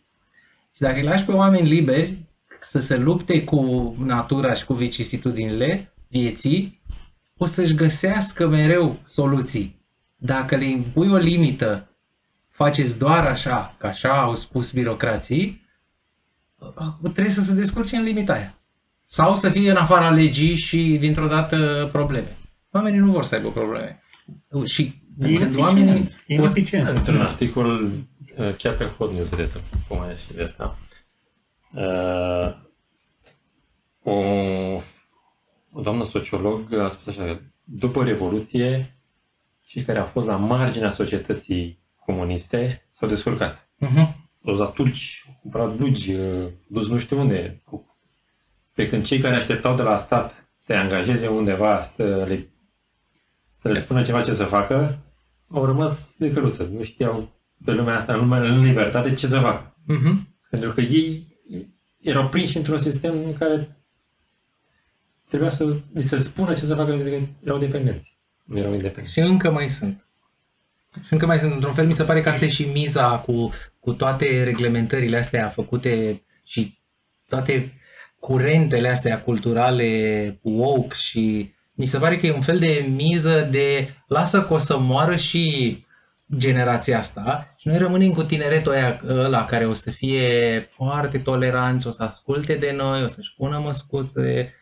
Și 0.72 0.80
dacă 0.80 0.96
îi 0.96 1.04
lași 1.04 1.24
pe 1.24 1.32
oameni 1.32 1.68
liberi 1.68 2.18
să 2.60 2.80
se 2.80 2.96
lupte 2.96 3.44
cu 3.44 3.94
natura 3.98 4.54
și 4.54 4.64
cu 4.64 4.74
vicisitudinile 4.74 5.92
vieții, 6.08 6.80
o 7.36 7.46
să-și 7.46 7.74
găsească 7.74 8.48
mereu 8.48 8.98
soluții. 9.06 9.82
Dacă 10.16 10.56
le 10.56 10.68
impui 10.68 11.08
o 11.08 11.16
limită, 11.16 11.88
faceți 12.48 12.98
doar 12.98 13.26
așa, 13.26 13.74
că 13.78 13.86
așa 13.86 14.20
au 14.20 14.34
spus 14.34 14.72
birocrații, 14.72 15.66
trebuie 17.00 17.32
să 17.32 17.42
se 17.42 17.54
descurce 17.54 17.96
în 17.96 18.02
limita 18.02 18.32
aia. 18.32 18.58
Sau 19.04 19.36
să 19.36 19.48
fie 19.48 19.70
în 19.70 19.76
afara 19.76 20.10
legii 20.10 20.54
și 20.54 20.96
dintr-o 21.00 21.26
dată 21.26 21.88
probleme. 21.92 22.36
Oamenii 22.70 22.98
nu 22.98 23.10
vor 23.10 23.24
să 23.24 23.34
aibă 23.34 23.50
probleme. 23.50 24.02
Și 24.64 25.02
când 25.20 25.56
oamenii... 25.56 25.90
Ineficient. 25.90 26.22
Ineficient. 26.26 26.88
Într-un 26.88 27.20
articol, 27.20 27.82
uh, 27.82 28.54
chiar 28.56 28.74
pe 28.74 28.84
Hot 28.84 29.12
News 29.12 29.26
trebuie 29.26 29.46
să 29.46 29.58
pomenesc 29.88 30.22
și 30.22 30.32
de 30.32 30.42
asta, 30.42 30.78
uh, 31.74 32.62
o, 34.02 34.14
o 35.74 35.80
doamnă 35.80 36.04
sociolog 36.04 36.72
a 36.72 36.88
spus 36.88 37.16
așa, 37.16 37.40
după 37.64 38.04
Revoluție, 38.04 38.96
cei 39.66 39.82
care 39.82 39.98
au 39.98 40.04
fost 40.04 40.26
la 40.26 40.36
marginea 40.36 40.90
societății 40.90 41.78
comuniste 42.04 42.88
s-au 42.98 43.08
descurcat. 43.08 43.68
Uh-huh. 43.80 44.14
Au 44.44 44.54
la 44.54 44.66
turci, 44.66 45.24
au 45.26 45.38
cumpărat 45.42 45.76
blugi, 45.76 46.14
uh, 46.14 46.46
dus 46.66 46.88
nu 46.88 46.98
știu 46.98 47.18
unde. 47.18 47.62
Pe 48.72 48.88
când 48.88 49.04
cei 49.04 49.18
care 49.18 49.34
așteptau 49.34 49.74
de 49.76 49.82
la 49.82 49.96
stat 49.96 50.48
să-i 50.56 50.76
angajeze 50.76 51.26
undeva, 51.26 51.82
să 51.82 52.24
le, 52.28 52.48
să 53.56 53.68
le 53.68 53.78
spună 53.78 54.02
ceva 54.02 54.20
ce 54.20 54.32
să 54.32 54.44
facă, 54.44 54.98
au 55.48 55.64
rămas 55.64 56.14
de 56.18 56.32
căluță. 56.32 56.70
Nu 56.72 56.82
știau 56.82 57.28
pe 57.64 57.72
lumea 57.72 57.96
asta, 57.96 58.12
în, 58.12 58.18
lumea, 58.18 58.40
în 58.40 58.62
libertate, 58.62 59.14
ce 59.14 59.26
să 59.26 59.38
facă. 59.38 59.76
Uh-huh. 59.82 60.36
Pentru 60.50 60.72
că 60.72 60.80
ei 60.80 61.38
erau 62.00 62.28
prinși 62.28 62.56
într-un 62.56 62.78
sistem 62.78 63.14
în 63.24 63.34
care 63.34 63.83
trebuia 65.34 65.50
să 65.50 65.76
li 65.92 66.02
se 66.02 66.18
spună 66.18 66.54
ce 66.54 66.64
să 66.64 66.74
facă, 66.74 66.90
pentru 66.90 67.10
că 67.10 67.18
erau 67.44 67.58
dependenți. 67.58 68.18
Nu 68.44 68.58
erau 68.58 68.72
independenți. 68.72 69.12
Și 69.12 69.18
încă 69.18 69.50
mai 69.50 69.68
sunt. 69.68 70.06
Și 71.06 71.12
încă 71.12 71.26
mai 71.26 71.38
sunt. 71.38 71.52
Într-un 71.52 71.74
fel, 71.74 71.86
mi 71.86 71.94
se 71.94 72.04
pare 72.04 72.20
că 72.20 72.28
asta 72.28 72.44
e 72.44 72.48
și 72.48 72.64
miza 72.72 73.18
cu, 73.18 73.52
cu 73.80 73.92
toate 73.92 74.42
reglementările 74.44 75.16
astea 75.16 75.48
făcute 75.48 76.22
și 76.44 76.78
toate 77.28 77.72
curentele 78.18 78.88
astea 78.88 79.22
culturale 79.22 80.38
woke 80.42 80.94
și 80.94 81.54
mi 81.72 81.86
se 81.86 81.98
pare 81.98 82.16
că 82.16 82.26
e 82.26 82.32
un 82.32 82.40
fel 82.40 82.58
de 82.58 82.86
miză 82.88 83.48
de 83.50 83.88
lasă 84.06 84.42
că 84.42 84.52
o 84.52 84.58
să 84.58 84.78
moară 84.78 85.16
și 85.16 85.84
generația 86.36 86.98
asta 86.98 87.54
și 87.56 87.68
noi 87.68 87.78
rămânem 87.78 88.12
cu 88.12 88.22
tineretul 88.22 88.72
aia, 88.72 89.00
ăla 89.08 89.44
care 89.44 89.66
o 89.66 89.72
să 89.72 89.90
fie 89.90 90.60
foarte 90.70 91.18
toleranți, 91.18 91.86
o 91.86 91.90
să 91.90 92.02
asculte 92.02 92.54
de 92.54 92.72
noi, 92.76 93.02
o 93.02 93.06
să-și 93.06 93.34
pună 93.36 93.58
măscuțe, 93.58 94.54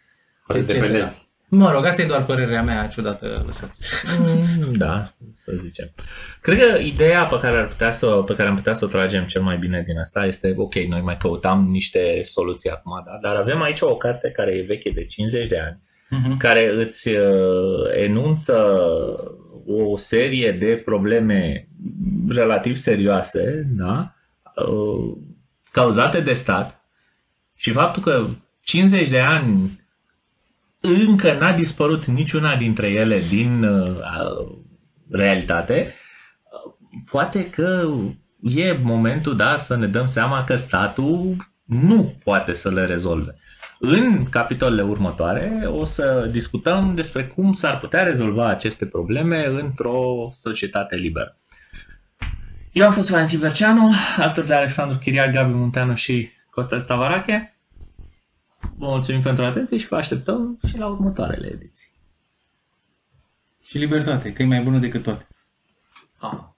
Foarte 0.52 0.72
etc. 0.72 0.80
dependenți. 0.80 1.30
Mă 1.48 1.70
rog, 1.70 1.84
asta 1.84 2.02
e 2.02 2.06
doar 2.06 2.24
părerea 2.24 2.62
mea 2.62 2.86
ciudată, 2.86 3.42
lăsați. 3.46 3.82
Mm, 4.18 4.72
Da, 4.72 5.10
să 5.32 5.52
zicem. 5.62 5.92
Cred 6.40 6.58
că 6.58 6.78
ideea 6.78 7.24
pe 7.24 7.38
care, 7.40 7.56
ar 7.56 7.66
putea 7.68 7.90
să, 7.90 8.06
pe 8.06 8.34
care 8.34 8.48
am 8.48 8.54
putea 8.54 8.74
să 8.74 8.84
o 8.84 8.88
tragem 8.88 9.24
cel 9.24 9.42
mai 9.42 9.58
bine 9.58 9.82
din 9.86 9.98
asta 9.98 10.24
este, 10.26 10.54
ok, 10.56 10.74
noi 10.74 11.00
mai 11.00 11.16
căutam 11.16 11.68
niște 11.70 12.20
soluții 12.22 12.70
acum, 12.70 13.02
da? 13.04 13.28
dar 13.28 13.36
avem 13.36 13.62
aici 13.62 13.80
o 13.80 13.96
carte 13.96 14.30
care 14.30 14.50
e 14.50 14.64
veche 14.66 14.90
de 14.90 15.04
50 15.04 15.46
de 15.46 15.58
ani, 15.58 15.80
Uh-huh. 16.12 16.36
care 16.38 16.72
îți 16.74 17.08
uh, 17.08 17.90
enunță 17.92 18.54
o 19.66 19.96
serie 19.96 20.52
de 20.52 20.82
probleme 20.84 21.68
relativ 22.28 22.76
serioase, 22.76 23.68
da? 23.76 24.14
uh, 24.56 25.16
cauzate 25.70 26.20
de 26.20 26.32
stat 26.32 26.84
și 27.54 27.70
faptul 27.70 28.02
că 28.02 28.26
50 28.60 29.08
de 29.08 29.20
ani 29.20 29.81
încă 30.82 31.32
n-a 31.32 31.52
dispărut 31.52 32.06
niciuna 32.06 32.56
dintre 32.56 32.90
ele 32.90 33.20
din 33.28 33.62
uh, 33.62 33.96
realitate, 35.10 35.86
uh, 35.86 36.72
poate 37.10 37.50
că 37.50 37.88
e 38.40 38.72
momentul, 38.82 39.36
da, 39.36 39.56
să 39.56 39.76
ne 39.76 39.86
dăm 39.86 40.06
seama 40.06 40.44
că 40.44 40.56
statul 40.56 41.36
nu 41.64 42.14
poate 42.24 42.52
să 42.52 42.70
le 42.70 42.84
rezolve. 42.84 43.36
În 43.78 44.24
capitolele 44.28 44.82
următoare 44.82 45.62
o 45.66 45.84
să 45.84 46.28
discutăm 46.30 46.94
despre 46.94 47.26
cum 47.26 47.52
s-ar 47.52 47.78
putea 47.78 48.02
rezolva 48.02 48.48
aceste 48.48 48.86
probleme 48.86 49.46
într-o 49.46 50.30
societate 50.34 50.96
liberă. 50.96 51.36
Eu 52.72 52.86
am 52.86 52.92
fost 52.92 53.10
Valentin 53.10 53.38
Verceanu, 53.38 53.90
alături 54.16 54.46
de 54.46 54.54
Alexandru 54.54 54.98
Chiriac, 54.98 55.32
Gabi 55.32 55.52
Munteanu 55.52 55.94
și 55.94 56.30
Costel 56.50 56.78
Stavarache. 56.78 57.51
Vă 58.76 58.86
mulțumim 58.86 59.22
pentru 59.22 59.44
atenție 59.44 59.76
și 59.76 59.89
vă 59.89 59.97
așteptăm 59.97 60.59
și 60.66 60.78
la 60.78 60.86
următoarele 60.86 61.47
ediții. 61.47 61.90
Și 63.62 63.78
libertate, 63.78 64.32
că 64.32 64.43
e 64.43 64.47
mai 64.47 64.62
bună 64.62 64.78
decât 64.78 65.02
toate. 65.02 65.26
Ah. 66.18 66.51